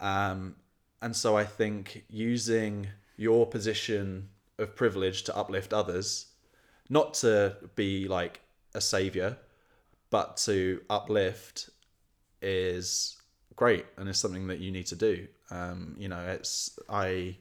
Um, 0.01 0.57
and 1.01 1.15
so 1.15 1.37
I 1.37 1.45
think 1.45 2.05
using 2.09 2.89
your 3.17 3.47
position 3.47 4.31
of 4.59 4.77
privilege 4.77 5.25
to 5.25 5.37
uplift 5.37 5.73
others, 5.73 6.27
not 6.89 7.15
to 7.15 7.57
be 7.75 8.09
like 8.09 8.41
a 8.75 8.81
savior, 8.81 9.37
but 10.11 10.37
to 10.37 10.81
uplift 10.91 11.71
is 12.43 13.17
great 13.57 13.87
and 13.97 14.09
it's 14.09 14.19
something 14.19 14.47
that 14.49 14.59
you 14.59 14.71
need 14.71 14.87
to 14.87 14.97
do. 14.97 15.27
Um, 15.51 15.97
you 15.99 16.09
know, 16.09 16.21
it's 16.27 16.79
I 16.89 17.37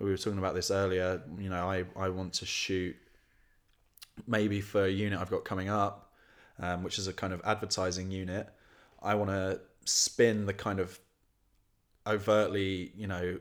we 0.00 0.10
were 0.10 0.16
talking 0.16 0.38
about 0.38 0.54
this 0.54 0.70
earlier. 0.70 1.22
You 1.38 1.50
know, 1.50 1.68
I 1.68 1.84
I 1.96 2.08
want 2.08 2.34
to 2.34 2.46
shoot 2.46 2.96
maybe 4.26 4.60
for 4.60 4.84
a 4.84 4.90
unit 4.90 5.18
I've 5.18 5.30
got 5.30 5.44
coming 5.44 5.68
up, 5.68 6.12
um, 6.58 6.82
which 6.82 6.98
is 6.98 7.08
a 7.08 7.12
kind 7.12 7.32
of 7.32 7.40
advertising 7.44 8.10
unit. 8.10 8.48
I 9.02 9.14
want 9.14 9.30
to 9.30 9.60
spin 9.84 10.46
the 10.46 10.54
kind 10.54 10.80
of 10.80 10.98
overtly, 12.06 12.92
you 12.96 13.06
know, 13.06 13.38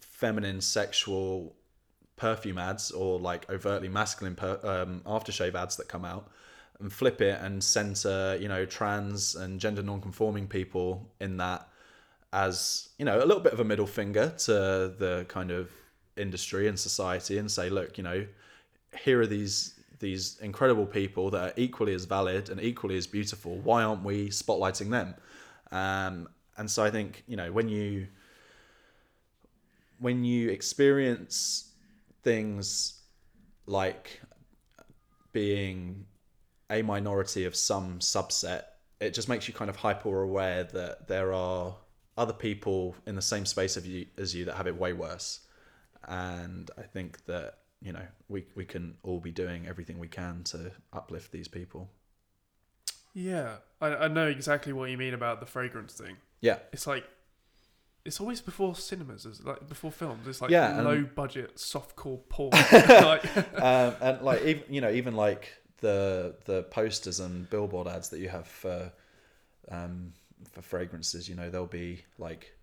feminine, 0.00 0.60
sexual 0.60 1.55
perfume 2.16 2.58
ads 2.58 2.90
or 2.90 3.18
like 3.18 3.48
overtly 3.50 3.88
masculine 3.88 4.34
per, 4.34 4.58
um, 4.62 5.02
aftershave 5.06 5.54
ads 5.54 5.76
that 5.76 5.88
come 5.88 6.04
out 6.04 6.30
and 6.80 6.92
flip 6.92 7.20
it 7.20 7.38
and 7.40 7.62
center 7.62 8.36
you 8.40 8.48
know 8.48 8.64
trans 8.64 9.34
and 9.34 9.60
gender 9.60 9.82
non-conforming 9.82 10.46
people 10.46 11.06
in 11.20 11.36
that 11.36 11.68
as 12.32 12.90
you 12.98 13.04
know 13.04 13.18
a 13.18 13.24
little 13.24 13.40
bit 13.42 13.52
of 13.52 13.60
a 13.60 13.64
middle 13.64 13.86
finger 13.86 14.32
to 14.36 14.52
the 14.98 15.24
kind 15.28 15.50
of 15.50 15.70
industry 16.16 16.68
and 16.68 16.78
society 16.78 17.38
and 17.38 17.50
say 17.50 17.68
look 17.68 17.98
you 17.98 18.04
know 18.04 18.26
here 18.98 19.20
are 19.20 19.26
these 19.26 19.74
these 19.98 20.38
incredible 20.40 20.84
people 20.84 21.30
that 21.30 21.42
are 21.42 21.52
equally 21.56 21.94
as 21.94 22.04
valid 22.04 22.50
and 22.50 22.60
equally 22.60 22.98
as 22.98 23.06
beautiful. 23.06 23.56
Why 23.56 23.82
aren't 23.82 24.04
we 24.04 24.28
spotlighting 24.28 24.90
them? 24.90 25.14
Um, 25.72 26.28
and 26.56 26.70
so 26.70 26.84
i 26.84 26.90
think 26.90 27.22
you 27.26 27.36
know 27.36 27.52
when 27.52 27.68
you 27.68 28.06
when 29.98 30.24
you 30.24 30.50
experience 30.50 31.72
things 32.26 33.02
like 33.66 34.20
being 35.32 36.04
a 36.68 36.82
minority 36.82 37.44
of 37.44 37.54
some 37.54 38.00
subset, 38.00 38.62
it 39.00 39.14
just 39.14 39.28
makes 39.28 39.46
you 39.46 39.54
kind 39.54 39.70
of 39.70 39.76
hyper 39.76 40.22
aware 40.22 40.64
that 40.64 41.06
there 41.06 41.32
are 41.32 41.76
other 42.18 42.32
people 42.32 42.96
in 43.06 43.14
the 43.14 43.22
same 43.22 43.46
space 43.46 43.76
of 43.76 43.86
you 43.86 44.06
as 44.18 44.34
you 44.34 44.44
that 44.44 44.56
have 44.56 44.66
it 44.66 44.76
way 44.76 44.92
worse. 44.92 45.46
And 46.08 46.68
I 46.76 46.82
think 46.82 47.24
that, 47.26 47.58
you 47.80 47.92
know, 47.92 48.06
we, 48.28 48.46
we 48.56 48.64
can 48.64 48.96
all 49.04 49.20
be 49.20 49.30
doing 49.30 49.68
everything 49.68 50.00
we 50.00 50.08
can 50.08 50.42
to 50.44 50.72
uplift 50.92 51.30
these 51.30 51.46
people. 51.46 51.88
Yeah. 53.14 53.58
I, 53.80 53.94
I 53.94 54.08
know 54.08 54.26
exactly 54.26 54.72
what 54.72 54.90
you 54.90 54.98
mean 54.98 55.14
about 55.14 55.38
the 55.38 55.46
fragrance 55.46 55.94
thing. 55.94 56.16
Yeah. 56.40 56.58
It's 56.72 56.88
like 56.88 57.04
it's 58.06 58.20
always 58.20 58.40
before 58.40 58.74
cinemas, 58.74 59.26
is 59.26 59.44
like 59.44 59.68
before 59.68 59.90
films. 59.90 60.26
It's 60.26 60.40
like 60.40 60.50
Yeah, 60.50 60.80
low 60.80 61.02
budget 61.02 61.56
softcore 61.56 62.20
porn. 62.28 62.50
like, 62.72 63.36
um, 63.62 63.94
and 64.00 64.22
like 64.22 64.42
even 64.44 64.62
you 64.68 64.80
know 64.80 64.90
even 64.90 65.16
like 65.16 65.52
the 65.80 66.34
the 66.44 66.62
posters 66.64 67.20
and 67.20 67.48
billboard 67.50 67.88
ads 67.88 68.08
that 68.10 68.20
you 68.20 68.28
have 68.28 68.46
for 68.46 68.92
um, 69.70 70.12
for 70.52 70.62
fragrances, 70.62 71.28
you 71.28 71.34
know, 71.34 71.50
there'll 71.50 71.66
be 71.66 72.04
like 72.18 72.56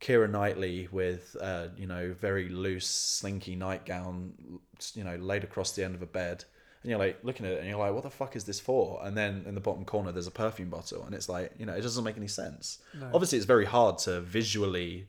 Keira 0.00 0.30
Knightley 0.30 0.88
with 0.90 1.36
uh, 1.40 1.68
you 1.76 1.86
know 1.86 2.14
very 2.18 2.48
loose 2.48 2.86
slinky 2.86 3.56
nightgown, 3.56 4.60
you 4.94 5.04
know, 5.04 5.16
laid 5.16 5.44
across 5.44 5.72
the 5.72 5.84
end 5.84 5.94
of 5.94 6.02
a 6.02 6.06
bed. 6.06 6.44
And 6.82 6.90
you're 6.90 6.98
like 6.98 7.18
looking 7.22 7.44
at 7.46 7.52
it 7.52 7.58
and 7.58 7.68
you're 7.68 7.78
like, 7.78 7.92
what 7.92 8.04
the 8.04 8.10
fuck 8.10 8.36
is 8.36 8.44
this 8.44 8.60
for? 8.60 9.00
And 9.02 9.16
then 9.16 9.44
in 9.46 9.54
the 9.54 9.60
bottom 9.60 9.84
corner, 9.84 10.12
there's 10.12 10.26
a 10.26 10.32
perfume 10.32 10.70
bottle. 10.70 11.04
And 11.04 11.14
it's 11.14 11.28
like, 11.28 11.52
you 11.58 11.66
know, 11.66 11.74
it 11.74 11.80
doesn't 11.80 12.04
make 12.04 12.16
any 12.16 12.28
sense. 12.28 12.78
no. 12.94 13.10
Obviously, 13.12 13.38
it's 13.38 13.46
very 13.46 13.64
hard 13.64 13.98
to 13.98 14.20
visually 14.20 15.08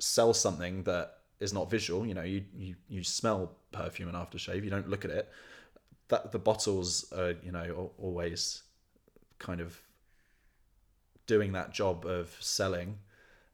sell 0.00 0.34
something 0.34 0.82
that 0.84 1.18
is 1.40 1.52
not 1.52 1.70
visual. 1.70 2.04
You 2.04 2.14
know, 2.14 2.22
you, 2.22 2.44
you, 2.56 2.74
you 2.88 3.04
smell 3.04 3.52
perfume 3.70 4.08
and 4.08 4.16
aftershave. 4.16 4.64
You 4.64 4.70
don't 4.70 4.88
look 4.88 5.04
at 5.04 5.10
it. 5.10 5.28
That 6.08 6.32
the 6.32 6.38
bottles 6.38 7.10
are, 7.12 7.34
you 7.42 7.52
know, 7.52 7.92
always 7.98 8.62
kind 9.38 9.60
of 9.60 9.80
doing 11.26 11.52
that 11.52 11.72
job 11.72 12.04
of 12.04 12.36
selling 12.40 12.98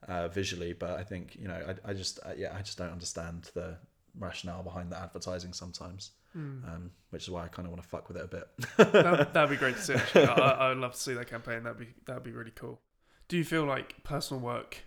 uh, 0.08 0.28
visually. 0.28 0.72
But 0.72 0.98
I 0.98 1.04
think 1.04 1.36
you 1.40 1.48
know, 1.48 1.76
I, 1.84 1.90
I 1.90 1.94
just 1.94 2.18
uh, 2.24 2.32
yeah, 2.36 2.54
I 2.56 2.62
just 2.62 2.78
don't 2.78 2.90
understand 2.90 3.50
the 3.54 3.76
rationale 4.18 4.62
behind 4.62 4.90
the 4.90 4.98
advertising 4.98 5.52
sometimes. 5.52 6.10
Hmm. 6.32 6.64
Um, 6.64 6.90
which 7.10 7.24
is 7.24 7.30
why 7.30 7.44
I 7.44 7.48
kind 7.48 7.66
of 7.66 7.72
want 7.72 7.82
to 7.82 7.88
fuck 7.88 8.06
with 8.08 8.16
it 8.16 8.24
a 8.24 8.28
bit. 8.28 8.48
that, 8.92 9.34
that'd 9.34 9.50
be 9.50 9.56
great 9.56 9.76
to 9.76 9.82
see. 9.82 9.94
Actually. 9.94 10.26
I, 10.26 10.34
I- 10.34 10.70
I'd 10.70 10.76
love 10.76 10.92
to 10.92 10.98
see 10.98 11.12
that 11.14 11.28
campaign. 11.28 11.64
That'd 11.64 11.78
be 11.78 11.88
that'd 12.06 12.22
be 12.22 12.30
really 12.32 12.52
cool. 12.54 12.80
Do 13.28 13.36
you 13.36 13.44
feel 13.44 13.64
like 13.64 14.02
personal 14.04 14.40
work 14.40 14.78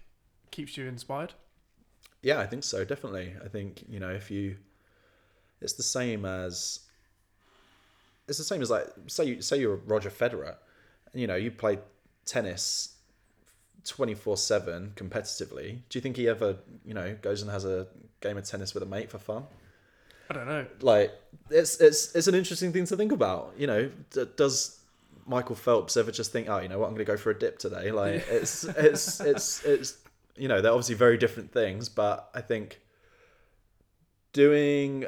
keeps 0.52 0.78
you 0.78 0.86
inspired? 0.88 1.34
Yeah, 2.22 2.40
I 2.40 2.46
think 2.46 2.64
so. 2.64 2.86
Definitely. 2.86 3.34
I 3.44 3.50
think 3.50 3.84
you 3.90 4.00
know 4.00 4.10
if 4.12 4.32
you, 4.32 4.56
it's 5.62 5.74
the 5.74 5.84
same 5.84 6.24
as. 6.26 6.80
It's 8.28 8.38
the 8.38 8.44
same 8.46 8.62
as 8.62 8.70
like 8.70 8.88
say 9.08 9.26
you 9.26 9.42
say 9.42 9.60
you're 9.60 9.76
Roger 9.76 10.10
Federer, 10.10 10.56
you 11.14 11.28
know 11.28 11.36
you 11.36 11.52
play 11.52 11.80
tennis, 12.26 12.96
twenty 13.84 14.14
four 14.14 14.38
seven 14.38 14.94
competitively. 14.96 15.80
Do 15.90 15.98
you 15.98 16.02
think 16.02 16.16
he 16.16 16.30
ever 16.30 16.56
you 16.86 16.94
know 16.94 17.18
goes 17.22 17.42
and 17.42 17.52
has 17.52 17.66
a 17.66 17.88
game 18.22 18.38
of 18.38 18.46
tennis 18.46 18.74
with 18.74 18.82
a 18.84 18.86
mate 18.86 19.12
for 19.12 19.18
fun? 19.20 19.44
I 20.30 20.34
don't 20.34 20.48
know. 20.48 20.66
Like 20.82 21.12
it's 21.50 21.80
it's 21.80 22.16
it's 22.16 22.28
an 22.28 22.36
interesting 22.36 22.72
thing 22.72 22.86
to 22.86 22.98
think 22.98 23.12
about. 23.12 23.54
You 23.58 23.68
know, 23.68 23.92
d- 24.12 24.26
does 24.36 24.80
Michael 25.26 25.56
Phelps 25.56 25.98
ever 25.98 26.12
just 26.12 26.32
think, 26.32 26.50
oh, 26.50 26.60
you 26.60 26.68
know 26.68 26.80
what, 26.80 26.88
I'm 26.88 26.94
going 26.94 27.06
to 27.06 27.12
go 27.12 27.18
for 27.18 27.30
a 27.30 27.38
dip 27.38 27.60
today? 27.60 27.92
Like 27.92 28.26
it's 28.30 28.64
it's 28.64 29.20
it's 29.20 29.64
it's 29.64 29.98
you 30.36 30.48
know 30.48 30.62
they're 30.62 30.72
obviously 30.72 30.96
very 30.96 31.18
different 31.18 31.52
things, 31.52 31.90
but 31.90 32.30
I 32.34 32.42
think 32.42 32.80
doing 34.32 35.06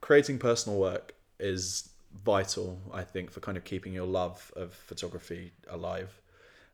creating 0.00 0.38
personal 0.38 0.78
work 0.78 1.14
is 1.38 1.88
vital. 2.24 2.78
I 2.92 3.02
think 3.02 3.30
for 3.30 3.40
kind 3.40 3.56
of 3.56 3.64
keeping 3.64 3.92
your 3.92 4.06
love 4.06 4.52
of 4.56 4.72
photography 4.72 5.52
alive. 5.68 6.20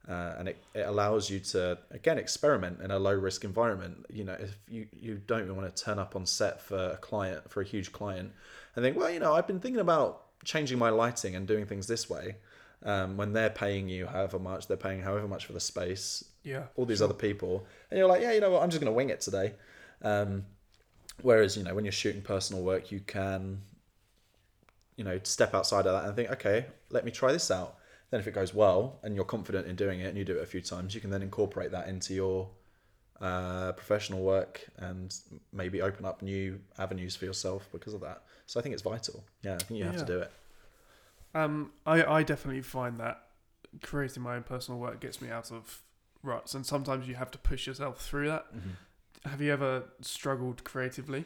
Uh, 0.08 0.34
and 0.38 0.48
it, 0.48 0.64
it 0.74 0.86
allows 0.86 1.30
you 1.30 1.38
to 1.38 1.78
again 1.92 2.18
experiment 2.18 2.80
in 2.82 2.90
a 2.90 2.98
low 2.98 3.14
risk 3.14 3.44
environment. 3.44 4.04
You 4.10 4.24
know 4.24 4.36
if 4.38 4.58
you, 4.68 4.88
you 4.92 5.20
don't 5.26 5.54
want 5.54 5.74
to 5.74 5.84
turn 5.84 5.98
up 6.00 6.16
on 6.16 6.26
set 6.26 6.60
for 6.60 6.90
a 6.90 6.96
client 6.96 7.48
for 7.48 7.60
a 7.60 7.64
huge 7.64 7.92
client 7.92 8.32
and 8.74 8.82
think 8.82 8.96
well 8.96 9.10
you 9.10 9.20
know 9.20 9.32
i've 9.34 9.46
been 9.46 9.60
thinking 9.60 9.80
about 9.80 10.22
changing 10.44 10.78
my 10.78 10.88
lighting 10.90 11.36
and 11.36 11.46
doing 11.46 11.66
things 11.66 11.86
this 11.86 12.10
way 12.10 12.36
um, 12.84 13.16
when 13.16 13.32
they're 13.32 13.50
paying 13.50 13.88
you 13.88 14.06
however 14.06 14.38
much 14.38 14.66
they're 14.66 14.76
paying 14.76 15.02
however 15.02 15.28
much 15.28 15.46
for 15.46 15.52
the 15.52 15.60
space 15.60 16.24
Yeah. 16.42 16.64
all 16.74 16.84
these 16.84 17.02
other 17.02 17.14
people 17.14 17.64
and 17.90 17.98
you're 17.98 18.08
like 18.08 18.22
yeah 18.22 18.32
you 18.32 18.40
know 18.40 18.50
what? 18.50 18.62
I'm 18.62 18.70
just 18.70 18.80
going 18.80 18.92
to 18.92 18.96
wing 18.96 19.10
it 19.10 19.20
today. 19.20 19.52
Um, 20.02 20.46
whereas 21.20 21.56
you 21.56 21.62
know 21.62 21.74
when 21.74 21.84
you're 21.84 21.92
shooting 21.92 22.22
personal 22.22 22.62
work 22.62 22.90
you 22.90 22.98
can 23.00 23.60
you 24.96 25.04
know 25.04 25.20
step 25.22 25.54
outside 25.54 25.86
of 25.86 25.92
that 25.92 26.06
and 26.06 26.16
think 26.16 26.30
okay 26.30 26.66
let 26.90 27.04
me 27.04 27.10
try 27.10 27.30
this 27.30 27.50
out 27.50 27.76
then 28.12 28.20
if 28.20 28.28
it 28.28 28.34
goes 28.34 28.54
well 28.54 29.00
and 29.02 29.16
you're 29.16 29.24
confident 29.26 29.66
in 29.66 29.76
doing 29.76 30.00
it 30.00 30.06
and 30.06 30.18
you 30.18 30.24
do 30.24 30.38
it 30.38 30.44
a 30.44 30.46
few 30.46 30.62
times 30.62 30.94
you 30.94 31.00
can 31.02 31.10
then 31.10 31.22
incorporate 31.22 31.72
that 31.72 31.88
into 31.88 32.14
your 32.14 32.48
uh, 33.20 33.72
professional 33.72 34.22
work 34.22 34.68
and 34.78 35.14
maybe 35.52 35.82
open 35.82 36.04
up 36.06 36.22
new 36.22 36.60
avenues 36.78 37.16
for 37.16 37.24
yourself 37.26 37.68
because 37.72 37.94
of 37.94 38.00
that 38.02 38.22
so 38.46 38.60
i 38.60 38.62
think 38.62 38.74
it's 38.74 38.82
vital 38.82 39.24
yeah 39.42 39.56
i 39.56 39.58
think 39.64 39.80
you 39.80 39.86
have 39.86 39.96
Yeah. 39.96 40.04
to 40.04 40.06
do 40.06 40.20
it 40.20 40.32
Um, 41.34 41.72
I 41.86 42.04
I 42.04 42.22
definitely 42.22 42.62
find 42.62 42.98
that 42.98 43.22
creating 43.82 44.22
my 44.22 44.36
own 44.36 44.42
personal 44.42 44.80
work 44.80 45.00
gets 45.00 45.20
me 45.22 45.30
out 45.30 45.50
of 45.50 45.82
ruts, 46.22 46.54
and 46.54 46.66
sometimes 46.66 47.08
you 47.08 47.14
have 47.14 47.30
to 47.32 47.38
push 47.38 47.66
yourself 47.66 48.00
through 48.04 48.28
that. 48.28 48.46
Have 49.24 49.40
you 49.40 49.52
ever 49.52 49.84
struggled 50.02 50.64
creatively? 50.64 51.24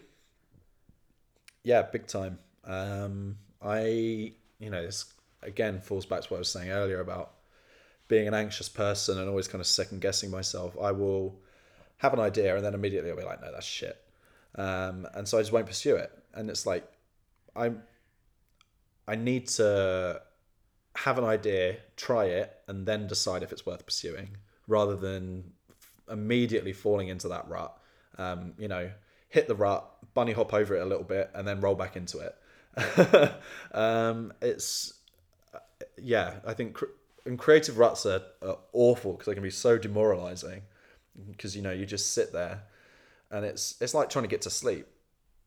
Yeah, 1.65 1.83
big 1.83 2.07
time. 2.07 2.39
Um, 2.65 3.39
I, 3.61 4.33
you 4.59 4.71
know, 4.71 4.83
this 4.85 5.07
again 5.43 5.81
falls 5.81 6.07
back 6.07 6.23
to 6.23 6.29
what 6.29 6.37
I 6.37 6.41
was 6.41 6.51
saying 6.51 6.71
earlier 6.71 7.01
about 7.01 7.33
being 8.09 8.29
an 8.29 8.35
anxious 8.35 8.69
person 8.69 9.19
and 9.19 9.29
always 9.29 9.49
kind 9.49 9.61
of 9.61 9.67
second 9.67 10.01
guessing 10.01 10.31
myself. 10.31 10.77
I 10.81 10.93
will 10.93 11.39
have 11.99 12.13
an 12.13 12.21
idea 12.21 12.55
and 12.55 12.65
then 12.65 12.75
immediately 12.75 13.11
I'll 13.11 13.17
be 13.17 13.25
like, 13.25 13.41
no, 13.41 13.51
that's 13.53 13.67
shit. 13.67 14.01
Um, 14.55 15.07
and 15.15 15.27
so 15.27 15.39
I 15.39 15.41
just 15.41 15.53
won't 15.53 15.67
pursue 15.67 15.97
it. 15.97 16.11
And 16.35 16.49
it's 16.51 16.67
like, 16.67 16.87
I'm, 17.55 17.83
I 19.09 19.17
need 19.17 19.49
to 19.49 20.21
have 20.97 21.19
an 21.19 21.25
idea, 21.25 21.77
try 21.97 22.27
it, 22.27 22.57
and 22.69 22.87
then 22.87 23.07
decide 23.07 23.43
if 23.43 23.53
it's 23.53 23.67
worth 23.67 23.85
pursuing 23.85 24.37
rather 24.67 24.97
than 24.97 25.53
immediately 26.11 26.73
falling 26.73 27.09
into 27.09 27.29
that 27.29 27.49
rut. 27.49 27.77
Um, 28.19 28.55
you 28.59 28.69
know, 28.69 28.91
hit 29.29 29.49
the 29.49 29.55
rut, 29.55 29.85
bunny 30.15 30.33
hop 30.33 30.55
over 30.55 30.77
it 30.77 30.81
a 30.81 30.87
little 30.87 31.05
bit, 31.05 31.31
and 31.35 31.47
then 31.47 31.61
roll 31.61 31.75
back 31.75 31.97
into 31.97 32.19
it. 32.19 33.33
um, 33.73 34.33
it's 34.41 34.95
yeah, 36.01 36.35
I 36.47 36.55
think 36.55 36.75
cr- 36.75 36.85
and 37.25 37.39
creative 37.39 37.79
ruts 37.79 38.07
are, 38.07 38.23
are 38.43 38.59
awful 38.73 39.13
because 39.13 39.27
they 39.27 39.35
can 39.35 39.43
be 39.43 39.51
so 39.51 39.79
demoralizing. 39.79 40.63
Because 41.31 41.57
you 41.57 41.63
know 41.63 41.73
you 41.73 41.87
just 41.87 42.13
sit 42.13 42.33
there, 42.33 42.65
and 43.31 43.45
it's 43.45 43.77
it's 43.81 43.95
like 43.95 44.11
trying 44.11 44.25
to 44.25 44.29
get 44.29 44.43
to 44.43 44.51
sleep. 44.51 44.87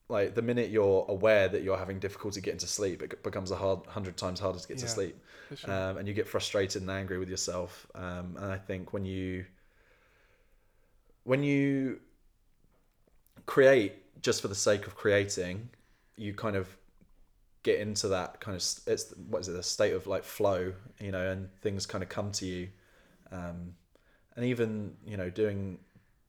Like 0.08 0.34
the 0.34 0.42
minute 0.42 0.72
you're 0.72 1.06
aware 1.08 1.48
that 1.48 1.62
you're 1.62 1.78
having 1.78 2.00
difficulty 2.00 2.42
getting 2.42 2.60
to 2.60 2.68
sleep, 2.68 3.04
it 3.04 3.22
becomes 3.22 3.52
a 3.52 3.56
hard 3.56 3.86
hundred 3.86 4.18
times 4.18 4.40
harder 4.40 4.58
to 4.58 4.68
get 4.68 4.80
to 4.80 4.88
sleep 4.88 5.16
sure. 5.56 5.72
um, 5.72 5.98
and 5.98 6.08
you 6.08 6.14
get 6.14 6.28
frustrated 6.28 6.82
and 6.82 6.92
angry 6.92 7.18
with 7.18 7.30
yourself. 7.30 7.88
Um, 7.96 8.36
and 8.40 8.52
I 8.52 8.58
think 8.58 8.94
when 8.94 9.06
you 9.06 9.46
when 11.24 11.44
you 11.44 12.00
create 13.46 13.94
just 14.22 14.42
for 14.42 14.48
the 14.48 14.56
sake 14.56 14.88
of 14.88 14.96
creating, 14.96 15.70
you 16.16 16.34
kind 16.34 16.56
of 16.56 16.68
get 17.64 17.80
into 17.80 18.08
that 18.08 18.40
kind 18.40 18.56
of 18.56 18.64
it's 18.88 19.14
what 19.30 19.42
is 19.42 19.48
it 19.48 19.56
a 19.56 19.64
state 19.64 19.94
of 19.94 20.08
like 20.08 20.24
flow, 20.24 20.74
you 21.00 21.12
know, 21.12 21.30
and 21.30 21.50
things 21.62 21.86
kind 21.86 22.04
of 22.04 22.10
come 22.10 22.32
to 22.34 22.46
you. 22.46 22.70
Um, 23.32 23.74
and 24.36 24.46
even 24.46 24.96
you 25.06 25.18
know 25.18 25.30
doing 25.30 25.80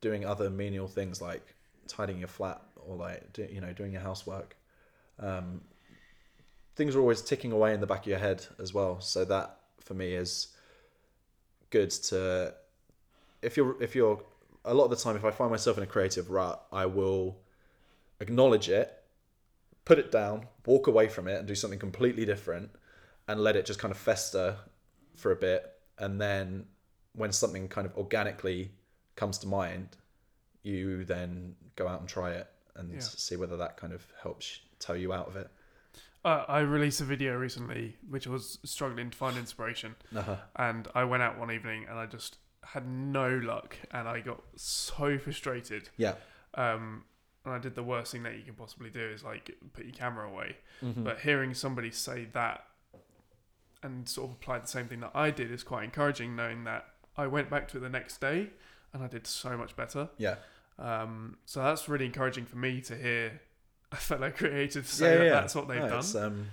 doing 0.01 0.25
other 0.25 0.49
menial 0.49 0.87
things 0.87 1.21
like 1.21 1.55
tidying 1.87 2.19
your 2.19 2.27
flat 2.27 2.61
or 2.75 2.95
like 2.95 3.31
do, 3.33 3.47
you 3.49 3.61
know 3.61 3.73
doing 3.73 3.93
your 3.93 4.01
housework. 4.01 4.55
Um, 5.19 5.61
things 6.75 6.95
are 6.95 6.99
always 6.99 7.21
ticking 7.21 7.51
away 7.51 7.73
in 7.73 7.79
the 7.79 7.87
back 7.87 8.01
of 8.01 8.07
your 8.07 8.19
head 8.19 8.45
as 8.59 8.73
well. 8.73 8.99
So 9.01 9.25
that 9.25 9.57
for 9.79 9.93
me 9.93 10.13
is 10.13 10.47
good 11.69 11.89
to 11.89 12.53
if 13.41 13.57
you're 13.57 13.81
if 13.81 13.95
you're 13.95 14.21
a 14.65 14.73
lot 14.73 14.85
of 14.85 14.89
the 14.91 14.95
time 14.95 15.15
if 15.15 15.25
I 15.25 15.31
find 15.31 15.49
myself 15.49 15.77
in 15.77 15.83
a 15.83 15.87
creative 15.87 16.29
rut, 16.29 16.63
I 16.71 16.85
will 16.85 17.37
acknowledge 18.19 18.69
it, 18.69 19.00
put 19.85 19.99
it 19.99 20.11
down, 20.11 20.47
walk 20.65 20.87
away 20.87 21.07
from 21.07 21.27
it 21.27 21.37
and 21.39 21.47
do 21.47 21.55
something 21.55 21.79
completely 21.79 22.25
different 22.25 22.69
and 23.27 23.39
let 23.41 23.55
it 23.55 23.65
just 23.65 23.79
kind 23.79 23.91
of 23.91 23.97
fester 23.97 24.55
for 25.15 25.31
a 25.31 25.35
bit 25.35 25.71
and 25.97 26.19
then 26.19 26.65
when 27.13 27.31
something 27.31 27.67
kind 27.67 27.85
of 27.85 27.95
organically 27.97 28.71
comes 29.15 29.37
to 29.39 29.47
mind, 29.47 29.97
you 30.63 31.03
then 31.05 31.55
go 31.75 31.87
out 31.87 31.99
and 31.99 32.07
try 32.09 32.31
it 32.31 32.47
and 32.75 32.91
Yeah. 32.93 32.99
see 32.99 33.35
whether 33.35 33.57
that 33.57 33.77
kind 33.77 33.93
of 33.93 34.05
helps 34.21 34.59
tow 34.79 34.93
you 34.93 35.11
out 35.13 35.27
of 35.27 35.35
it. 35.35 35.49
Uh, 36.23 36.45
I 36.47 36.59
released 36.59 37.01
a 37.01 37.03
video 37.03 37.35
recently 37.35 37.97
which 38.07 38.27
was 38.27 38.59
struggling 38.63 39.09
to 39.09 39.17
find 39.17 39.37
inspiration, 39.37 39.95
Uh-huh. 40.15 40.37
and 40.55 40.87
I 40.95 41.03
went 41.03 41.23
out 41.23 41.37
one 41.37 41.51
evening 41.51 41.85
and 41.89 41.97
I 41.99 42.05
just 42.05 42.37
had 42.63 42.87
no 42.87 43.37
luck, 43.39 43.75
and 43.91 44.07
I 44.07 44.21
got 44.21 44.41
so 44.55 45.17
frustrated. 45.17 45.89
Yeah. 45.97 46.15
Um, 46.53 47.05
and 47.45 47.53
I 47.53 47.57
did 47.59 47.75
the 47.75 47.83
worst 47.83 48.11
thing 48.11 48.23
that 48.23 48.35
you 48.35 48.43
can 48.43 48.53
possibly 48.53 48.89
do 48.89 49.01
is 49.01 49.23
like 49.23 49.51
put 49.73 49.85
your 49.85 49.93
camera 49.93 50.27
away. 50.29 50.57
Mhm. 50.83 51.03
But 51.03 51.19
hearing 51.21 51.53
somebody 51.53 51.91
say 51.91 52.25
that 52.33 52.65
and 53.83 54.07
sort 54.07 54.29
of 54.29 54.35
apply 54.35 54.59
the 54.59 54.67
same 54.67 54.87
thing 54.87 54.99
that 54.99 55.11
I 55.15 55.31
did 55.31 55.51
is 55.51 55.63
quite 55.63 55.83
encouraging, 55.83 56.35
knowing 56.35 56.65
that 56.65 56.85
I 57.17 57.27
went 57.27 57.49
back 57.49 57.67
to 57.69 57.77
it 57.77 57.79
the 57.81 57.89
next 57.89 58.21
day 58.21 58.49
and 58.93 59.03
I 59.03 59.07
did 59.07 59.25
so 59.25 59.57
much 59.57 59.75
better. 59.75 60.09
yeah. 60.17 60.35
Um, 60.79 61.37
so 61.45 61.61
that's 61.61 61.87
really 61.87 62.05
encouraging 62.05 62.45
for 62.45 62.57
me 62.57 62.81
to 62.81 62.95
hear 62.95 63.41
a 63.91 63.95
fellow 63.97 64.31
creative 64.35 64.87
say 64.87 65.11
yeah, 65.13 65.17
that 65.17 65.25
yeah. 65.25 65.31
that's 65.31 65.53
what 65.55 65.67
they've 65.67 65.79
No, 65.81 66.01
done. 66.01 66.23
Um, 66.23 66.47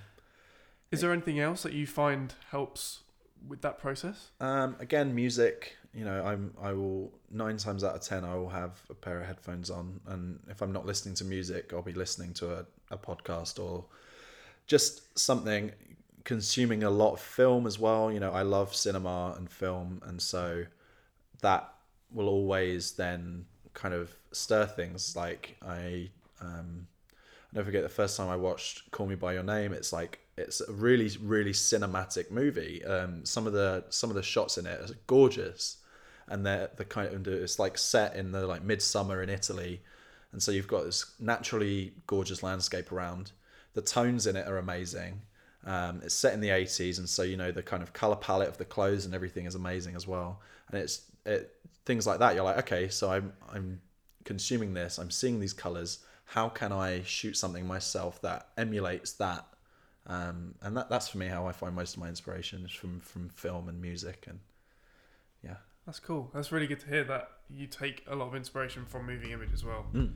Is 0.91 1.01
there 1.01 1.13
anything 1.13 1.39
else 1.41 1.63
that 1.63 1.73
you 1.73 1.87
find 1.87 2.35
helps 2.51 3.01
with 3.47 3.61
that 3.63 3.79
process? 3.79 4.31
um, 4.41 4.77
again, 4.81 5.15
music. 5.15 5.77
You 5.99 6.05
know, 6.05 6.25
I'm 6.25 6.55
I 6.63 6.73
will 6.73 7.11
nine 7.31 7.57
times 7.57 7.83
out 7.83 7.97
of 7.97 8.03
ten 8.03 8.25
I 8.25 8.37
will 8.37 8.49
have 8.49 8.81
a 8.89 8.95
pair 8.95 9.21
of 9.21 9.27
headphones 9.27 9.69
on, 9.69 10.01
and 10.07 10.39
if 10.49 10.63
I'm 10.63 10.73
not 10.73 10.87
listening 10.87 11.17
to 11.17 11.25
music, 11.25 11.73
I'll 11.73 11.83
be 11.83 11.93
listening 11.93 12.33
to 12.35 12.59
a, 12.59 12.67
a 12.93 12.97
podcast 12.97 13.59
or 13.59 13.85
just 14.67 15.19
something. 15.19 15.73
Consuming 16.23 16.85
a 16.85 16.91
lot 16.91 17.15
of 17.15 17.21
film 17.21 17.67
as 17.67 17.79
well. 17.79 18.13
You 18.13 18.21
know, 18.21 18.33
I 18.33 18.43
love 18.43 18.77
cinema 18.77 19.35
and 19.39 19.51
film, 19.51 20.03
and 20.05 20.21
so 20.21 20.67
that 21.41 21.73
will 22.13 22.29
always 22.29 22.93
then 22.93 23.47
kind 23.75 23.95
of 23.95 24.15
stir 24.33 24.67
things. 24.67 25.17
Like 25.17 25.57
I, 25.67 26.11
um, 26.41 26.87
I 27.17 27.57
never 27.57 27.67
forget 27.67 27.83
the 27.83 27.89
first 27.89 28.17
time 28.17 28.29
I 28.29 28.37
watched 28.37 28.91
Call 28.91 29.07
Me 29.07 29.15
by 29.15 29.33
Your 29.33 29.43
Name. 29.43 29.73
It's 29.73 29.93
like 29.93 30.21
it's 30.37 30.61
a 30.61 30.71
really 30.71 31.11
really 31.21 31.53
cinematic 31.53 32.31
movie. 32.31 32.85
Um, 32.85 33.25
some 33.25 33.47
of 33.47 33.53
the 33.53 33.85
some 33.89 34.11
of 34.11 34.17
the 34.17 34.23
shots 34.23 34.59
in 34.59 34.67
it 34.67 34.79
are 34.81 34.95
gorgeous, 35.07 35.78
and 36.31 36.45
they're 36.45 36.71
the 36.77 36.85
kind 36.85 37.13
of 37.13 37.27
it's 37.27 37.59
like 37.59 37.79
set 37.79 38.17
in 38.17 38.33
the 38.33 38.47
like 38.47 38.63
midsummer 38.63 39.23
in 39.23 39.29
Italy, 39.29 39.83
and 40.33 40.43
so 40.43 40.51
you've 40.51 40.69
got 40.69 40.85
this 40.85 41.15
naturally 41.19 41.95
gorgeous 42.07 42.43
landscape 42.43 42.93
around. 42.93 43.33
The 43.75 43.83
tones 43.83 44.27
in 44.27 44.37
it 44.37 44.47
are 44.47 44.59
amazing. 44.59 45.23
Um, 45.65 46.01
it's 46.05 46.15
set 46.15 46.35
in 46.35 46.41
the 46.41 46.49
80s, 46.49 46.99
and 46.99 47.09
so 47.09 47.23
you 47.23 47.37
know 47.37 47.51
the 47.51 47.63
kind 47.63 47.83
of 47.83 47.93
color 47.93 48.17
palette 48.17 48.49
of 48.49 48.59
the 48.59 48.65
clothes 48.65 49.05
and 49.05 49.15
everything 49.15 49.47
is 49.47 49.55
amazing 49.55 49.97
as 49.97 50.07
well. 50.07 50.41
And 50.71 50.81
it's 50.81 51.03
it, 51.27 51.55
things 51.85 52.07
like 52.07 52.19
that. 52.21 52.35
You're 52.35 52.45
like, 52.45 52.59
okay, 52.59 52.89
so 52.89 53.11
I'm 53.11 53.33
I'm 53.53 53.81
consuming 54.25 54.75
this. 54.75 54.99
I'm 54.99 55.11
seeing 55.11 55.41
these 55.41 55.53
colors. 55.53 56.01
How 56.25 56.49
can 56.49 56.73
I 56.73 57.03
shoot 57.03 57.37
something 57.37 57.67
myself 57.67 58.21
that 58.23 58.49
emulates 58.57 59.13
that? 59.15 59.47
Um, 60.07 60.55
and 60.63 60.77
that 60.77 60.89
that's 60.91 61.09
for 61.09 61.19
me 61.19 61.27
how 61.27 61.47
I 61.47 61.53
find 61.53 61.75
most 61.75 61.95
of 61.95 62.01
my 62.01 62.09
inspiration 62.09 62.65
is 62.65 62.73
from 62.73 63.01
from 63.01 63.29
film 63.31 63.69
and 63.69 63.81
music 63.81 64.27
and. 64.29 64.41
That's 65.89 66.01
cool. 66.01 66.31
That's 66.35 66.53
really 66.53 66.67
good 66.67 66.81
to 66.81 66.87
hear 66.87 67.03
that 67.05 67.31
you 67.49 67.67
take 67.67 68.05
a 68.11 68.15
lot 68.15 68.27
of 68.29 68.35
inspiration 68.35 68.85
from 68.85 69.07
moving 69.07 69.31
image 69.31 69.55
as 69.55 69.65
well. 69.65 69.87
Mm. 69.95 70.13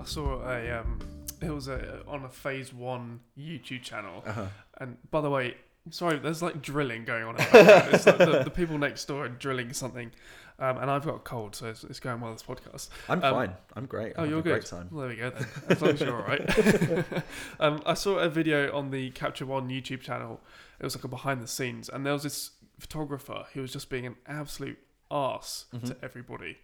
I 0.00 0.04
saw 0.04 0.42
a 0.50 0.80
um, 0.80 0.98
it 1.40 1.50
was 1.50 1.68
a 1.68 2.02
on 2.08 2.24
a 2.24 2.28
Phase 2.28 2.72
One 2.74 3.20
YouTube 3.38 3.82
channel, 3.82 4.24
Uh-huh. 4.26 4.46
and 4.78 4.96
by 5.12 5.20
the 5.20 5.30
way, 5.30 5.54
sorry, 5.90 6.18
there's 6.18 6.42
like 6.42 6.60
drilling 6.60 7.04
going 7.04 7.22
on. 7.24 7.36
The 7.36 7.88
it's 7.92 8.04
like 8.04 8.18
the, 8.18 8.42
the 8.42 8.50
people 8.50 8.78
next 8.78 9.04
door 9.04 9.26
are 9.26 9.28
drilling 9.28 9.72
something, 9.72 10.10
um, 10.58 10.78
and 10.78 10.90
I've 10.90 11.04
got 11.04 11.14
a 11.14 11.18
cold, 11.20 11.54
so 11.54 11.66
it's, 11.68 11.84
it's 11.84 12.00
going 12.00 12.20
well. 12.20 12.32
This 12.32 12.42
podcast. 12.42 12.88
I'm 13.08 13.22
Um, 13.22 13.32
fine. 13.32 13.52
I'm 13.76 13.86
great. 13.86 14.14
Oh, 14.16 14.24
I'm 14.24 14.28
you're 14.30 14.38
having 14.38 14.52
a 14.52 14.54
good. 14.56 14.68
great 14.68 14.78
time. 14.80 14.88
Well, 14.90 15.00
there 15.02 15.08
we 15.10 15.16
go 15.16 15.30
then. 15.30 15.46
As 15.68 15.80
long 15.80 15.90
as 15.92 16.00
you're 16.00 16.16
all 16.20 16.26
right. 16.26 17.22
um, 17.60 17.80
I 17.86 17.94
saw 17.94 18.18
a 18.18 18.28
video 18.28 18.76
on 18.76 18.90
the 18.90 19.10
Capture 19.10 19.46
One 19.46 19.68
YouTube 19.68 20.00
channel. 20.00 20.40
It 20.80 20.84
was 20.84 20.96
like 20.96 21.04
a 21.04 21.08
behind 21.08 21.40
the 21.40 21.46
scenes, 21.46 21.88
and 21.88 22.04
there 22.04 22.12
was 22.12 22.24
this 22.24 22.50
photographer 22.88 23.46
who 23.54 23.62
was 23.62 23.72
just 23.72 23.88
being 23.88 24.04
an 24.06 24.16
absolute 24.26 24.78
ass 25.10 25.66
to 25.72 25.78
Mhm. 25.94 25.96
everybody. 26.02 26.58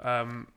Um, 0.00 0.48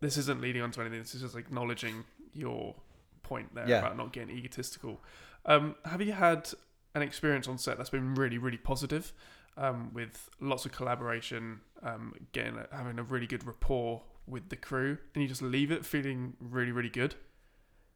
this 0.00 0.16
isn't 0.16 0.40
leading 0.40 0.62
on 0.62 0.70
to 0.72 0.80
anything. 0.80 0.98
This 1.00 1.14
is 1.14 1.22
just 1.22 1.36
acknowledging 1.36 2.04
your 2.32 2.74
point 3.22 3.54
there 3.54 3.68
Yeah. 3.68 3.78
about 3.78 3.96
not 3.96 4.12
getting 4.12 4.36
egotistical. 4.36 5.00
Um, 5.44 5.76
have 5.84 6.02
you 6.02 6.12
had 6.12 6.52
an 6.94 7.02
experience 7.02 7.46
on 7.46 7.56
set 7.58 7.76
that's 7.78 7.90
been 7.90 8.14
really, 8.16 8.38
really 8.38 8.56
positive, 8.58 9.12
um, 9.56 9.92
with 9.94 10.28
lots 10.40 10.66
of 10.66 10.72
collaboration, 10.72 11.60
um, 11.82 12.14
getting 12.32 12.56
having 12.72 12.98
a 12.98 13.02
really 13.04 13.26
good 13.28 13.44
rapport 13.46 14.02
with 14.26 14.48
the 14.48 14.56
crew, 14.56 14.98
and 15.14 15.22
you 15.22 15.28
just 15.28 15.42
leave 15.42 15.70
it 15.70 15.86
feeling 15.86 16.36
really, 16.40 16.72
really 16.72 16.88
good? 16.90 17.14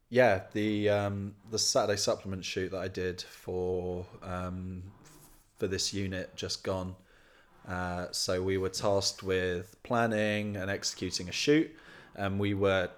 Yeah, 0.09 0.45
the 0.53 0.89
um, 0.89 1.35
the 1.49 1.59
Saturday 1.59 1.97
supplement 1.97 2.43
shoot 2.45 2.71
that 2.71 2.79
I 2.79 2.87
did 2.87 3.21
for 3.21 4.05
um, 4.21 4.91
for 5.61 5.67
this 5.67 5.93
unit 5.93 6.35
just 6.35 6.63
gone. 6.63 6.95
Uh, 7.69 8.07
so 8.11 8.41
we 8.41 8.57
were 8.57 8.67
tasked 8.69 9.21
with 9.21 9.75
planning 9.83 10.57
and 10.57 10.71
executing 10.71 11.29
a 11.29 11.31
shoot, 11.31 11.69
and 12.15 12.39
we 12.39 12.55
were 12.55 12.89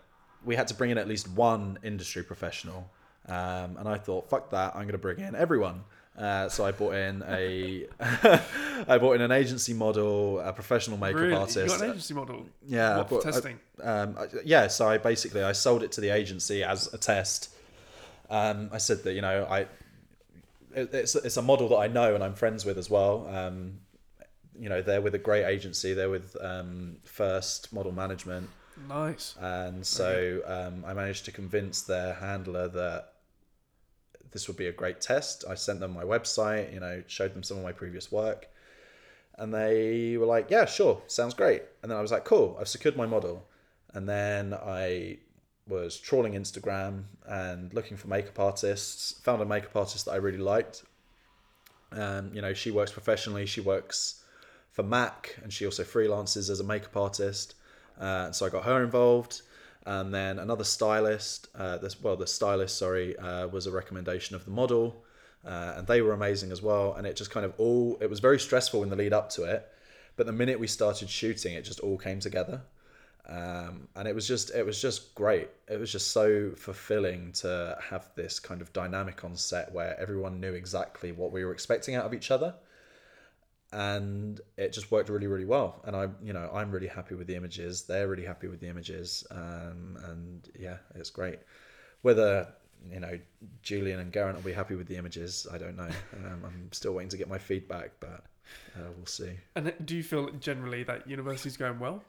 we 0.46 0.56
had 0.56 0.70
to 0.70 0.74
bring 0.74 0.90
in 0.90 0.98
at 0.98 1.06
least 1.08 1.28
one 1.30 1.78
industry 1.84 2.24
professional. 2.24 2.90
Um, 3.28 3.76
and 3.80 3.88
I 3.88 3.98
thought, 3.98 4.30
fuck 4.30 4.50
that, 4.52 4.76
I'm 4.76 4.84
going 4.84 4.94
to 4.94 4.98
bring 4.98 5.20
in 5.20 5.36
everyone. 5.36 5.84
Uh, 6.18 6.48
so 6.48 6.64
I 6.66 6.72
brought 6.72 6.96
in 6.96 7.22
a 7.28 7.86
I 8.88 8.98
brought 8.98 9.16
in 9.18 9.22
an 9.22 9.34
agency 9.34 9.74
model, 9.74 10.40
a 10.40 10.54
professional 10.54 10.98
makeup 10.98 11.20
really? 11.20 11.34
artist. 11.36 11.58
You 11.58 11.68
got 11.68 11.82
an 11.82 11.90
agency 11.90 12.14
model? 12.14 12.46
yeah, 12.66 12.94
I 12.94 12.98
what, 13.00 13.10
for 13.10 13.16
brought- 13.16 13.26
I- 13.26 13.32
testing? 13.32 13.60
um, 13.82 14.16
I- 14.18 14.28
yeah, 14.46 14.68
so 14.68 14.88
I 14.88 14.98
basically 15.00 15.44
I 15.44 15.52
sold 15.52 15.84
it 15.84 15.92
to 15.94 16.02
the 16.02 16.12
agency 16.12 16.64
as 16.64 16.94
a 16.94 16.98
test. 16.98 17.50
Um, 18.30 18.70
I 18.72 18.78
said 18.78 19.04
that 19.04 19.14
you 19.14 19.22
know 19.22 19.46
I 19.50 19.68
it's 20.76 21.16
it's 21.16 21.38
a 21.38 21.42
model 21.42 21.70
that 21.70 21.78
I 21.78 21.88
know 21.88 22.16
and 22.16 22.24
I'm 22.24 22.36
friends 22.36 22.66
with 22.66 22.78
as 22.78 22.90
well. 22.90 23.28
Um, 23.28 23.80
you 24.60 24.70
know 24.70 24.82
they're 24.82 25.02
with 25.02 25.16
a 25.16 25.20
great 25.20 25.46
agency. 25.46 25.94
They're 25.94 26.10
with 26.10 26.36
um, 26.42 26.98
First 27.04 27.74
Model 27.74 27.92
Management, 27.92 28.50
nice. 28.88 29.36
and 29.40 29.86
so 29.86 30.42
um, 30.46 30.84
I 30.86 30.94
managed 30.94 31.26
to 31.26 31.32
convince 31.32 31.82
their 31.82 32.14
handler 32.14 32.68
that 32.70 33.14
this 34.32 34.48
would 34.48 34.58
be 34.58 34.68
a 34.68 34.72
great 34.72 35.02
test. 35.02 35.46
I 35.50 35.56
sent 35.56 35.80
them 35.80 35.94
my 35.94 36.04
website, 36.04 36.74
you 36.74 36.80
know, 36.80 37.04
showed 37.08 37.34
them 37.34 37.44
some 37.44 37.58
of 37.58 37.64
my 37.64 37.72
previous 37.72 38.12
work, 38.12 38.48
and 39.38 39.54
they 39.54 40.18
were 40.18 40.26
like, 40.26 40.50
"Yeah, 40.50 40.66
sure, 40.66 41.02
sounds 41.08 41.34
great." 41.34 41.64
And 41.82 41.92
then 41.92 41.98
I 41.98 42.02
was 42.02 42.12
like, 42.12 42.26
"Cool, 42.26 42.58
I've 42.60 42.68
secured 42.68 42.98
my 42.98 43.06
model." 43.06 43.48
And 43.94 44.10
then 44.10 44.54
I 44.54 45.20
was 45.68 45.98
trawling 45.98 46.34
Instagram 46.34 47.04
and 47.26 47.74
looking 47.74 47.98
for 47.98 48.08
makeup 48.08 48.40
artists. 48.40 49.20
Found 49.24 49.42
a 49.42 49.46
makeup 49.46 49.76
artist 49.76 50.06
that 50.06 50.12
I 50.12 50.18
really 50.18 50.38
liked. 50.38 50.84
Um, 51.92 52.32
you 52.34 52.42
know, 52.42 52.54
she 52.54 52.72
works 52.72 52.92
professionally. 52.92 53.46
She 53.46 53.62
works 53.62 54.24
for 54.72 54.84
Mac, 54.84 55.38
and 55.44 55.54
she 55.54 55.66
also 55.66 55.84
freelances 55.84 56.50
as 56.50 56.60
a 56.60 56.64
makeup 56.64 56.98
artist. 56.98 57.56
Uh, 58.00 58.32
so 58.32 58.46
I 58.46 58.50
got 58.50 58.66
her 58.66 58.84
involved, 58.84 59.44
and 59.86 60.14
then 60.14 60.40
another 60.40 60.64
stylist. 60.64 61.48
Uh, 61.56 61.78
this 61.78 62.02
well, 62.02 62.16
the 62.16 62.28
stylist, 62.28 62.78
sorry, 62.78 63.16
uh, 63.18 63.48
was 63.48 63.68
a 63.68 63.72
recommendation 63.72 64.36
of 64.36 64.46
the 64.46 64.52
model, 64.52 65.04
uh, 65.46 65.76
and 65.78 65.88
they 65.88 66.02
were 66.02 66.14
amazing 66.14 66.52
as 66.52 66.62
well. 66.62 66.94
And 66.96 67.06
it 67.06 67.16
just 67.16 67.32
kind 67.32 67.46
of 67.46 67.54
all. 67.58 67.98
It 68.02 68.10
was 68.10 68.20
very 68.20 68.40
stressful 68.40 68.82
in 68.84 68.90
the 68.90 68.96
lead 68.96 69.14
up 69.14 69.30
to 69.32 69.44
it, 69.44 69.68
but 70.16 70.26
the 70.26 70.34
minute 70.34 70.60
we 70.60 70.68
started 70.68 71.10
shooting, 71.10 71.54
it 71.54 71.62
just 71.62 71.80
all 71.80 71.98
came 71.98 72.20
together. 72.20 72.64
Um, 73.28 73.88
and 73.96 74.08
it 74.08 74.14
was 74.14 74.28
just 74.28 74.54
it 74.54 74.66
was 74.66 74.82
just 74.82 75.16
great. 75.16 75.50
It 75.70 75.80
was 75.80 75.92
just 75.92 76.12
so 76.12 76.52
fulfilling 76.58 77.32
to 77.34 77.78
have 77.82 78.10
this 78.16 78.40
kind 78.40 78.62
of 78.62 78.74
dynamic 78.74 79.24
on 79.24 79.36
set 79.38 79.72
where 79.72 79.98
everyone 80.00 80.42
knew 80.42 80.54
exactly 80.54 81.14
what 81.14 81.32
we 81.32 81.46
were 81.46 81.54
expecting 81.54 81.96
out 81.96 82.06
of 82.06 82.14
each 82.14 82.32
other. 82.32 82.54
And 83.72 84.40
it 84.58 84.74
just 84.74 84.92
worked 84.92 85.10
really 85.10 85.28
really 85.28 85.46
well. 85.46 85.82
And 85.86 85.96
i 85.96 86.10
you 86.22 86.34
know 86.34 86.50
i'm 86.54 86.70
really 86.70 86.88
happy 86.88 87.16
with 87.16 87.28
the 87.28 87.36
images. 87.36 87.84
They're 87.84 88.10
really 88.10 88.26
happy 88.26 88.48
with 88.48 88.60
the 88.60 88.68
images. 88.68 89.26
Um, 89.32 89.98
and 90.10 90.50
yeah 90.60 90.78
it's 90.96 91.10
great. 91.10 91.40
Whether 92.02 92.48
you 92.92 93.00
know 93.00 93.18
julian 93.62 94.02
and 94.02 94.12
Geraint 94.12 94.36
will 94.36 94.44
be 94.44 94.52
happy 94.52 94.76
with 94.76 94.88
the 94.88 94.98
images 94.98 95.48
i 95.50 95.58
don't 95.58 95.78
know. 95.78 95.88
Um, 96.18 96.44
i'm 96.46 96.70
still 96.74 96.92
waiting 96.92 97.08
to 97.12 97.18
get 97.18 97.30
my 97.30 97.38
feedback 97.38 97.92
but 98.02 98.26
uh, 98.76 98.90
we'll 98.98 99.06
see. 99.06 99.32
And 99.56 99.74
do 99.86 99.96
you 99.96 100.04
feel 100.04 100.30
generally 100.32 100.84
that 100.84 101.08
university's 101.08 101.56
going 101.56 101.80
well? 101.80 102.04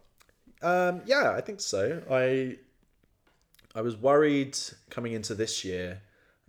Um, 0.63 1.03
yeah 1.07 1.33
i 1.33 1.41
think 1.41 1.61
so. 1.61 2.03
I 2.11 2.57
i 3.75 3.81
was 3.81 3.97
worried 3.97 4.57
coming 4.91 5.13
into 5.13 5.35
this 5.35 5.65
year 5.65 6.01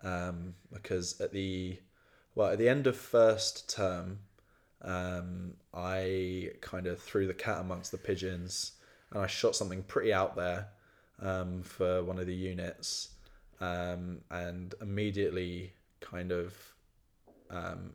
um, 0.04 0.54
because 0.72 1.20
at 1.20 1.32
the 1.32 1.80
well 2.36 2.50
at 2.50 2.60
the 2.60 2.70
end 2.70 2.88
of 2.88 2.96
first 2.96 3.70
term 3.70 4.20
um, 4.86 5.56
I 5.74 6.52
kind 6.62 6.86
of 6.86 7.02
threw 7.02 7.26
the 7.26 7.34
cat 7.34 7.60
amongst 7.60 7.92
the 7.92 7.98
pigeons 7.98 8.74
and 9.12 9.22
I 9.22 9.28
shot 9.28 9.56
something 9.56 9.84
pretty 9.84 10.14
out 10.14 10.36
there 10.36 10.68
um, 11.22 11.64
for 11.64 12.04
one 12.04 12.20
of 12.20 12.28
the 12.28 12.36
units 12.36 13.10
um, 13.60 14.20
and 14.30 14.76
immediately 14.82 15.74
kind 16.02 16.32
of 16.32 16.54
um, 17.50 17.94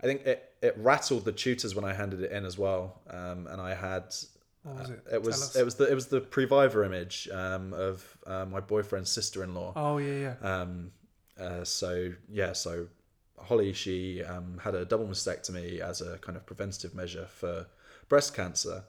I 0.00 0.06
think 0.06 0.24
it, 0.24 0.52
it 0.62 0.76
rattled 0.78 1.24
the 1.24 1.32
tutors 1.32 1.74
when 1.74 1.84
I 1.84 1.94
handed 1.94 2.22
it 2.22 2.30
in 2.30 2.44
as 2.44 2.56
well 2.56 3.00
um, 3.10 3.48
and 3.48 3.60
I 3.60 3.74
had 3.74 4.14
What 4.62 4.76
was 4.76 4.90
it? 4.90 5.02
Uh, 5.10 5.14
it 5.14 5.22
was 5.22 5.56
it 5.56 5.64
was 5.64 5.74
the 5.76 5.90
it 5.90 5.94
was 5.94 6.06
the 6.06 6.20
Previvor 6.20 6.84
image 6.84 7.28
um, 7.32 7.72
of 7.72 8.18
uh, 8.26 8.44
my 8.44 8.60
boyfriend's 8.60 9.10
sister-in-law 9.10 9.72
Oh 9.76 9.98
yeah, 9.98 10.34
yeah. 10.42 10.60
um, 10.60 10.92
uh, 11.38 11.64
so 11.64 12.12
yeah, 12.28 12.52
so 12.52 12.86
Holly 13.38 13.72
she 13.72 14.22
um, 14.22 14.60
had 14.62 14.74
a 14.74 14.84
double 14.84 15.06
mastectomy 15.06 15.80
as 15.80 16.00
a 16.00 16.18
kind 16.18 16.36
of 16.36 16.44
preventative 16.44 16.94
measure 16.94 17.26
for 17.26 17.66
breast 18.08 18.34
cancer, 18.34 18.84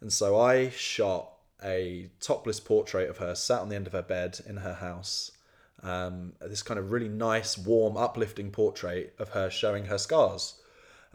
and 0.00 0.12
so 0.12 0.40
I 0.40 0.70
shot 0.70 1.32
a 1.62 2.10
topless 2.20 2.58
portrait 2.58 3.08
of 3.08 3.18
her 3.18 3.34
sat 3.34 3.60
on 3.60 3.68
the 3.68 3.76
end 3.76 3.86
of 3.86 3.92
her 3.92 4.02
bed 4.02 4.40
in 4.46 4.56
her 4.58 4.74
house. 4.74 5.30
Um, 5.82 6.34
this 6.40 6.62
kind 6.62 6.78
of 6.78 6.92
really 6.92 7.08
nice, 7.08 7.58
warm, 7.58 7.96
uplifting 7.96 8.50
portrait 8.50 9.14
of 9.18 9.30
her 9.30 9.50
showing 9.50 9.86
her 9.86 9.98
scars. 9.98 10.60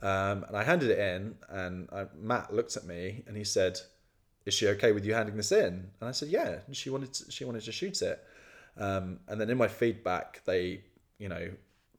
Um, 0.01 0.43
and 0.47 0.55
I 0.55 0.63
handed 0.63 0.91
it 0.91 0.99
in, 0.99 1.35
and 1.49 1.89
I, 1.91 2.05
Matt 2.15 2.53
looked 2.53 2.77
at 2.77 2.85
me 2.85 3.23
and 3.27 3.35
he 3.35 3.43
said, 3.43 3.79
"Is 4.45 4.53
she 4.53 4.67
okay 4.69 4.91
with 4.91 5.05
you 5.05 5.13
handing 5.13 5.37
this 5.37 5.51
in?" 5.51 5.89
And 5.99 6.09
I 6.09 6.11
said, 6.11 6.29
"Yeah." 6.29 6.59
And 6.67 6.75
she 6.75 6.89
wanted 6.89 7.13
to, 7.13 7.31
she 7.31 7.45
wanted 7.45 7.63
to 7.63 7.71
shoot 7.71 8.01
it. 8.01 8.23
Um, 8.77 9.19
and 9.27 9.41
then 9.41 9.49
in 9.49 9.57
my 9.57 9.67
feedback, 9.67 10.43
they, 10.45 10.81
you 11.17 11.29
know, 11.29 11.49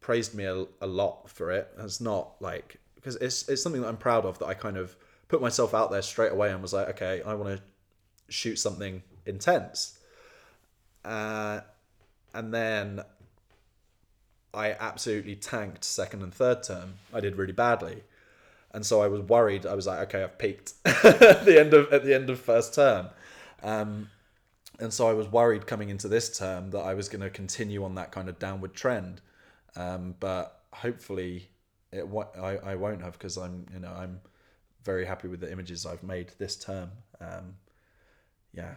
praised 0.00 0.34
me 0.34 0.44
a, 0.44 0.64
a 0.80 0.86
lot 0.86 1.28
for 1.28 1.50
it. 1.50 1.68
It's 1.78 2.00
not 2.00 2.40
like 2.40 2.76
because 2.94 3.16
it's 3.16 3.48
it's 3.48 3.62
something 3.62 3.82
that 3.82 3.88
I'm 3.88 3.96
proud 3.96 4.24
of 4.24 4.38
that 4.38 4.46
I 4.46 4.54
kind 4.54 4.76
of 4.76 4.96
put 5.28 5.40
myself 5.40 5.74
out 5.74 5.90
there 5.90 6.02
straight 6.02 6.32
away 6.32 6.50
and 6.50 6.62
was 6.62 6.72
like, 6.72 6.88
okay, 6.90 7.22
I 7.22 7.34
want 7.34 7.56
to 7.56 7.62
shoot 8.28 8.56
something 8.56 9.02
intense. 9.26 9.98
Uh, 11.04 11.60
and 12.34 12.52
then 12.52 13.02
I 14.54 14.72
absolutely 14.72 15.36
tanked 15.36 15.84
second 15.84 16.22
and 16.22 16.32
third 16.34 16.62
term. 16.62 17.00
I 17.12 17.20
did 17.20 17.36
really 17.36 17.52
badly. 17.52 18.02
And 18.72 18.84
so 18.84 19.00
I 19.02 19.08
was 19.08 19.22
worried. 19.22 19.66
I 19.66 19.74
was 19.74 19.86
like, 19.86 20.00
okay, 20.08 20.22
I've 20.22 20.38
peaked 20.38 20.74
at 20.84 21.44
the 21.44 21.58
end 21.58 21.74
of 21.74 21.92
at 21.92 22.04
the 22.04 22.14
end 22.14 22.30
of 22.30 22.40
first 22.40 22.74
term. 22.74 23.08
Um, 23.62 24.10
and 24.78 24.92
so 24.92 25.08
I 25.08 25.12
was 25.14 25.28
worried 25.28 25.66
coming 25.66 25.88
into 25.90 26.08
this 26.08 26.36
term 26.38 26.70
that 26.70 26.80
I 26.80 26.94
was 26.94 27.08
going 27.08 27.22
to 27.22 27.30
continue 27.30 27.84
on 27.84 27.94
that 27.96 28.12
kind 28.12 28.28
of 28.28 28.38
downward 28.38 28.74
trend. 28.74 29.20
Um, 29.76 30.14
but 30.20 30.62
hopefully, 30.72 31.48
it 31.92 32.04
I, 32.36 32.58
I 32.58 32.74
won't 32.76 33.02
have 33.02 33.14
because 33.14 33.36
I'm 33.38 33.66
you 33.72 33.80
know 33.80 33.92
I'm 33.92 34.20
very 34.84 35.04
happy 35.06 35.28
with 35.28 35.40
the 35.40 35.50
images 35.52 35.86
I've 35.86 36.02
made 36.02 36.32
this 36.38 36.56
term. 36.56 36.90
Um, 37.20 37.56
yeah, 38.52 38.76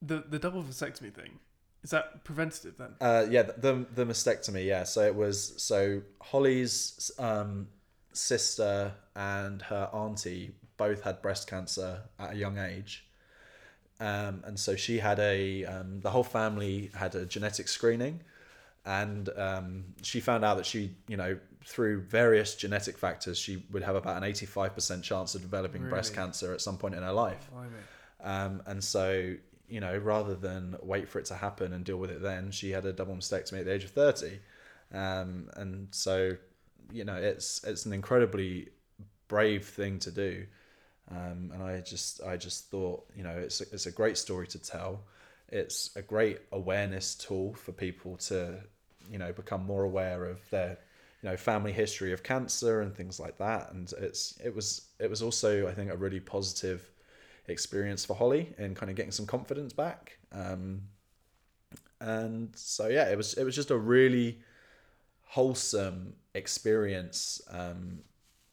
The 0.00 0.24
the 0.28 0.38
double 0.38 0.62
vasectomy 0.62 1.12
thing 1.12 1.38
is 1.82 1.90
that 1.90 2.24
preventative 2.24 2.76
then? 2.78 2.94
uh, 3.00 3.26
yeah. 3.30 3.42
The 3.42 3.86
the 3.94 4.04
mastectomy. 4.04 4.64
Yeah. 4.64 4.84
So 4.84 5.02
it 5.02 5.14
was 5.14 5.54
so 5.62 6.02
Holly's 6.20 7.10
um, 7.18 7.68
sister 8.12 8.92
and 9.14 9.62
her 9.62 9.88
auntie 9.92 10.54
both 10.76 11.02
had 11.02 11.20
breast 11.22 11.48
cancer 11.48 12.02
at 12.18 12.32
a 12.32 12.36
young 12.36 12.58
age. 12.58 13.06
Um, 14.00 14.42
and 14.44 14.58
so 14.58 14.76
she 14.76 14.98
had 14.98 15.18
a 15.18 15.64
um, 15.64 16.00
the 16.00 16.10
whole 16.10 16.22
family 16.22 16.90
had 16.94 17.14
a 17.14 17.26
genetic 17.26 17.66
screening 17.68 18.20
and 18.88 19.28
um, 19.36 19.84
she 20.02 20.20
found 20.20 20.44
out 20.44 20.56
that 20.56 20.66
she 20.66 20.94
you 21.08 21.16
know 21.16 21.38
through 21.64 22.00
various 22.02 22.54
genetic 22.54 22.96
factors 22.96 23.38
she 23.38 23.64
would 23.70 23.82
have 23.82 23.96
about 23.96 24.22
an 24.22 24.32
85% 24.32 25.02
chance 25.02 25.34
of 25.34 25.42
developing 25.42 25.86
breast 25.88 26.14
cancer 26.14 26.54
at 26.54 26.60
some 26.60 26.78
point 26.78 26.94
in 26.94 27.02
her 27.02 27.12
life 27.12 27.50
Blimey. 27.52 27.70
um, 28.22 28.62
and 28.66 28.82
so 28.82 29.34
you 29.68 29.80
know 29.80 29.96
rather 29.98 30.34
than 30.34 30.76
wait 30.82 31.08
for 31.08 31.18
it 31.18 31.24
to 31.26 31.34
happen 31.34 31.72
and 31.72 31.84
deal 31.84 31.98
with 31.98 32.10
it 32.10 32.22
then 32.22 32.50
she 32.50 32.70
had 32.70 32.84
a 32.86 32.92
double 32.92 33.14
mastectomy 33.14 33.60
at 33.60 33.66
the 33.66 33.72
age 33.72 33.84
of 33.84 33.90
30 33.90 34.38
um, 34.92 35.50
and 35.56 35.88
so 35.90 36.36
you 36.92 37.04
know 37.04 37.16
it's 37.16 37.62
it's 37.64 37.86
an 37.86 37.92
incredibly 37.92 38.68
brave 39.28 39.66
thing 39.66 39.98
to 40.00 40.10
do. 40.10 40.46
Um, 41.10 41.50
and 41.54 41.62
I 41.62 41.80
just 41.80 42.22
I 42.22 42.36
just 42.36 42.70
thought 42.70 43.06
you 43.14 43.22
know 43.22 43.30
it's 43.30 43.60
a, 43.60 43.64
it's 43.72 43.86
a 43.86 43.92
great 43.92 44.18
story 44.18 44.46
to 44.48 44.58
tell. 44.58 45.04
It's 45.48 45.94
a 45.96 46.02
great 46.02 46.40
awareness 46.52 47.14
tool 47.14 47.54
for 47.54 47.72
people 47.72 48.16
to 48.28 48.56
you 49.10 49.18
know 49.18 49.32
become 49.32 49.64
more 49.64 49.84
aware 49.84 50.24
of 50.26 50.38
their 50.50 50.78
you 51.22 51.30
know 51.30 51.36
family 51.36 51.72
history 51.72 52.12
of 52.12 52.22
cancer 52.22 52.80
and 52.80 52.94
things 52.94 53.20
like 53.20 53.38
that. 53.38 53.72
And 53.72 53.92
it's 53.98 54.38
it 54.44 54.54
was 54.54 54.88
it 54.98 55.08
was 55.08 55.22
also 55.22 55.68
I 55.68 55.72
think 55.72 55.90
a 55.90 55.96
really 55.96 56.20
positive 56.20 56.90
experience 57.48 58.04
for 58.04 58.14
Holly 58.14 58.54
and 58.58 58.76
kind 58.76 58.90
of 58.90 58.96
getting 58.96 59.12
some 59.12 59.26
confidence 59.26 59.72
back 59.72 60.18
um, 60.32 60.82
and 62.00 62.50
so 62.54 62.88
yeah 62.88 63.08
it 63.08 63.16
was 63.16 63.34
it 63.34 63.44
was 63.44 63.54
just 63.54 63.70
a 63.70 63.76
really 63.76 64.38
wholesome 65.22 66.14
experience 66.34 67.40
um, 67.50 67.98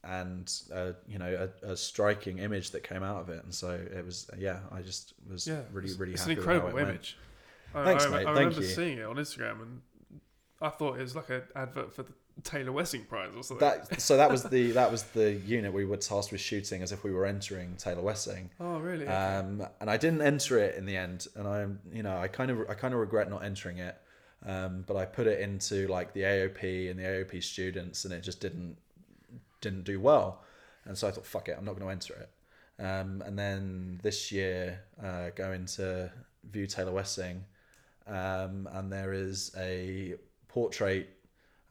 and 0.03 0.51
uh, 0.73 0.91
you 1.07 1.17
know 1.17 1.49
a, 1.63 1.71
a 1.71 1.77
striking 1.77 2.39
image 2.39 2.71
that 2.71 2.83
came 2.83 3.03
out 3.03 3.21
of 3.21 3.29
it 3.29 3.43
and 3.43 3.53
so 3.53 3.69
it 3.71 4.05
was 4.05 4.29
yeah 4.37 4.59
I 4.71 4.81
just 4.81 5.13
was 5.29 5.47
Yeah, 5.47 5.61
really 5.71 5.93
really 5.93 6.13
it's 6.13 6.21
happy 6.21 6.33
an 6.33 6.37
with 6.37 6.45
how 6.45 6.51
incredible 6.53 6.77
it 6.77 6.83
went. 6.83 6.89
image. 6.89 7.17
I, 7.73 7.83
Thanks, 7.85 8.05
I, 8.05 8.09
mate. 8.09 8.27
I 8.27 8.31
remember 8.31 8.61
you. 8.61 8.67
seeing 8.67 8.97
it 8.99 9.03
on 9.05 9.15
Instagram 9.17 9.61
and 9.61 9.81
I 10.61 10.69
thought 10.69 10.97
it 10.97 11.01
was 11.01 11.15
like 11.15 11.29
an 11.29 11.41
advert 11.55 11.93
for 11.93 12.03
the 12.03 12.13
Taylor 12.43 12.71
Wessing 12.71 13.05
Prize 13.05 13.31
or 13.35 13.43
something. 13.43 13.67
that 13.67 14.01
so 14.01 14.17
that 14.17 14.29
was 14.29 14.43
the 14.43 14.71
that 14.73 14.91
was 14.91 15.03
the 15.03 15.33
unit 15.33 15.73
we 15.73 15.85
were 15.85 15.97
tasked 15.97 16.31
with 16.31 16.41
shooting 16.41 16.81
as 16.81 16.91
if 16.91 17.03
we 17.03 17.11
were 17.11 17.25
entering 17.25 17.75
Taylor 17.77 18.01
Wessing. 18.01 18.49
Oh 18.59 18.79
really? 18.79 19.07
um, 19.07 19.65
and 19.79 19.89
I 19.89 19.97
didn't 19.97 20.21
enter 20.21 20.57
it 20.59 20.75
in 20.75 20.85
the 20.85 20.97
end 20.97 21.27
and 21.35 21.47
I'm, 21.47 21.79
you 21.91 22.03
know 22.03 22.17
I 22.17 22.27
kind 22.27 22.51
of 22.51 22.69
I 22.69 22.73
kind 22.73 22.93
of 22.93 22.99
regret 22.99 23.29
not 23.29 23.43
entering 23.43 23.77
it. 23.77 23.97
Um, 24.45 24.83
but 24.85 24.95
I 24.95 25.05
put 25.05 25.25
it 25.25 25.39
into 25.39 25.87
like 25.87 26.13
the 26.13 26.21
AOP 26.21 26.91
and 26.91 26.99
the 26.99 27.03
AOP 27.03 27.43
students 27.43 28.05
and 28.05 28.13
it 28.13 28.21
just 28.21 28.41
didn't 28.41 28.77
didn't 29.61 29.83
do 29.83 29.99
well. 29.99 30.43
And 30.85 30.97
so 30.97 31.07
I 31.07 31.11
thought 31.11 31.25
fuck 31.25 31.49
it 31.49 31.55
I'm 31.57 31.65
not 31.65 31.79
going 31.79 31.87
to 31.87 31.91
enter 31.91 32.13
it. 32.13 32.83
Um, 32.83 33.23
and 33.25 33.39
then 33.39 33.99
this 34.03 34.31
year 34.31 34.81
uh, 35.01 35.29
going 35.35 35.65
to 35.77 36.11
view 36.51 36.67
Taylor 36.67 36.91
Wessing 36.91 37.45
um, 38.07 38.67
and 38.71 38.91
there 38.91 39.13
is 39.13 39.51
a 39.57 40.15
portrait 40.47 41.09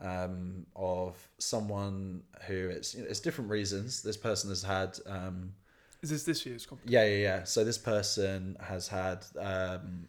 um, 0.01 0.66
of 0.76 1.16
someone 1.38 2.22
who 2.47 2.68
it's 2.68 2.95
it's 2.95 3.20
different 3.20 3.51
reasons 3.51 4.03
this 4.03 4.16
person 4.16 4.51
has 4.51 4.62
had 4.62 4.99
um, 5.07 5.53
is 6.03 6.11
this 6.11 6.24
this 6.24 6.45
year's 6.45 6.66
competition? 6.66 6.92
yeah, 6.92 7.05
yeah, 7.07 7.22
yeah. 7.22 7.45
So 7.45 7.64
this 7.64 7.78
person 7.78 8.57
has 8.61 8.88
had 8.88 9.24
um, 9.38 10.07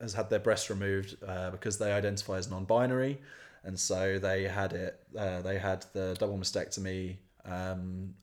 has 0.00 0.14
had 0.14 0.28
their 0.30 0.40
breast 0.40 0.68
removed 0.68 1.16
uh, 1.26 1.50
because 1.50 1.78
they 1.78 1.92
identify 1.92 2.38
as 2.38 2.50
non-binary, 2.50 3.20
and 3.62 3.78
so 3.78 4.18
they 4.18 4.44
had 4.44 4.72
it. 4.72 5.00
Uh, 5.16 5.42
they 5.42 5.58
had 5.58 5.86
the 5.92 6.16
double 6.18 6.36
mastectomy 6.36 7.16
um, 7.44 8.14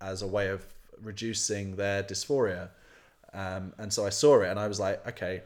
as 0.00 0.20
a 0.22 0.26
way 0.26 0.48
of 0.48 0.66
reducing 1.00 1.76
their 1.76 2.02
dysphoria, 2.02 2.68
um, 3.32 3.72
and 3.78 3.90
so 3.92 4.04
I 4.04 4.10
saw 4.10 4.42
it 4.42 4.48
and 4.48 4.58
I 4.58 4.68
was 4.68 4.78
like, 4.78 5.06
okay. 5.08 5.42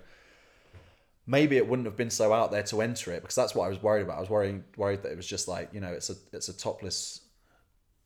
Maybe 1.27 1.57
it 1.57 1.67
wouldn't 1.69 1.87
have 1.87 1.97
been 1.97 2.11
so 2.11 2.33
out 2.33 2.53
there 2.53 2.63
to 2.65 2.81
enter 2.83 3.13
it 3.13 3.21
because 3.23 3.35
that's 3.35 3.55
what 3.55 3.65
I 3.65 3.69
was 3.69 3.83
worried 3.83 4.03
about. 4.03 4.17
I 4.19 4.21
was 4.21 4.31
worried 4.31 4.63
worried 4.77 5.03
that 5.03 5.11
it 5.13 5.17
was 5.17 5.27
just 5.27 5.49
like 5.49 5.71
you 5.73 5.81
know 5.81 5.89
it's 5.93 6.09
a 6.11 6.15
it's 6.33 6.49
a 6.49 6.57
topless 6.57 7.21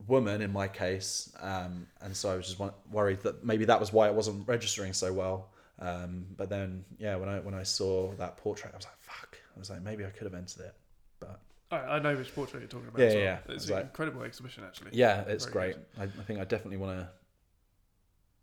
woman 0.07 0.41
in 0.41 0.51
my 0.51 0.67
case, 0.67 1.31
um, 1.39 1.85
and 2.01 2.15
so 2.17 2.31
I 2.33 2.35
was 2.37 2.47
just 2.47 2.59
worried 2.91 3.21
that 3.21 3.45
maybe 3.45 3.65
that 3.65 3.79
was 3.79 3.93
why 3.93 4.07
it 4.07 4.15
wasn't 4.15 4.47
registering 4.47 4.93
so 4.93 5.13
well. 5.13 5.49
Um, 5.79 6.25
but 6.37 6.49
then, 6.49 6.83
yeah, 6.97 7.15
when 7.15 7.29
I 7.29 7.39
when 7.39 7.53
I 7.53 7.63
saw 7.63 8.11
that 8.15 8.37
portrait, 8.37 8.71
I 8.73 8.77
was 8.77 8.85
like, 8.85 8.99
"Fuck!" 8.99 9.37
I 9.55 9.59
was 9.59 9.69
like, 9.69 9.81
maybe 9.83 10.05
I 10.05 10.09
could 10.09 10.23
have 10.23 10.33
entered 10.33 10.61
it. 10.65 10.75
But 11.19 11.39
I, 11.71 11.77
I 11.77 11.99
know 11.99 12.15
which 12.15 12.33
portrait 12.33 12.59
you're 12.61 12.69
talking 12.69 12.87
about. 12.87 12.99
Yeah, 13.01 13.07
well. 13.09 13.17
yeah. 13.17 13.37
It's 13.45 13.53
It's 13.63 13.65
an 13.67 13.75
like- 13.75 13.83
incredible 13.85 14.23
exhibition 14.23 14.63
actually. 14.65 14.91
yeah, 14.93 15.21
it's 15.27 15.45
Very 15.45 15.73
great. 15.73 15.77
I, 15.99 16.03
I 16.03 16.23
think 16.23 16.39
I 16.39 16.43
definitely 16.45 16.77
want 16.77 16.99
to 16.99 17.09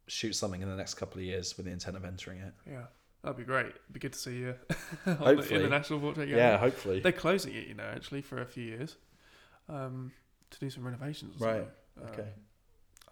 shoot 0.06 0.32
something 0.34 0.62
in 0.62 0.68
the 0.68 0.76
next 0.76 0.94
couple 0.94 1.18
of 1.18 1.24
years 1.24 1.56
with 1.56 1.66
the 1.66 1.72
intent 1.72 1.96
of 1.96 2.04
entering 2.04 2.38
it. 2.38 2.54
Yeah, 2.68 2.84
that'd 3.22 3.36
be 3.36 3.44
great. 3.44 3.66
It'd 3.66 3.92
be 3.92 4.00
good 4.00 4.12
to 4.12 4.18
see 4.18 4.38
you 4.38 4.54
on 5.06 5.12
the 5.12 5.14
Hopefully. 5.14 5.60
International 5.60 6.00
Portrait 6.00 6.26
Gallery. 6.26 6.40
Yeah, 6.42 6.56
hopefully. 6.58 7.00
They're 7.00 7.12
closing 7.12 7.54
it, 7.54 7.66
you 7.66 7.74
know, 7.74 7.84
actually 7.94 8.22
for 8.22 8.40
a 8.40 8.46
few 8.46 8.64
years, 8.64 8.96
um, 9.68 10.12
to 10.50 10.58
do 10.58 10.70
some 10.70 10.84
renovations. 10.84 11.40
or 11.40 11.46
Right, 11.46 11.68
something. 11.96 12.14
Um, 12.14 12.20
okay. 12.20 12.28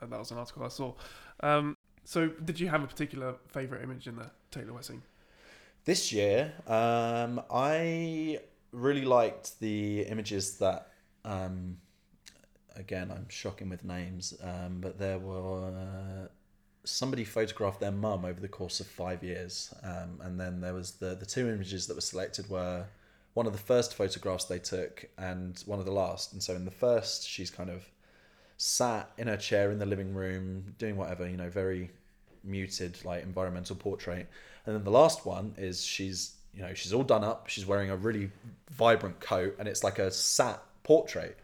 and 0.00 0.12
that 0.12 0.18
was 0.18 0.30
an 0.30 0.38
article 0.38 0.64
I 0.64 0.68
saw. 0.68 0.94
Um, 1.40 1.76
so, 2.04 2.28
did 2.28 2.60
you 2.60 2.68
have 2.68 2.82
a 2.84 2.86
particular 2.86 3.34
favourite 3.48 3.82
image 3.82 4.06
in 4.06 4.16
the 4.16 4.30
Taylor 4.50 4.72
Wessing? 4.72 5.02
This 5.84 6.12
year, 6.12 6.52
um, 6.66 7.40
I 7.50 8.40
really 8.72 9.04
liked 9.04 9.58
the 9.60 10.02
images 10.02 10.58
that, 10.58 10.88
um, 11.24 11.78
again, 12.76 13.10
I'm 13.10 13.28
shocking 13.28 13.68
with 13.68 13.84
names, 13.84 14.34
um, 14.42 14.78
but 14.80 14.98
there 14.98 15.18
were 15.18 16.28
somebody 16.86 17.24
photographed 17.24 17.80
their 17.80 17.92
mum 17.92 18.24
over 18.24 18.40
the 18.40 18.48
course 18.48 18.80
of 18.80 18.86
five 18.86 19.22
years, 19.22 19.74
um, 19.82 20.20
and 20.22 20.40
then 20.40 20.60
there 20.60 20.74
was 20.74 20.92
the 20.92 21.14
the 21.14 21.26
two 21.26 21.48
images 21.48 21.86
that 21.86 21.94
were 21.94 22.00
selected 22.00 22.48
were 22.48 22.86
one 23.34 23.46
of 23.46 23.52
the 23.52 23.58
first 23.58 23.94
photographs 23.94 24.44
they 24.44 24.58
took 24.58 25.04
and 25.18 25.62
one 25.66 25.78
of 25.78 25.84
the 25.84 25.92
last. 25.92 26.32
And 26.32 26.42
so 26.42 26.54
in 26.54 26.64
the 26.64 26.70
first, 26.70 27.28
she's 27.28 27.50
kind 27.50 27.68
of 27.68 27.84
sat 28.56 29.10
in 29.18 29.28
her 29.28 29.36
chair 29.36 29.70
in 29.70 29.78
the 29.78 29.84
living 29.84 30.14
room 30.14 30.74
doing 30.78 30.96
whatever, 30.96 31.28
you 31.28 31.36
know, 31.36 31.50
very 31.50 31.90
muted 32.42 33.04
like 33.04 33.22
environmental 33.22 33.76
portrait. 33.76 34.26
And 34.64 34.74
then 34.74 34.84
the 34.84 34.90
last 34.90 35.26
one 35.26 35.54
is 35.58 35.84
she's 35.84 36.36
you 36.54 36.62
know 36.62 36.72
she's 36.72 36.92
all 36.92 37.02
done 37.02 37.24
up. 37.24 37.48
She's 37.48 37.66
wearing 37.66 37.90
a 37.90 37.96
really 37.96 38.30
vibrant 38.70 39.20
coat, 39.20 39.54
and 39.58 39.68
it's 39.68 39.84
like 39.84 39.98
a 39.98 40.10
sat 40.10 40.62
portrait, 40.82 41.36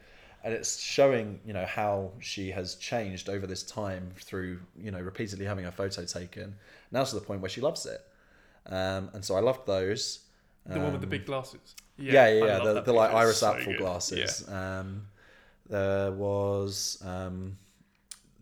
and 0.44 0.52
it's 0.54 0.78
showing 0.78 1.40
you 1.46 1.52
know 1.52 1.66
how 1.66 2.12
she 2.20 2.50
has 2.50 2.74
changed 2.76 3.28
over 3.28 3.46
this 3.46 3.62
time 3.62 4.10
through 4.16 4.60
you 4.76 4.90
know 4.90 5.00
repeatedly 5.00 5.44
having 5.46 5.64
her 5.64 5.70
photo 5.72 6.04
taken. 6.04 6.56
Now 6.90 7.04
to 7.04 7.14
the 7.14 7.20
point 7.20 7.40
where 7.40 7.50
she 7.50 7.60
loves 7.60 7.86
it, 7.86 8.00
um, 8.66 9.10
and 9.14 9.24
so 9.24 9.34
I 9.36 9.40
loved 9.40 9.66
those. 9.66 10.20
The 10.66 10.78
one 10.80 10.92
with 10.92 11.00
the 11.00 11.06
Um, 11.06 11.10
big 11.10 11.26
glasses. 11.26 11.74
yeah, 11.96 12.28
yeah, 12.28 12.44
I 12.44 12.46
yeah. 12.46 12.58
The, 12.60 12.80
the 12.82 12.92
like. 12.92 13.12
Iris 13.12 13.38
so 13.38 13.52
apple 13.52 13.72
good. 13.72 13.78
glasses. 13.78 14.48
Um, 14.48 15.06
there 15.68 16.12
was 16.12 17.02
um, 17.04 17.56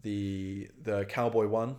the 0.03 0.69
the 0.83 1.05
cowboy 1.07 1.47
one. 1.47 1.77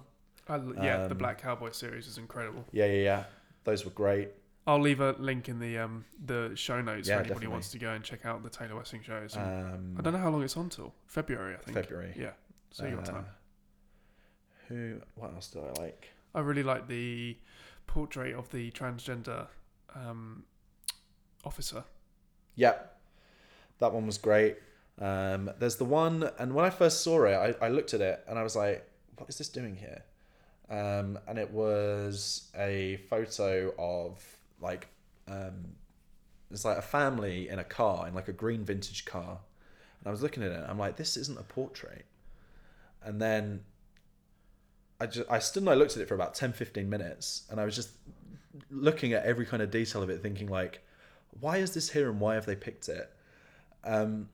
Yeah, 0.47 0.55
I 0.55 0.55
l 0.55 0.73
yeah 0.81 1.07
the 1.07 1.11
um, 1.11 1.17
Black 1.17 1.41
Cowboy 1.41 1.71
series 1.71 2.07
is 2.07 2.17
incredible. 2.17 2.65
Yeah, 2.71 2.85
yeah, 2.85 3.03
yeah. 3.03 3.23
Those 3.63 3.85
were 3.85 3.91
great. 3.91 4.29
I'll 4.67 4.79
leave 4.79 4.99
a 4.99 5.13
link 5.17 5.49
in 5.49 5.59
the 5.59 5.77
um 5.79 6.05
the 6.23 6.51
show 6.55 6.81
notes 6.81 7.07
Yeah, 7.07 7.15
for 7.17 7.21
anybody 7.23 7.45
who 7.45 7.51
wants 7.51 7.71
to 7.71 7.79
go 7.79 7.91
and 7.91 8.03
check 8.03 8.25
out 8.25 8.43
the 8.43 8.49
Taylor 8.49 8.75
Wessing 8.75 9.01
shows. 9.01 9.35
Um, 9.35 9.95
I 9.97 10.01
don't 10.01 10.13
know 10.13 10.19
how 10.19 10.29
long 10.29 10.43
it's 10.43 10.55
on 10.57 10.69
till 10.69 10.93
February, 11.07 11.55
I 11.55 11.57
think. 11.57 11.75
February. 11.75 12.13
Yeah, 12.17 12.31
so 12.69 12.85
you 12.85 12.95
got 12.95 13.09
Uh, 13.09 13.11
time. 13.13 13.25
Who? 14.67 15.01
What 15.15 15.33
else 15.33 15.47
do 15.49 15.61
I 15.61 15.81
like? 15.81 16.09
I 16.33 16.39
really 16.41 16.63
like 16.63 16.87
the 16.87 17.37
portrait 17.87 18.35
of 18.35 18.49
the 18.51 18.71
transgender 18.71 19.47
um, 19.95 20.43
officer. 21.43 21.83
Yeah, 22.55 22.75
That 23.79 23.93
one 23.93 24.05
was 24.05 24.17
great. 24.17 24.57
Um, 24.99 25.49
there's 25.57 25.77
the 25.77 25.85
one, 25.85 26.29
and 26.37 26.53
when 26.53 26.63
I 26.65 26.69
first 26.69 27.01
saw 27.01 27.23
it, 27.25 27.33
I, 27.61 27.65
I 27.65 27.69
looked 27.69 27.93
at 27.95 28.01
it 28.01 28.23
and 28.27 28.37
I 28.37 28.43
was 28.43 28.55
like, 28.55 28.87
"What 29.17 29.27
is 29.29 29.37
this 29.39 29.49
doing 29.49 29.75
here?" 29.75 30.03
Um, 30.69 31.17
and 31.27 31.39
it 31.39 31.49
was 31.51 32.49
a 32.55 32.97
photo 33.09 33.73
of 33.79 34.23
like 34.61 34.87
um, 35.27 35.75
it's 36.49 36.65
like 36.65 36.77
a 36.77 36.81
family 36.81 37.49
in 37.49 37.59
a 37.59 37.63
car 37.63 38.07
in 38.07 38.13
like 38.13 38.27
a 38.27 38.33
green 38.33 38.63
vintage 38.63 39.05
car, 39.05 39.39
and 39.99 40.07
I 40.07 40.11
was 40.11 40.21
looking 40.21 40.43
at 40.43 40.51
it. 40.51 40.57
and 40.57 40.65
I'm 40.65 40.79
like, 40.79 40.97
"This 40.97 41.17
isn't 41.17 41.39
a 41.39 41.43
portrait." 41.43 42.05
And 43.03 43.21
then 43.21 43.63
I 44.99 45.07
just 45.07 45.29
I 45.29 45.39
stood 45.39 45.63
and 45.63 45.69
I 45.69 45.73
looked 45.73 45.95
at 45.95 46.01
it 46.01 46.07
for 46.07 46.15
about 46.15 46.35
10, 46.35 46.53
15 46.53 46.89
minutes, 46.89 47.43
and 47.49 47.59
I 47.59 47.65
was 47.65 47.75
just 47.75 47.91
looking 48.69 49.13
at 49.13 49.23
every 49.23 49.45
kind 49.45 49.63
of 49.63 49.71
detail 49.71 50.03
of 50.03 50.09
it, 50.09 50.21
thinking 50.21 50.47
like, 50.47 50.83
"Why 51.39 51.57
is 51.57 51.73
this 51.73 51.89
here, 51.89 52.09
and 52.09 52.19
why 52.19 52.35
have 52.35 52.45
they 52.45 52.55
picked 52.55 52.89
it?" 52.89 53.11
Um, 53.83 54.29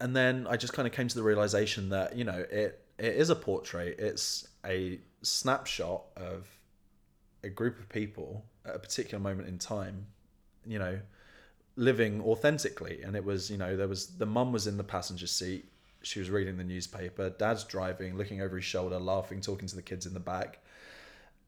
and 0.00 0.16
then 0.16 0.46
I 0.48 0.56
just 0.56 0.72
kind 0.72 0.86
of 0.86 0.94
came 0.94 1.08
to 1.08 1.14
the 1.14 1.22
realization 1.22 1.90
that 1.90 2.16
you 2.16 2.24
know 2.24 2.44
it 2.50 2.84
it 2.98 3.14
is 3.14 3.30
a 3.30 3.36
portrait. 3.36 3.98
It's 3.98 4.48
a 4.64 5.00
snapshot 5.22 6.02
of 6.16 6.48
a 7.42 7.48
group 7.48 7.78
of 7.78 7.88
people 7.88 8.44
at 8.68 8.74
a 8.74 8.78
particular 8.78 9.22
moment 9.22 9.48
in 9.48 9.58
time. 9.58 10.06
You 10.66 10.78
know, 10.78 10.98
living 11.76 12.20
authentically, 12.22 13.02
and 13.02 13.16
it 13.16 13.24
was 13.24 13.50
you 13.50 13.56
know 13.56 13.76
there 13.76 13.88
was 13.88 14.08
the 14.18 14.26
mum 14.26 14.52
was 14.52 14.66
in 14.66 14.76
the 14.76 14.84
passenger 14.84 15.26
seat. 15.26 15.64
She 16.02 16.18
was 16.20 16.30
reading 16.30 16.56
the 16.56 16.64
newspaper. 16.64 17.30
Dad's 17.30 17.64
driving, 17.64 18.16
looking 18.16 18.40
over 18.40 18.56
his 18.56 18.64
shoulder, 18.64 18.98
laughing, 18.98 19.40
talking 19.40 19.66
to 19.68 19.76
the 19.76 19.82
kids 19.82 20.06
in 20.06 20.14
the 20.14 20.20
back. 20.20 20.60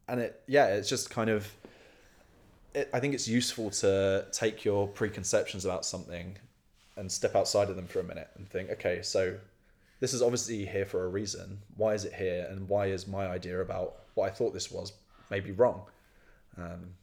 And 0.08 0.20
it, 0.20 0.42
yeah, 0.46 0.66
it's 0.66 0.88
just 0.88 1.10
kind 1.10 1.30
of. 1.30 1.52
It, 2.74 2.88
I 2.92 3.00
think 3.00 3.14
it's 3.14 3.28
useful 3.28 3.70
to 3.70 4.26
take 4.32 4.64
your 4.64 4.88
preconceptions 4.88 5.64
about 5.64 5.84
something 5.84 6.36
and 6.96 7.10
step 7.10 7.34
outside 7.34 7.68
of 7.68 7.76
them 7.76 7.86
for 7.86 8.00
a 8.00 8.04
minute 8.04 8.28
and 8.36 8.48
think, 8.48 8.70
okay, 8.70 9.02
so 9.02 9.36
this 10.00 10.14
is 10.14 10.22
obviously 10.22 10.66
here 10.66 10.84
for 10.84 11.04
a 11.04 11.08
reason. 11.08 11.58
Why 11.76 11.94
is 11.94 12.04
it 12.04 12.12
here? 12.12 12.46
And 12.50 12.68
why 12.68 12.86
is 12.86 13.06
my 13.06 13.26
idea 13.26 13.60
about 13.60 13.96
what 14.14 14.26
I 14.26 14.30
thought 14.30 14.52
this 14.52 14.70
was 14.70 14.92
maybe 15.30 15.52
wrong? 15.52 15.82
Um, 16.56 16.94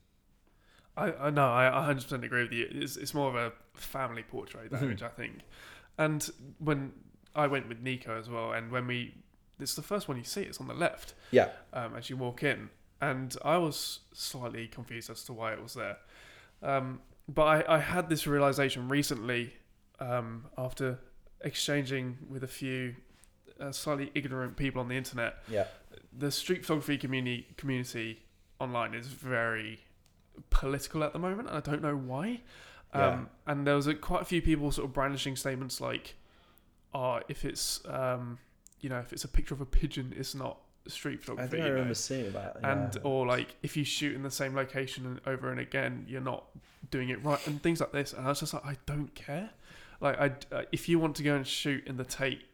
I, 0.97 1.27
I 1.27 1.29
no, 1.29 1.45
I 1.47 1.69
100% 1.93 2.23
agree 2.23 2.43
with 2.43 2.51
you. 2.51 2.67
It's, 2.71 2.97
it's 2.97 3.13
more 3.13 3.29
of 3.29 3.35
a 3.35 3.53
family 3.79 4.23
portrait, 4.23 4.71
that 4.71 4.79
Mhm. 4.81 4.85
image, 4.85 5.03
I 5.03 5.09
think. 5.09 5.39
And 5.97 6.27
when 6.59 6.93
I 7.35 7.47
went 7.47 7.67
with 7.69 7.81
Nico 7.81 8.17
as 8.17 8.29
well, 8.29 8.51
and 8.51 8.71
when 8.71 8.87
we, 8.87 9.15
it's 9.59 9.75
the 9.75 9.81
first 9.83 10.07
one 10.07 10.17
you 10.17 10.23
see, 10.23 10.41
it's 10.41 10.59
on 10.59 10.67
the 10.67 10.73
left 10.73 11.13
yeah, 11.31 11.49
um, 11.73 11.95
as 11.95 12.09
you 12.09 12.17
walk 12.17 12.43
in. 12.43 12.69
And 12.99 13.35
I 13.45 13.57
was 13.57 13.99
slightly 14.13 14.67
confused 14.67 15.09
as 15.11 15.23
to 15.25 15.33
why 15.33 15.53
it 15.53 15.61
was 15.61 15.75
there. 15.75 15.97
Um, 16.63 17.01
but 17.29 17.43
I, 17.69 17.75
I 17.75 17.79
had 17.79 18.09
this 18.09 18.25
realization 18.25 18.89
recently 18.89 19.53
um, 19.99 20.45
after 20.57 20.99
exchanging 21.41 22.17
with 22.29 22.43
a 22.43 22.47
few 22.47 22.95
uh, 23.59 23.71
slightly 23.71 24.11
ignorant 24.15 24.57
people 24.57 24.81
on 24.81 24.87
the 24.87 24.95
internet. 24.95 25.35
yeah, 25.47 25.65
The 26.17 26.31
street 26.31 26.61
photography 26.65 26.97
community 26.97 27.47
community 27.57 28.23
online 28.59 28.93
is 28.95 29.07
very 29.07 29.79
political 30.49 31.03
at 31.03 31.13
the 31.13 31.19
moment, 31.19 31.47
and 31.49 31.57
I 31.57 31.61
don't 31.61 31.81
know 31.81 31.95
why. 31.95 32.41
Um, 32.93 33.29
And 33.45 33.67
there 33.67 33.75
was 33.75 33.87
a, 33.87 33.93
quite 33.95 34.21
a 34.21 34.25
few 34.25 34.41
people 34.41 34.71
sort 34.71 34.85
of 34.87 34.93
brandishing 34.93 35.35
statements 35.35 35.79
like, 35.81 36.15
"Oh, 36.93 37.19
if 37.27 37.43
it's 37.45 37.81
um, 37.85 38.39
you 38.81 38.89
know, 38.89 38.99
if 38.99 39.11
it's 39.13 39.23
a 39.23 39.27
picture 39.27 39.53
of 39.53 39.61
a 39.61 39.65
pigeon, 39.65 40.13
it's 40.17 40.33
not 40.35 40.57
street 40.87 41.19
I 41.21 41.25
photography." 41.25 41.49
think 41.51 41.63
I 41.63 41.65
you 41.65 41.69
know? 41.71 41.75
remember 41.75 41.93
seeing 41.95 42.31
that. 42.31 42.57
and 42.63 42.97
or 43.03 43.25
like 43.27 43.55
if 43.61 43.75
you 43.75 43.83
shoot 43.83 44.15
in 44.15 44.23
the 44.23 44.31
same 44.31 44.55
location 44.55 45.05
and 45.05 45.21
over 45.27 45.51
and 45.51 45.59
again 45.59 46.05
you're 46.07 46.21
not 46.21 46.45
doing 46.91 47.09
it 47.09 47.21
right 47.25 47.45
and 47.47 47.61
things 47.61 47.81
like 47.81 47.91
this 47.91 48.13
and 48.13 48.25
i 48.25 48.29
was 48.29 48.39
just 48.39 48.53
like 48.53 48.65
i 48.65 48.77
don't 48.85 49.13
care 49.13 49.49
like 49.99 50.17
i 50.17 50.27
uh, 50.55 50.61
if 50.71 50.87
you 50.87 50.97
want 50.97 51.13
to 51.17 51.23
go 51.23 51.35
and 51.35 51.45
shoot 51.45 51.85
in 51.85 51.97
the 51.97 52.05
tate 52.05 52.45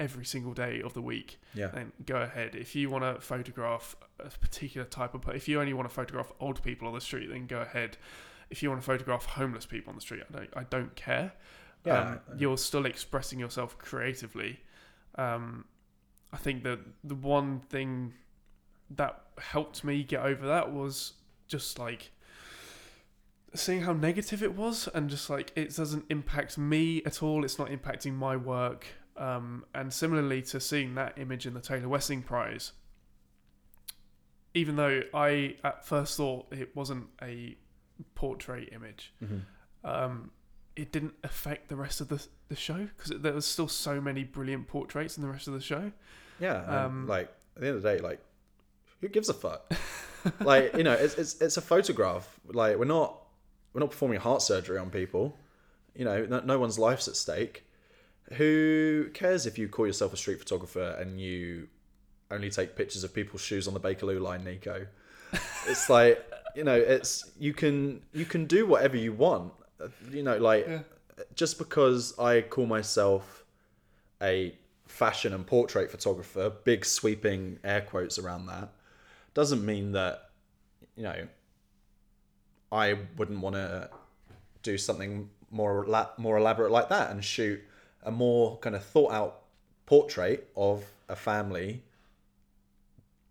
every 0.00 0.24
single 0.24 0.52
day 0.52 0.80
of 0.80 0.94
the 0.94 1.02
week 1.02 1.40
yeah, 1.54 1.68
then 1.68 1.92
go 2.06 2.16
ahead. 2.16 2.54
If 2.54 2.76
you 2.76 2.88
want 2.88 3.04
to 3.04 3.20
photograph 3.20 3.96
a 4.20 4.30
particular 4.30 4.86
type 4.86 5.14
of 5.14 5.28
if 5.34 5.48
you 5.48 5.60
only 5.60 5.72
want 5.72 5.88
to 5.88 5.94
photograph 5.94 6.32
old 6.40 6.62
people 6.62 6.88
on 6.88 6.94
the 6.94 7.00
street 7.00 7.28
then 7.30 7.46
go 7.46 7.60
ahead. 7.60 7.96
If 8.50 8.62
you 8.62 8.70
want 8.70 8.80
to 8.80 8.86
photograph 8.86 9.26
homeless 9.26 9.66
people 9.66 9.90
on 9.90 9.96
the 9.96 10.00
street 10.00 10.22
i 10.28 10.38
don't, 10.38 10.50
I 10.56 10.62
don't 10.64 10.94
care. 10.96 11.32
Yeah. 11.84 12.00
um, 12.00 12.20
you're 12.36 12.58
still 12.58 12.86
expressing 12.86 13.38
yourself 13.38 13.78
creatively. 13.78 14.60
Um, 15.16 15.64
I 16.32 16.36
think 16.36 16.62
that 16.64 16.80
the 17.04 17.14
one 17.14 17.60
thing 17.60 18.14
that 18.90 19.22
helped 19.38 19.84
me 19.84 20.02
get 20.02 20.22
over 20.22 20.46
that 20.46 20.72
was 20.72 21.14
just 21.46 21.78
like 21.78 22.10
seeing 23.54 23.82
how 23.82 23.92
negative 23.92 24.42
it 24.42 24.54
was 24.54 24.88
and 24.94 25.08
just 25.08 25.30
like 25.30 25.52
it 25.56 25.74
doesn't 25.74 26.04
impact 26.10 26.58
me 26.58 27.02
at 27.04 27.22
all. 27.22 27.44
It's 27.44 27.58
not 27.58 27.68
impacting 27.68 28.14
my 28.14 28.36
work 28.36 28.86
um, 29.18 29.64
and 29.74 29.92
similarly 29.92 30.40
to 30.42 30.60
seeing 30.60 30.94
that 30.94 31.18
image 31.18 31.46
in 31.46 31.52
the 31.54 31.60
taylor 31.60 31.88
wessing 31.88 32.22
prize 32.22 32.72
even 34.54 34.76
though 34.76 35.02
i 35.14 35.54
at 35.64 35.86
first 35.86 36.16
thought 36.16 36.46
it 36.52 36.74
wasn't 36.74 37.06
a 37.22 37.56
portrait 38.14 38.68
image 38.72 39.12
Mhm. 39.22 39.42
um, 39.84 40.30
it 40.76 40.92
didn't 40.92 41.14
affect 41.24 41.68
the 41.68 41.76
rest 41.76 42.00
of 42.00 42.08
the 42.08 42.24
the 42.48 42.56
show 42.56 42.86
because 42.96 43.12
there 43.20 43.32
was 43.32 43.44
still 43.44 43.68
so 43.68 44.00
many 44.00 44.22
brilliant 44.24 44.68
portraits 44.68 45.16
in 45.18 45.22
the 45.22 45.28
rest 45.28 45.48
of 45.48 45.52
the 45.54 45.60
show. 45.60 45.92
Yeah, 46.40 46.84
Um, 46.86 47.06
like 47.06 47.28
at 47.56 47.60
the 47.60 47.66
end 47.66 47.76
of 47.76 47.82
the 47.82 47.92
day, 47.96 48.00
like 48.00 48.20
who 49.02 49.08
gives 49.08 49.28
a 49.28 49.34
fuck? 49.34 49.70
like 50.40 50.74
you 50.76 50.82
know, 50.84 50.92
it's 50.94 51.14
it's 51.16 51.38
it's 51.42 51.56
a 51.58 51.60
photograph. 51.60 52.40
Like 52.46 52.78
we're 52.78 52.84
not 52.86 53.20
we're 53.74 53.80
not 53.80 53.90
performing 53.90 54.20
heart 54.20 54.40
surgery 54.40 54.78
on 54.78 54.88
people. 54.88 55.36
You 55.94 56.04
know, 56.06 56.24
no, 56.24 56.40
no 56.40 56.58
one's 56.58 56.78
life's 56.78 57.06
at 57.08 57.16
stake. 57.16 57.64
Who 58.34 59.10
cares 59.14 59.46
if 59.46 59.58
you 59.58 59.68
call 59.68 59.86
yourself 59.86 60.12
a 60.12 60.16
street 60.16 60.38
photographer 60.38 60.96
and 61.00 61.20
you 61.20 61.68
only 62.30 62.50
take 62.50 62.76
pictures 62.76 63.04
of 63.04 63.14
people's 63.14 63.40
shoes 63.40 63.66
on 63.66 63.74
the 63.74 63.80
Bakerloo 63.80 64.20
line, 64.20 64.44
Nico? 64.44 64.86
It's 65.66 65.88
like 65.98 66.24
you 66.54 66.64
know, 66.64 66.74
it's 66.74 67.30
you 67.38 67.52
can 67.54 68.02
you 68.12 68.24
can 68.24 68.46
do 68.46 68.66
whatever 68.66 68.96
you 68.96 69.12
want. 69.12 69.52
You 70.10 70.22
know, 70.22 70.36
like 70.38 70.66
Yeah. 70.66 70.80
just 71.34 71.58
because 71.58 72.18
I 72.18 72.42
call 72.42 72.66
myself 72.66 73.44
a 74.20 74.54
fashion 74.86 75.32
and 75.32 75.46
portrait 75.46 75.90
photographer, 75.90 76.50
big 76.64 76.84
sweeping 76.84 77.58
air 77.62 77.82
quotes 77.82 78.18
around 78.18 78.46
that, 78.46 78.70
doesn't 79.34 79.64
mean 79.64 79.92
that, 79.92 80.30
you 80.96 81.04
know, 81.04 81.28
I 82.72 82.96
wouldn't 83.16 83.40
want 83.40 83.54
to 83.54 83.90
do 84.62 84.76
something 84.76 85.30
more 85.50 85.86
more 86.18 86.36
elaborate 86.36 86.70
like 86.70 86.88
that 86.90 87.10
and 87.10 87.24
shoot 87.24 87.60
a 88.02 88.10
more 88.10 88.58
kind 88.58 88.76
of 88.76 88.84
thought 88.84 89.12
out 89.12 89.40
portrait 89.86 90.50
of 90.56 90.84
a 91.08 91.16
family 91.16 91.82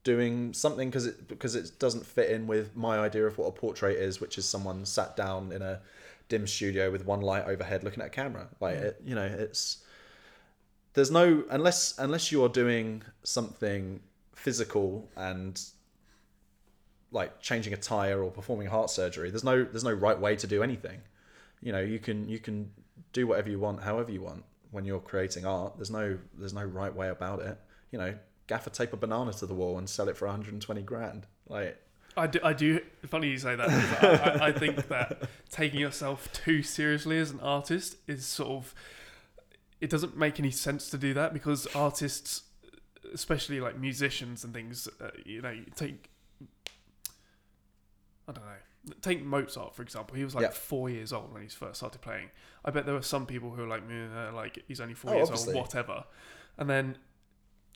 doing 0.04 0.54
something 0.54 0.90
because 0.90 1.06
it 1.06 1.28
because 1.28 1.54
it 1.54 1.78
doesn't 1.80 2.06
fit 2.06 2.32
in 2.32 2.48
with 2.48 2.76
my 2.78 2.98
idea 2.98 3.26
of 3.26 3.38
what 3.38 3.48
a 3.48 3.52
portrait 3.52 3.98
is, 3.98 4.22
which 4.22 4.38
is 4.38 4.46
someone 4.46 4.86
sat 4.86 5.18
down 5.18 5.52
in 5.52 5.62
a 5.62 5.82
dim 6.30 6.48
studio 6.48 6.90
with 6.90 7.06
one 7.06 7.22
light 7.22 7.46
overhead 7.46 7.84
looking 7.84 8.02
at 8.02 8.08
a 8.08 8.10
camera. 8.10 8.48
Like 8.60 8.78
it, 8.78 9.02
you 9.06 9.16
know, 9.16 9.26
it's 9.26 9.84
there's 10.94 11.12
no 11.12 11.44
unless 11.50 11.98
unless 11.98 12.32
you 12.32 12.44
are 12.44 12.50
doing 12.50 13.04
something 13.24 14.00
physical 14.34 15.10
and 15.18 15.62
like 17.12 17.42
changing 17.42 17.74
a 17.74 17.78
tire 17.78 18.24
or 18.24 18.32
performing 18.32 18.68
heart 18.68 18.90
surgery. 18.90 19.30
There's 19.30 19.44
no 19.44 19.64
there's 19.64 19.84
no 19.84 19.92
right 19.92 20.20
way 20.20 20.36
to 20.38 20.48
do 20.48 20.64
anything. 20.64 21.02
You 21.62 21.74
know, 21.74 21.82
you 21.82 22.00
can 22.00 22.30
you 22.30 22.40
can 22.40 22.72
do 23.14 23.28
whatever 23.28 23.50
you 23.50 23.60
want, 23.60 23.84
however 23.84 24.12
you 24.12 24.22
want 24.22 24.46
when 24.72 24.86
you're 24.86 25.00
creating 25.00 25.46
art. 25.46 25.74
There's 25.78 25.92
no 25.92 26.18
there's 26.38 26.54
no 26.54 26.64
right 26.64 26.94
way 26.94 27.10
about 27.10 27.42
it. 27.42 27.58
You 27.92 28.00
know, 28.00 28.16
gaffer 28.48 28.70
tape 28.70 28.94
a 28.94 28.98
banana 28.98 29.34
to 29.34 29.46
the 29.46 29.54
wall 29.54 29.78
and 29.78 29.90
sell 29.90 30.10
it 30.10 30.18
for 30.18 30.26
120 30.26 30.82
grand. 30.82 31.28
Like 31.48 31.78
I 32.18 32.28
do, 32.28 32.40
I 32.44 32.54
do. 32.54 32.80
Funny 33.08 33.30
you 33.30 33.38
say 33.38 33.56
that. 33.56 33.70
I, 34.40 34.48
I, 34.48 34.52
think 34.52 34.88
that 34.88 35.30
taking 35.52 35.80
yourself 35.80 36.32
too 36.34 36.64
seriously 36.64 37.20
as 37.20 37.32
an 37.32 37.40
artist 37.42 37.98
is 38.08 38.26
sort 38.26 38.50
of. 38.50 38.74
It 39.80 39.92
doesn't 39.92 40.18
make 40.18 40.40
any 40.40 40.50
sense 40.50 40.90
to 40.90 40.98
do 40.98 41.14
that 41.14 41.34
because 41.34 41.68
artists, 41.76 42.44
especially 43.14 43.60
like 43.60 43.78
musicians 43.78 44.44
and 44.44 44.52
things, 44.52 44.88
uh, 45.00 45.10
you 45.24 45.42
know, 45.44 45.56
take. 45.76 46.10
I 48.28 48.34
don't 48.34 48.44
know. 48.44 48.52
Take 49.02 49.24
Mozart 49.24 49.76
for 49.76 49.82
example. 49.82 50.16
He 50.16 50.24
was 50.24 50.36
like 50.36 50.44
Yeah. 50.44 50.50
four 50.52 50.90
years 50.90 51.12
old 51.14 51.32
when 51.34 51.42
he 51.42 51.50
first 51.50 51.76
started 51.78 52.02
playing. 52.02 52.30
I 52.66 52.72
bet 52.72 52.86
there 52.86 52.96
were 52.96 53.02
some 53.02 53.26
people 53.26 53.52
who 53.52 53.62
were 53.62 53.68
like, 53.68 53.84
"Meh, 53.88 54.30
like 54.32 54.64
he's 54.68 54.80
only 54.82 54.94
four 54.94 55.12
Oh, 55.12 55.16
years 55.18 55.30
obviously. 55.30 55.54
old, 55.56 55.64
whatever. 55.68 56.06
And 56.58 56.70
then 56.70 56.98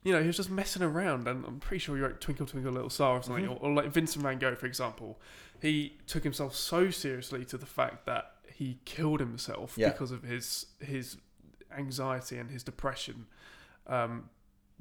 you 0.03 0.11
know, 0.11 0.19
he 0.19 0.25
was 0.25 0.35
just 0.35 0.49
messing 0.49 0.81
around, 0.81 1.27
and 1.27 1.45
I'm 1.45 1.59
pretty 1.59 1.77
sure 1.77 1.95
he 1.95 2.01
wrote 2.01 2.19
"Twinkle 2.19 2.47
Twinkle 2.47 2.71
Little 2.71 2.89
Star" 2.89 3.17
or 3.17 3.21
something, 3.23 3.45
Mhm. 3.45 3.51
or, 3.61 3.69
or 3.69 3.71
like 3.73 3.91
Vincent 3.91 4.23
Van 4.23 4.39
Gogh, 4.39 4.55
for 4.55 4.65
example. 4.65 5.21
He 5.61 5.99
took 6.07 6.23
himself 6.23 6.55
so 6.55 6.89
seriously 6.89 7.45
to 7.45 7.55
the 7.57 7.67
fact 7.67 8.07
that 8.07 8.37
he 8.47 8.79
killed 8.85 9.19
himself 9.19 9.77
Yeah. 9.77 9.89
because 9.91 10.09
of 10.11 10.23
his 10.23 10.65
his 10.79 11.17
anxiety 11.71 12.37
and 12.37 12.49
his 12.49 12.63
depression. 12.63 13.27
Um, 13.85 14.29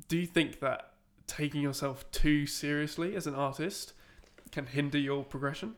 do 0.08 0.16
you 0.16 0.26
think 0.26 0.60
that 0.60 0.94
taking 1.26 1.60
yourself 1.60 2.10
too 2.12 2.46
seriously 2.46 3.14
as 3.14 3.26
an 3.26 3.34
artist 3.34 3.92
can 4.52 4.66
hinder 4.66 4.98
your 4.98 5.22
progression? 5.24 5.76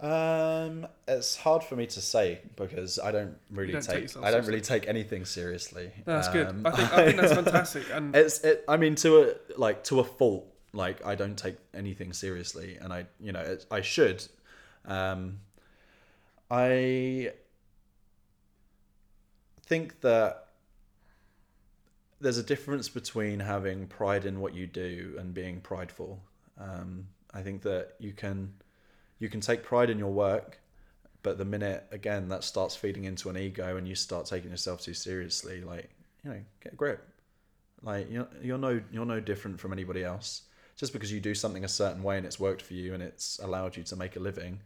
Um, 0.00 0.86
it's 1.06 1.36
hard 1.36 1.62
for 1.62 1.76
me 1.76 1.86
to 1.86 2.00
say 2.00 2.40
because 2.56 2.98
I 2.98 3.12
don't 3.12 3.36
really 3.50 3.72
don't 3.72 3.82
take 3.82 4.08
take, 4.08 4.24
I 4.24 4.30
don't 4.30 4.46
really 4.46 4.62
take 4.62 4.88
anything 4.88 5.26
seriously. 5.26 5.92
No, 6.06 6.14
that's 6.14 6.28
good. 6.28 6.46
Um, 6.46 6.66
I 6.66 6.70
think 6.70 6.92
I 6.92 7.04
think 7.04 7.20
that's 7.20 7.32
fantastic. 7.44 7.84
And 7.92 8.16
it's 8.16 8.40
it, 8.40 8.64
I 8.66 8.78
mean 8.78 8.94
to 8.96 9.22
a 9.22 9.34
like 9.58 9.84
to 9.84 10.00
a 10.00 10.04
fault. 10.04 10.46
Like 10.72 11.04
I 11.04 11.16
don't 11.16 11.36
take 11.36 11.56
anything 11.74 12.12
seriously, 12.14 12.78
and 12.80 12.92
I 12.92 13.06
you 13.20 13.32
know 13.32 13.40
it, 13.40 13.66
I 13.70 13.82
should. 13.82 14.24
Um, 14.86 15.40
I 16.50 17.32
think 19.66 20.00
that 20.00 20.46
there's 22.20 22.38
a 22.38 22.42
difference 22.42 22.88
between 22.88 23.40
having 23.40 23.86
pride 23.86 24.24
in 24.24 24.40
what 24.40 24.54
you 24.54 24.66
do 24.66 25.16
and 25.18 25.34
being 25.34 25.60
prideful. 25.60 26.22
Um, 26.58 27.08
I 27.34 27.42
think 27.42 27.62
that 27.62 27.94
you 27.98 28.12
can 28.12 28.54
you 29.20 29.28
can 29.28 29.40
take 29.40 29.62
pride 29.62 29.90
in 29.90 29.98
your 29.98 30.10
work, 30.10 30.58
but 31.22 31.38
the 31.38 31.44
minute 31.44 31.86
again 31.92 32.28
that 32.30 32.42
starts 32.42 32.74
feeding 32.74 33.04
into 33.04 33.28
an 33.28 33.36
ego 33.36 33.76
and 33.76 33.86
you 33.86 33.94
start 33.94 34.26
taking 34.26 34.50
yourself 34.50 34.80
too 34.80 34.94
seriously, 34.94 35.60
like 35.60 35.90
you 36.24 36.30
know, 36.30 36.40
get 36.60 36.72
a 36.72 36.76
grip. 36.76 37.06
Like 37.82 38.10
you're 38.10 38.28
you're 38.42 38.58
no 38.58 38.80
you're 38.90 39.06
no 39.06 39.20
different 39.20 39.60
from 39.60 39.72
anybody 39.72 40.02
else. 40.02 40.42
Just 40.76 40.94
because 40.94 41.12
you 41.12 41.20
do 41.20 41.34
something 41.34 41.64
a 41.64 41.68
certain 41.68 42.02
way 42.02 42.16
and 42.16 42.24
it's 42.24 42.40
worked 42.40 42.62
for 42.62 42.72
you 42.72 42.94
and 42.94 43.02
it's 43.02 43.38
allowed 43.40 43.76
you 43.76 43.82
to 43.84 43.96
make 43.96 44.16
a 44.16 44.20
living, 44.20 44.60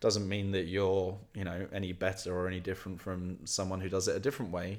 doesn't 0.00 0.28
mean 0.28 0.52
that 0.52 0.66
you're 0.66 1.18
you 1.34 1.44
know 1.44 1.66
any 1.72 1.92
better 1.92 2.36
or 2.36 2.46
any 2.46 2.60
different 2.60 3.00
from 3.00 3.38
someone 3.44 3.80
who 3.80 3.88
does 3.88 4.08
it 4.08 4.16
a 4.16 4.20
different 4.20 4.52
way, 4.52 4.78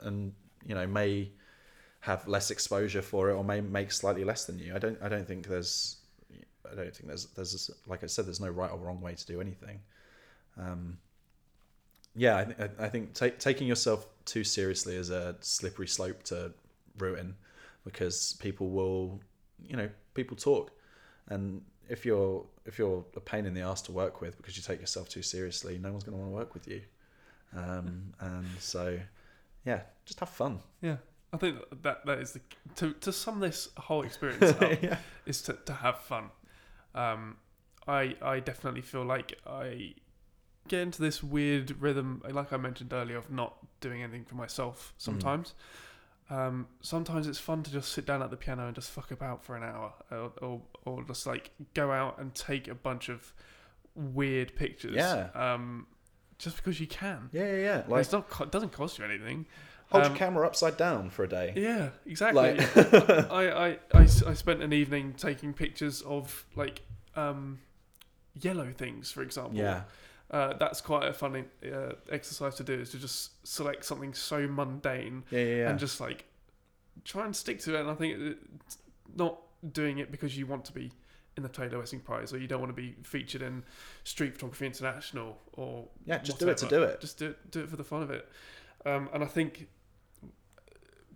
and 0.00 0.32
you 0.66 0.74
know 0.74 0.86
may 0.86 1.30
have 2.00 2.26
less 2.26 2.50
exposure 2.50 3.02
for 3.02 3.30
it 3.30 3.34
or 3.34 3.44
may 3.44 3.60
make 3.60 3.92
slightly 3.92 4.24
less 4.24 4.46
than 4.46 4.58
you. 4.58 4.74
I 4.74 4.78
don't 4.78 5.00
I 5.00 5.08
don't 5.08 5.26
think 5.28 5.46
there's 5.46 5.99
I 6.70 6.74
don't 6.74 6.94
think 6.94 7.08
there's 7.08 7.26
there's 7.26 7.70
like 7.86 8.02
I 8.04 8.06
said 8.06 8.26
there's 8.26 8.40
no 8.40 8.48
right 8.48 8.70
or 8.70 8.78
wrong 8.78 9.00
way 9.00 9.14
to 9.14 9.26
do 9.26 9.40
anything. 9.40 9.80
Um, 10.58 10.98
yeah, 12.14 12.38
I, 12.38 12.44
th- 12.44 12.70
I 12.78 12.88
think 12.88 13.14
ta- 13.14 13.36
taking 13.38 13.68
yourself 13.68 14.06
too 14.24 14.44
seriously 14.44 14.96
is 14.96 15.10
a 15.10 15.36
slippery 15.40 15.86
slope 15.86 16.22
to 16.24 16.52
ruin 16.98 17.36
because 17.84 18.36
people 18.40 18.70
will, 18.70 19.20
you 19.66 19.76
know, 19.76 19.88
people 20.14 20.36
talk, 20.36 20.72
and 21.28 21.62
if 21.88 22.04
you're 22.04 22.44
if 22.66 22.78
you're 22.78 23.04
a 23.16 23.20
pain 23.20 23.46
in 23.46 23.54
the 23.54 23.60
ass 23.60 23.82
to 23.82 23.92
work 23.92 24.20
with 24.20 24.36
because 24.36 24.56
you 24.56 24.62
take 24.62 24.80
yourself 24.80 25.08
too 25.08 25.22
seriously, 25.22 25.78
no 25.78 25.90
one's 25.90 26.04
going 26.04 26.16
to 26.16 26.22
want 26.22 26.32
to 26.32 26.36
work 26.36 26.54
with 26.54 26.66
you. 26.68 26.82
Um, 27.56 28.12
and 28.20 28.46
so, 28.58 28.98
yeah, 29.64 29.80
just 30.04 30.20
have 30.20 30.28
fun. 30.28 30.60
yeah, 30.82 30.96
I 31.32 31.36
think 31.36 31.58
that 31.82 32.04
that 32.06 32.18
is 32.18 32.32
the 32.32 32.40
to 32.76 32.92
to 32.94 33.12
sum 33.12 33.40
this 33.40 33.68
whole 33.76 34.02
experience 34.08 34.42
up 34.42 34.82
yeah. 34.82 34.98
is 35.26 35.42
to, 35.42 35.54
to 35.66 35.72
have 35.72 35.98
fun. 36.00 36.30
Um, 36.94 37.36
I 37.86 38.16
I 38.22 38.40
definitely 38.40 38.82
feel 38.82 39.04
like 39.04 39.38
I 39.46 39.94
get 40.68 40.80
into 40.80 41.00
this 41.02 41.22
weird 41.22 41.80
rhythm, 41.80 42.22
like 42.30 42.52
I 42.52 42.56
mentioned 42.56 42.92
earlier, 42.92 43.16
of 43.16 43.30
not 43.30 43.56
doing 43.80 44.02
anything 44.02 44.24
for 44.24 44.34
myself. 44.36 44.94
Sometimes, 44.98 45.54
um, 46.28 46.68
sometimes 46.80 47.26
it's 47.26 47.38
fun 47.38 47.62
to 47.64 47.72
just 47.72 47.92
sit 47.92 48.06
down 48.06 48.22
at 48.22 48.30
the 48.30 48.36
piano 48.36 48.66
and 48.66 48.74
just 48.74 48.90
fuck 48.90 49.10
about 49.10 49.42
for 49.44 49.56
an 49.56 49.62
hour, 49.62 49.92
or 50.10 50.32
or, 50.42 50.62
or 50.84 51.04
just 51.04 51.26
like 51.26 51.50
go 51.74 51.90
out 51.90 52.18
and 52.18 52.34
take 52.34 52.68
a 52.68 52.74
bunch 52.74 53.08
of 53.08 53.32
weird 53.94 54.54
pictures. 54.54 54.94
Yeah. 54.96 55.28
Um, 55.34 55.86
just 56.38 56.56
because 56.56 56.80
you 56.80 56.86
can. 56.86 57.28
Yeah, 57.32 57.44
yeah, 57.52 57.56
yeah. 57.58 57.76
Like, 57.76 57.88
Like 57.88 58.00
it's 58.02 58.12
not 58.12 58.30
co- 58.30 58.44
it 58.44 58.50
doesn't 58.52 58.72
cost 58.72 58.98
you 58.98 59.04
anything. 59.04 59.46
Hold 59.90 60.04
um, 60.04 60.12
your 60.12 60.18
camera 60.18 60.46
upside 60.46 60.76
down 60.76 61.10
for 61.10 61.24
a 61.24 61.28
day. 61.28 61.52
Yeah, 61.56 61.90
exactly. 62.06 62.56
Like, 62.56 62.76
I, 63.30 63.48
I, 63.48 63.68
I, 63.94 64.02
I 64.02 64.34
spent 64.34 64.62
an 64.62 64.72
evening 64.72 65.14
taking 65.16 65.52
pictures 65.52 66.02
of 66.02 66.46
like 66.56 66.82
um, 67.16 67.58
yellow 68.40 68.72
things, 68.72 69.10
for 69.10 69.22
example. 69.22 69.56
yeah, 69.56 69.82
Uh, 70.30 70.54
that's 70.54 70.80
quite 70.80 71.08
a 71.08 71.12
funny 71.12 71.44
uh, 71.64 71.92
exercise 72.10 72.54
to 72.56 72.64
do 72.64 72.74
is 72.74 72.90
to 72.90 72.98
just 72.98 73.46
select 73.46 73.84
something 73.84 74.14
so 74.14 74.46
mundane 74.46 75.24
yeah, 75.30 75.40
yeah. 75.40 75.56
yeah. 75.56 75.70
and 75.70 75.78
just 75.78 76.00
like 76.00 76.24
try 77.04 77.24
and 77.24 77.34
stick 77.34 77.58
to 77.60 77.76
it. 77.76 77.80
And 77.80 77.90
I 77.90 77.94
think 77.94 78.18
it's 78.18 78.78
not 79.16 79.38
doing 79.72 79.98
it 79.98 80.10
because 80.10 80.36
you 80.38 80.46
want 80.46 80.64
to 80.66 80.72
be 80.72 80.90
in 81.36 81.42
the 81.42 81.48
Taylor 81.48 81.78
Wessing 81.78 82.00
Prize 82.00 82.32
or 82.32 82.38
you 82.38 82.46
don't 82.46 82.60
want 82.60 82.74
to 82.74 82.80
be 82.80 82.96
featured 83.02 83.42
in 83.42 83.62
Street 84.04 84.34
Photography 84.34 84.66
International 84.66 85.38
or 85.54 85.86
yeah, 86.04 86.18
just 86.18 86.38
do 86.38 86.48
it 86.48 86.56
to 86.58 86.68
do 86.68 86.82
it. 86.82 87.00
Just 87.00 87.18
do 87.18 87.30
it, 87.30 87.50
do 87.50 87.60
it 87.60 87.70
for 87.70 87.76
the 87.76 87.84
fun 87.84 88.02
of 88.02 88.10
it. 88.10 88.28
Um, 88.86 89.08
and 89.12 89.22
I 89.22 89.26
think 89.26 89.68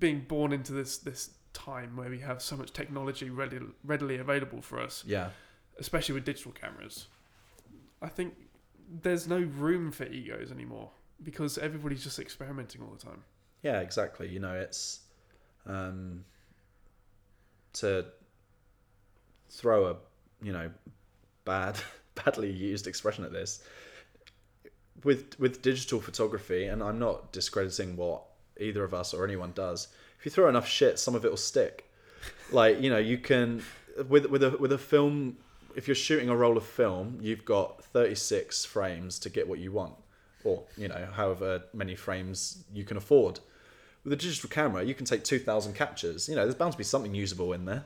being 0.04 0.20
born 0.20 0.52
into 0.52 0.72
this 0.72 0.98
this 0.98 1.30
time 1.54 1.96
where 1.96 2.10
we 2.10 2.18
have 2.18 2.42
so 2.42 2.56
much 2.56 2.70
technology 2.72 3.30
ready, 3.30 3.58
readily 3.84 4.16
available 4.18 4.60
for 4.60 4.78
us, 4.86 5.02
Yeah, 5.06 5.30
especially 5.78 6.14
with 6.16 6.24
digital 6.24 6.52
cameras, 6.52 7.06
I 8.02 8.08
think 8.08 8.34
there's 9.02 9.26
no 9.26 9.38
room 9.38 9.90
for 9.92 10.04
egos 10.04 10.50
anymore 10.52 10.90
because 11.22 11.56
everybody's 11.56 12.04
just 12.04 12.18
experimenting 12.18 12.82
all 12.82 12.92
the 12.98 13.02
time. 13.10 13.22
yeah, 13.62 13.80
exactly. 13.80 14.28
You 14.28 14.40
know, 14.40 14.54
it's 14.54 15.00
um, 15.64 16.24
to 17.74 18.04
throw 19.48 19.86
a 19.86 19.96
you 20.42 20.52
know 20.52 20.70
bad, 21.46 21.76
badly 22.24 22.50
used 22.50 22.86
expression 22.86 23.24
at 23.24 23.32
this 23.32 23.62
with 25.02 25.38
with 25.38 25.62
digital 25.62 26.00
photography, 26.00 26.66
and 26.66 26.82
I'm 26.82 26.98
not 26.98 27.32
discrediting 27.32 27.96
what 27.96 28.22
either 28.58 28.84
of 28.84 28.94
us 28.94 29.12
or 29.14 29.24
anyone 29.24 29.52
does. 29.54 29.88
If 30.18 30.24
you 30.24 30.30
throw 30.30 30.48
enough 30.48 30.66
shit, 30.68 30.98
some 30.98 31.14
of 31.14 31.24
it 31.24 31.30
will 31.30 31.36
stick. 31.36 31.90
Like 32.50 32.80
you 32.80 32.90
know, 32.90 32.98
you 32.98 33.18
can 33.18 33.62
with 34.08 34.26
with 34.26 34.42
a 34.42 34.50
with 34.50 34.72
a 34.72 34.78
film. 34.78 35.36
If 35.76 35.88
you're 35.88 35.94
shooting 35.96 36.28
a 36.28 36.36
roll 36.36 36.56
of 36.56 36.64
film, 36.64 37.18
you've 37.20 37.44
got 37.44 37.82
36 37.82 38.64
frames 38.64 39.18
to 39.18 39.28
get 39.28 39.48
what 39.48 39.58
you 39.58 39.72
want, 39.72 39.94
or 40.44 40.62
you 40.76 40.86
know, 40.86 41.08
however 41.12 41.64
many 41.72 41.96
frames 41.96 42.62
you 42.72 42.84
can 42.84 42.96
afford. 42.96 43.40
With 44.04 44.12
a 44.12 44.16
digital 44.16 44.48
camera, 44.50 44.84
you 44.84 44.94
can 44.94 45.06
take 45.06 45.24
2,000 45.24 45.72
captures. 45.74 46.28
You 46.28 46.36
know, 46.36 46.42
there's 46.42 46.54
bound 46.54 46.72
to 46.72 46.78
be 46.78 46.84
something 46.84 47.14
usable 47.14 47.54
in 47.54 47.64
there. 47.64 47.84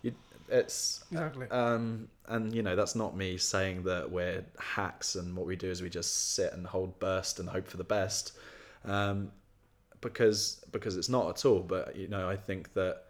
You, 0.00 0.14
it's 0.48 1.04
Exactly. 1.12 1.48
um, 1.50 2.08
and 2.28 2.54
you 2.54 2.62
know 2.62 2.74
that's 2.76 2.94
not 2.94 3.16
me 3.16 3.36
saying 3.36 3.82
that 3.82 4.10
we're 4.10 4.44
hacks 4.58 5.16
and 5.16 5.36
what 5.36 5.44
we 5.46 5.56
do 5.56 5.68
is 5.68 5.82
we 5.82 5.90
just 5.90 6.34
sit 6.34 6.52
and 6.52 6.66
hold 6.66 6.98
burst 7.00 7.38
and 7.40 7.48
hope 7.48 7.66
for 7.68 7.76
the 7.76 7.84
best, 7.84 8.32
um, 8.84 9.30
because 10.06 10.64
because 10.72 10.96
it's 10.96 11.08
not 11.08 11.28
at 11.28 11.44
all. 11.44 11.60
But 11.60 11.96
you 11.96 12.08
know 12.08 12.28
I 12.28 12.36
think 12.36 12.72
that 12.74 13.02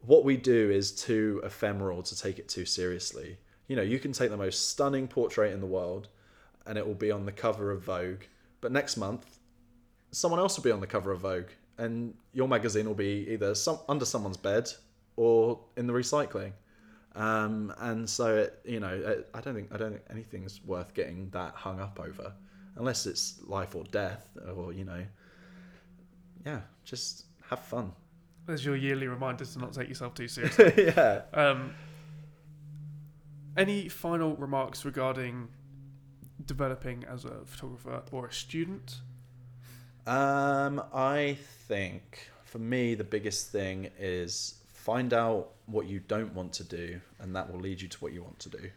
what 0.00 0.24
we 0.24 0.36
do 0.36 0.70
is 0.70 0.92
too 0.92 1.40
ephemeral 1.44 2.02
to 2.02 2.18
take 2.18 2.38
it 2.38 2.48
too 2.48 2.64
seriously. 2.64 3.36
You 3.68 3.76
know 3.76 3.82
you 3.82 3.98
can 3.98 4.12
take 4.12 4.30
the 4.30 4.36
most 4.36 4.70
stunning 4.70 5.06
portrait 5.06 5.52
in 5.52 5.60
the 5.60 5.66
world, 5.66 6.08
and 6.66 6.78
it 6.78 6.86
will 6.86 6.94
be 6.94 7.10
on 7.10 7.26
the 7.26 7.32
cover 7.32 7.70
of 7.70 7.82
Vogue. 7.82 8.22
But 8.60 8.72
next 8.72 8.96
month, 8.96 9.38
someone 10.10 10.40
else 10.40 10.56
will 10.56 10.64
be 10.64 10.72
on 10.72 10.80
the 10.80 10.86
cover 10.86 11.12
of 11.12 11.20
Vogue, 11.20 11.50
and 11.76 12.14
your 12.32 12.48
magazine 12.48 12.86
will 12.86 12.94
be 12.94 13.26
either 13.30 13.54
some 13.54 13.78
under 13.88 14.04
someone's 14.04 14.36
bed 14.36 14.70
or 15.16 15.60
in 15.76 15.86
the 15.86 15.92
recycling. 15.92 16.52
Um, 17.14 17.74
and 17.78 18.08
so 18.08 18.36
it, 18.36 18.60
you 18.64 18.80
know, 18.80 18.94
it, 18.94 19.28
I 19.34 19.40
don't 19.40 19.54
think 19.54 19.72
I 19.72 19.76
don't 19.76 19.92
think 19.92 20.04
anything's 20.10 20.64
worth 20.64 20.94
getting 20.94 21.28
that 21.30 21.54
hung 21.54 21.80
up 21.80 22.00
over, 22.00 22.32
unless 22.76 23.06
it's 23.06 23.40
life 23.46 23.74
or 23.74 23.84
death, 23.90 24.28
or 24.56 24.72
you 24.72 24.84
know, 24.84 25.04
yeah, 26.48 26.60
just 26.84 27.26
have 27.50 27.60
fun. 27.60 27.92
There's 28.46 28.64
your 28.64 28.76
yearly 28.76 29.06
reminder 29.06 29.44
to 29.44 29.58
not 29.58 29.72
take 29.74 29.88
yourself 29.88 30.14
too 30.14 30.28
seriously. 30.36 30.72
yeah. 30.96 31.22
Um, 31.34 31.74
any 33.56 33.88
final 33.88 34.34
remarks 34.36 34.84
regarding 34.84 35.48
developing 36.46 37.04
as 37.04 37.24
a 37.24 37.44
photographer 37.44 38.02
or 38.12 38.26
a 38.26 38.32
student? 38.32 39.00
Um, 40.06 40.82
I 40.94 41.36
think 41.68 42.30
for 42.44 42.58
me 42.58 42.94
the 42.94 43.04
biggest 43.04 43.52
thing 43.52 43.90
is 43.98 44.54
find 44.72 45.12
out 45.12 45.50
what 45.66 45.86
you 45.86 46.00
don't 46.00 46.34
want 46.34 46.54
to 46.54 46.64
do, 46.64 46.98
and 47.20 47.36
that 47.36 47.52
will 47.52 47.60
lead 47.60 47.82
you 47.82 47.88
to 47.88 47.98
what 47.98 48.12
you 48.14 48.22
want 48.22 48.38
to 48.38 48.48
do. 48.48 48.70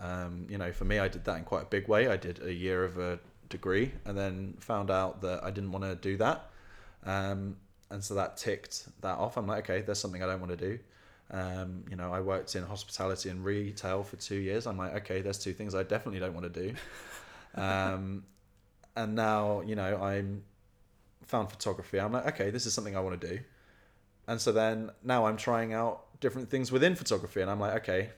Um, 0.00 0.46
you 0.48 0.56
know, 0.56 0.72
for 0.72 0.86
me, 0.86 0.98
I 0.98 1.08
did 1.08 1.24
that 1.26 1.36
in 1.36 1.44
quite 1.44 1.64
a 1.64 1.66
big 1.66 1.88
way. 1.88 2.08
I 2.08 2.16
did 2.16 2.42
a 2.42 2.54
year 2.54 2.84
of 2.84 2.98
a 2.98 3.18
degree, 3.50 3.92
and 4.06 4.16
then 4.16 4.56
found 4.60 4.90
out 4.90 5.20
that 5.20 5.44
I 5.44 5.50
didn't 5.50 5.72
want 5.72 5.84
to 5.84 5.94
do 5.94 6.16
that. 6.18 6.50
Um, 7.04 7.56
and 7.90 8.02
so 8.02 8.14
that 8.14 8.36
ticked 8.36 8.88
that 9.00 9.18
off. 9.18 9.36
I'm 9.36 9.46
like, 9.46 9.68
okay, 9.68 9.82
there's 9.82 9.98
something 9.98 10.22
I 10.22 10.26
don't 10.26 10.40
want 10.40 10.58
to 10.58 10.68
do. 10.68 10.78
Um, 11.30 11.84
you 11.90 11.96
know, 11.96 12.12
I 12.12 12.20
worked 12.20 12.54
in 12.56 12.64
hospitality 12.64 13.28
and 13.28 13.44
retail 13.44 14.02
for 14.02 14.16
two 14.16 14.36
years. 14.36 14.66
I'm 14.66 14.78
like, 14.78 14.94
okay, 14.96 15.20
there's 15.20 15.38
two 15.38 15.52
things 15.52 15.74
I 15.74 15.82
definitely 15.82 16.20
don't 16.20 16.34
want 16.34 16.52
to 16.52 16.62
do. 16.62 16.74
um, 17.60 18.24
and 18.96 19.14
now, 19.14 19.62
you 19.62 19.76
know, 19.76 19.96
I'm 20.02 20.42
found 21.26 21.50
photography. 21.50 22.00
I'm 22.00 22.12
like, 22.12 22.26
okay, 22.28 22.50
this 22.50 22.66
is 22.66 22.72
something 22.72 22.96
I 22.96 23.00
want 23.00 23.20
to 23.20 23.28
do. 23.28 23.38
And 24.26 24.40
so 24.40 24.52
then 24.52 24.90
now 25.02 25.26
I'm 25.26 25.36
trying 25.36 25.72
out 25.72 26.20
different 26.20 26.50
things 26.50 26.72
within 26.72 26.94
photography, 26.94 27.40
and 27.40 27.50
I'm 27.50 27.60
like, 27.60 27.74
okay, 27.82 28.10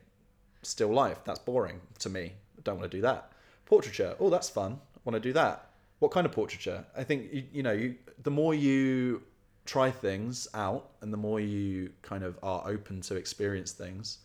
still 0.62 0.88
life. 0.88 1.18
That's 1.24 1.38
boring 1.38 1.80
to 2.00 2.08
me. 2.08 2.32
I 2.58 2.62
don't 2.62 2.78
want 2.78 2.90
to 2.90 2.96
do 2.96 3.02
that. 3.02 3.32
Portraiture. 3.66 4.16
Oh, 4.18 4.30
that's 4.30 4.48
fun. 4.48 4.80
I 4.96 4.98
want 5.04 5.22
to 5.22 5.28
do 5.28 5.32
that. 5.34 5.69
What 6.00 6.10
kind 6.10 6.26
of 6.26 6.32
portraiture? 6.32 6.84
I 6.96 7.04
think 7.04 7.32
you, 7.32 7.44
you 7.52 7.62
know, 7.62 7.72
you 7.72 7.94
the 8.22 8.30
more 8.30 8.54
you 8.54 9.22
try 9.64 9.90
things 9.90 10.48
out, 10.54 10.90
and 11.00 11.12
the 11.12 11.16
more 11.16 11.40
you 11.40 11.92
kind 12.02 12.24
of 12.24 12.38
are 12.42 12.62
open 12.66 13.00
to 13.02 13.16
experience 13.16 13.72
things, 13.72 14.18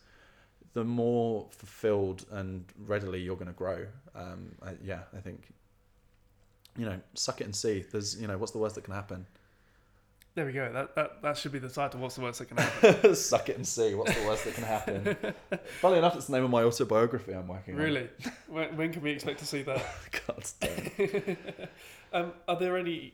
the 0.74 0.84
more 0.84 1.48
fulfilled 1.52 2.26
and 2.32 2.66
readily 2.86 3.20
you're 3.22 3.36
going 3.36 3.48
to 3.48 3.54
grow. 3.54 3.86
Um, 4.16 4.52
I, 4.64 4.72
yeah, 4.84 5.02
I 5.16 5.20
think 5.20 5.50
you 6.78 6.86
know, 6.86 7.00
suck 7.14 7.42
it 7.42 7.46
and 7.46 7.56
see. 7.56 7.86
There's 7.92 8.20
you 8.20 8.28
know, 8.28 8.38
what's 8.38 8.52
the 8.52 8.58
worst 8.58 8.76
that 8.76 8.84
can 8.84 8.94
happen? 8.94 9.26
There 10.36 10.46
we 10.46 10.52
go. 10.52 10.70
That 10.72 10.96
that, 10.96 11.22
that 11.22 11.38
should 11.38 11.54
be 11.54 11.60
the 11.60 11.70
title. 11.70 12.02
What's 12.02 12.16
the 12.16 12.22
worst 12.22 12.40
that 12.40 12.50
can 12.50 12.58
happen? 12.58 13.16
suck 13.32 13.48
it 13.50 13.56
and 13.56 13.66
see. 13.66 13.96
What's 13.96 14.14
the 14.14 14.26
worst 14.28 14.44
that 14.44 14.54
can 14.54 14.64
happen? 14.66 15.16
Funnily 15.82 16.00
enough, 16.00 16.16
it's 16.18 16.26
the 16.28 16.34
name 16.34 16.44
of 16.44 16.50
my 16.50 16.64
autobiography 16.64 17.32
I'm 17.34 17.48
working 17.48 17.76
really? 17.76 18.10
when, 18.48 18.76
when 18.76 18.92
can 18.92 19.02
we 19.02 19.12
expect 19.12 19.40
to 19.40 19.46
see 19.46 19.62
that? 19.64 19.78
on. 20.30 20.36
God 20.36 20.46
damn. 20.60 21.38
um, 22.12 22.34
are 22.50 22.60
there 22.60 22.78
any 22.78 23.14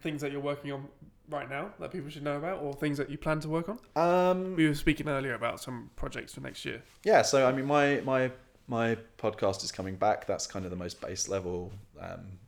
things 0.00 0.20
that 0.20 0.32
you're 0.32 0.40
working 0.42 0.70
on 0.70 0.86
right 1.30 1.48
now 1.48 1.70
that 1.80 1.90
people 1.90 2.10
should 2.10 2.22
know 2.22 2.36
about, 2.36 2.60
or 2.62 2.74
things 2.74 2.98
that 2.98 3.08
you 3.08 3.16
plan 3.16 3.40
to 3.40 3.48
work 3.48 3.70
on? 3.70 3.78
Um, 3.96 4.54
We 4.54 4.68
were 4.68 4.74
speaking 4.74 5.08
earlier 5.08 5.32
about 5.32 5.60
some 5.62 5.90
projects 5.96 6.34
for 6.34 6.40
next 6.40 6.64
year. 6.66 6.82
yeah 7.04 7.22
so 7.22 7.48
i 7.48 7.52
mean 7.52 7.64
my 7.64 8.02
my 8.04 8.30
my 8.66 8.96
podcast 9.16 9.64
is 9.64 9.72
coming 9.72 9.96
back 9.96 10.26
that's 10.26 10.46
kind 10.46 10.66
of 10.66 10.70
the 10.70 10.76
most 10.76 11.00
base 11.00 11.26
level 11.28 11.72
um, 11.98 12.38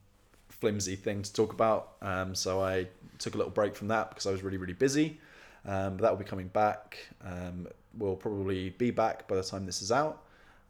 flimsy 0.60 0.96
thing 0.96 1.22
to 1.22 1.32
talk 1.32 1.52
about. 1.52 1.92
Um, 2.02 2.34
so 2.34 2.62
i 2.62 2.86
took 3.18 3.34
a 3.34 3.38
little 3.38 3.52
break 3.52 3.74
from 3.74 3.88
that 3.88 4.10
because 4.10 4.26
i 4.26 4.30
was 4.30 4.42
really 4.42 4.58
really 4.58 4.74
busy. 4.74 5.20
Um, 5.64 5.96
but 5.96 6.02
that 6.02 6.10
will 6.12 6.18
be 6.18 6.24
coming 6.24 6.46
back. 6.48 6.96
Um, 7.24 7.66
we'll 7.98 8.14
probably 8.14 8.70
be 8.70 8.92
back 8.92 9.26
by 9.26 9.34
the 9.34 9.42
time 9.42 9.66
this 9.66 9.82
is 9.82 9.90
out. 9.90 10.22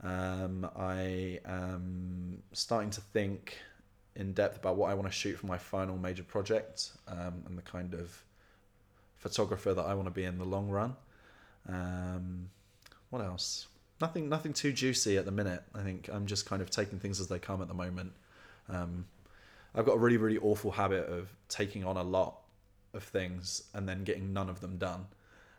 Um, 0.02 0.68
i 0.76 1.40
am 1.46 2.42
starting 2.52 2.90
to 2.90 3.00
think 3.00 3.58
in 4.14 4.32
depth 4.34 4.58
about 4.58 4.76
what 4.76 4.90
i 4.90 4.94
want 4.94 5.08
to 5.08 5.12
shoot 5.12 5.36
for 5.38 5.46
my 5.46 5.56
final 5.56 5.96
major 5.96 6.22
project 6.22 6.92
um, 7.08 7.42
and 7.46 7.56
the 7.56 7.62
kind 7.62 7.94
of 7.94 8.22
photographer 9.16 9.72
that 9.72 9.84
i 9.84 9.94
want 9.94 10.06
to 10.06 10.10
be 10.10 10.24
in 10.24 10.38
the 10.38 10.44
long 10.44 10.68
run. 10.68 10.94
Um, 11.68 12.50
what 13.10 13.22
else? 13.22 13.68
Nothing 14.00 14.28
nothing 14.28 14.52
too 14.52 14.72
juicy 14.72 15.16
at 15.16 15.24
the 15.24 15.32
minute. 15.32 15.62
I 15.74 15.82
think 15.82 16.10
i'm 16.12 16.26
just 16.26 16.46
kind 16.46 16.60
of 16.60 16.70
taking 16.70 16.98
things 16.98 17.20
as 17.20 17.28
they 17.28 17.38
come 17.38 17.62
at 17.62 17.68
the 17.68 17.74
moment. 17.74 18.12
Um, 18.68 19.06
i've 19.76 19.86
got 19.86 19.94
a 19.94 19.98
really 19.98 20.16
really 20.16 20.38
awful 20.38 20.70
habit 20.70 21.06
of 21.06 21.28
taking 21.48 21.84
on 21.84 21.96
a 21.96 22.02
lot 22.02 22.38
of 22.94 23.02
things 23.02 23.64
and 23.74 23.88
then 23.88 24.04
getting 24.04 24.32
none 24.32 24.48
of 24.48 24.60
them 24.60 24.76
done 24.78 25.06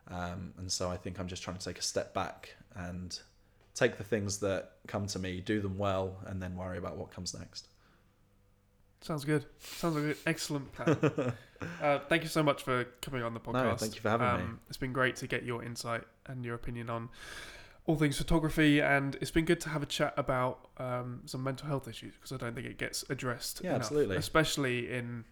um, 0.10 0.54
and 0.58 0.72
so 0.72 0.90
i 0.90 0.98
think 0.98 1.20
i'm 1.20 1.28
just 1.28 1.44
trying 1.44 1.58
to 1.58 1.66
take 1.66 1.80
a 1.80 1.84
step 1.84 2.14
back 2.14 2.56
and 2.76 3.20
take 3.76 3.98
the 3.98 4.04
things 4.04 4.40
that 4.40 4.72
come 4.88 5.06
to 5.06 5.20
me 5.20 5.40
do 5.40 5.62
them 5.62 5.78
well 5.78 6.18
and 6.26 6.42
then 6.42 6.56
worry 6.56 6.78
about 6.78 6.98
what 6.98 7.12
comes 7.12 7.38
next 7.38 7.68
Sounds 9.02 9.26
good. 9.26 9.46
Sounds 9.60 9.96
like 9.96 10.04
an 10.04 10.16
excellent 10.26 10.72
plan. 10.74 10.98
uh, 11.82 12.00
thank 12.10 12.24
you 12.24 12.30
so 12.30 12.42
much 12.42 12.64
for 12.64 12.86
coming 13.02 13.22
on 13.22 13.34
the 13.34 13.40
podcast. 13.40 13.54
No, 13.54 13.76
thank 13.76 13.96
you 13.96 14.02
for 14.02 14.10
having 14.10 14.46
me. 14.46 14.54
It's 14.68 14.78
been 14.78 14.94
great 14.94 15.16
to 15.18 15.28
get 15.28 15.44
your 15.44 15.64
insight 15.64 16.04
and 16.26 16.44
your 16.44 16.56
opinion 16.56 16.90
on 16.90 17.10
all 17.88 17.96
things 17.96 18.18
photography, 18.18 18.80
and 18.82 19.16
it's 19.22 19.32
been 19.32 19.46
good 19.46 19.60
to 19.62 19.70
have 19.70 19.82
a 19.82 19.86
chat 19.88 20.14
about 20.18 20.70
um, 20.78 21.22
some 21.26 21.44
mental 21.44 21.68
health 21.68 21.88
issues 21.88 22.14
because 22.16 22.32
I 22.32 22.38
don't 22.38 22.54
think 22.54 22.68
it 22.68 22.78
gets 22.78 23.04
addressed 23.10 23.62
Yeah, 23.64 23.72
enough, 23.72 23.82
absolutely. 23.84 24.18
especially 24.18 24.92
in 24.92 25.24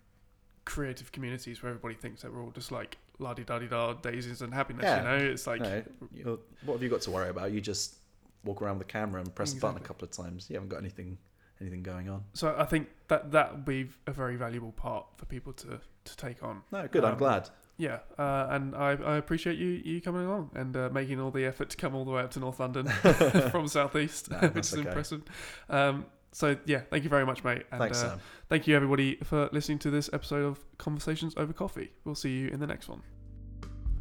creative 0.65 1.11
communities 1.11 1.61
where 1.61 1.69
everybody 1.69 1.93
thinks 1.95 2.21
that 2.23 2.33
we're 2.33 2.41
all 2.43 2.49
just 2.51 2.71
like 2.71 2.97
la 3.19 3.33
di 3.35 3.43
da 3.43 3.59
di 3.59 3.67
da 3.67 3.93
daisies 3.93 4.41
and 4.41 4.53
happiness. 4.53 4.83
Yeah. 4.85 4.97
You 4.97 5.03
know, 5.19 5.25
it's 5.31 5.45
like 5.45 5.61
No, 5.61 6.39
what 6.65 6.75
have 6.75 6.83
you 6.83 6.89
got 6.89 7.01
to 7.01 7.11
worry 7.11 7.29
about 7.29 7.51
you 7.51 7.61
just 7.61 7.95
walk 8.43 8.61
around 8.61 8.79
with 8.79 8.87
the 8.87 8.91
camera 8.91 9.21
and 9.21 9.33
press 9.35 9.53
the 9.53 9.59
button 9.59 9.77
a 9.77 9.79
couple 9.81 10.05
of 10.05 10.11
times 10.11 10.47
you 10.49 10.55
haven't 10.55 10.69
got 10.69 10.77
anything 10.77 11.17
anything 11.61 11.81
going 11.83 12.09
on 12.09 12.23
so. 12.33 12.53
I 12.57 12.65
think 12.65 12.89
that 13.07 13.31
that 13.31 13.51
would 13.53 13.65
be 13.65 13.87
a 14.07 14.11
very 14.11 14.35
valuable 14.35 14.71
part 14.71 15.05
for 15.17 15.25
people 15.25 15.53
to 15.53 15.79
to 16.03 16.17
take 16.17 16.43
on. 16.43 16.61
no 16.71 16.87
good 16.87 17.03
i'm 17.03 17.13
Um, 17.13 17.17
glad 17.17 17.49
Yeah, 17.77 17.99
uh, 18.17 18.47
and 18.51 18.73
I, 18.75 18.91
I 18.91 19.17
appreciate 19.17 19.57
you 19.57 19.67
you 19.67 19.99
coming 20.01 20.25
along 20.25 20.51
and 20.55 20.75
uh, 20.77 20.89
making 20.93 21.19
all 21.19 21.31
the 21.31 21.45
effort 21.45 21.69
to 21.71 21.77
come 21.77 21.93
all 21.93 22.05
the 22.05 22.11
way 22.11 22.21
up 22.21 22.31
to 22.31 22.39
North 22.39 22.59
London 22.59 22.87
from 23.51 23.67
Southeast, 23.67 24.31
No, 24.31 24.37
which 24.37 24.67
is 24.67 24.73
okay. 24.75 24.87
impressive. 24.87 25.23
Um, 25.69 26.05
so 26.31 26.57
yeah, 26.65 26.81
thank 26.89 27.03
you 27.03 27.09
very 27.09 27.25
much, 27.25 27.43
mate. 27.43 27.63
And 27.71 27.79
thanks 27.81 28.01
uh, 28.03 28.11
sam 28.11 28.21
thank 28.49 28.67
you 28.67 28.75
everybody 28.75 29.17
for 29.23 29.49
listening 29.51 29.79
to 29.79 29.89
this 29.89 30.09
episode 30.13 30.45
of 30.45 30.59
Conversations 30.77 31.33
Over 31.37 31.53
Coffee. 31.53 31.91
We'll 32.05 32.15
see 32.15 32.31
you 32.31 32.47
in 32.49 32.59
the 32.59 32.67
next 32.67 32.87
one. 32.87 33.01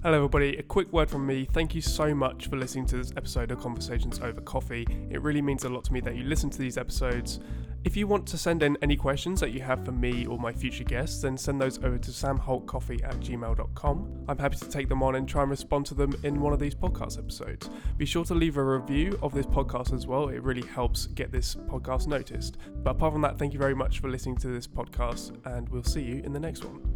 Hello, 0.04 0.18
everybody. 0.18 0.54
A 0.58 0.62
quick 0.62 0.92
word 0.92 1.08
from 1.08 1.26
me. 1.26 1.48
Thank 1.50 1.74
you 1.74 1.80
so 1.80 2.14
much 2.14 2.48
for 2.48 2.56
listening 2.56 2.84
to 2.88 2.98
this 2.98 3.10
episode 3.16 3.50
of 3.50 3.58
Conversations 3.58 4.18
Over 4.18 4.42
Coffee. 4.42 4.86
It 5.10 5.22
really 5.22 5.40
means 5.40 5.64
a 5.64 5.70
lot 5.70 5.82
to 5.84 5.94
me 5.94 6.00
that 6.00 6.14
you 6.14 6.24
listen 6.24 6.50
to 6.50 6.58
these 6.58 6.76
episodes. 6.76 7.40
If 7.84 7.96
you 7.96 8.06
want 8.06 8.26
to 8.26 8.36
send 8.36 8.62
in 8.62 8.76
any 8.82 8.96
questions 8.96 9.40
that 9.40 9.52
you 9.52 9.62
have 9.62 9.82
for 9.82 9.92
me 9.92 10.26
or 10.26 10.38
my 10.38 10.52
future 10.52 10.84
guests, 10.84 11.22
then 11.22 11.38
send 11.38 11.58
those 11.58 11.78
over 11.78 11.96
to 11.96 12.10
samholtcoffee 12.10 13.02
at 13.02 13.18
gmail.com. 13.20 14.24
I'm 14.28 14.36
happy 14.36 14.58
to 14.58 14.68
take 14.68 14.90
them 14.90 15.02
on 15.02 15.14
and 15.14 15.26
try 15.26 15.40
and 15.40 15.50
respond 15.50 15.86
to 15.86 15.94
them 15.94 16.14
in 16.22 16.38
one 16.38 16.52
of 16.52 16.58
these 16.58 16.74
podcast 16.74 17.16
episodes. 17.16 17.70
Be 17.96 18.04
sure 18.04 18.26
to 18.26 18.34
leave 18.34 18.58
a 18.58 18.62
review 18.62 19.18
of 19.22 19.32
this 19.32 19.46
podcast 19.46 19.94
as 19.94 20.06
well. 20.06 20.28
It 20.28 20.42
really 20.42 20.66
helps 20.66 21.06
get 21.06 21.32
this 21.32 21.54
podcast 21.54 22.08
noticed. 22.08 22.58
But 22.82 22.90
apart 22.90 23.14
from 23.14 23.22
that, 23.22 23.38
thank 23.38 23.54
you 23.54 23.58
very 23.58 23.74
much 23.74 24.00
for 24.00 24.10
listening 24.10 24.36
to 24.36 24.48
this 24.48 24.66
podcast, 24.66 25.34
and 25.46 25.66
we'll 25.70 25.82
see 25.82 26.02
you 26.02 26.22
in 26.22 26.34
the 26.34 26.40
next 26.40 26.62
one. 26.62 26.93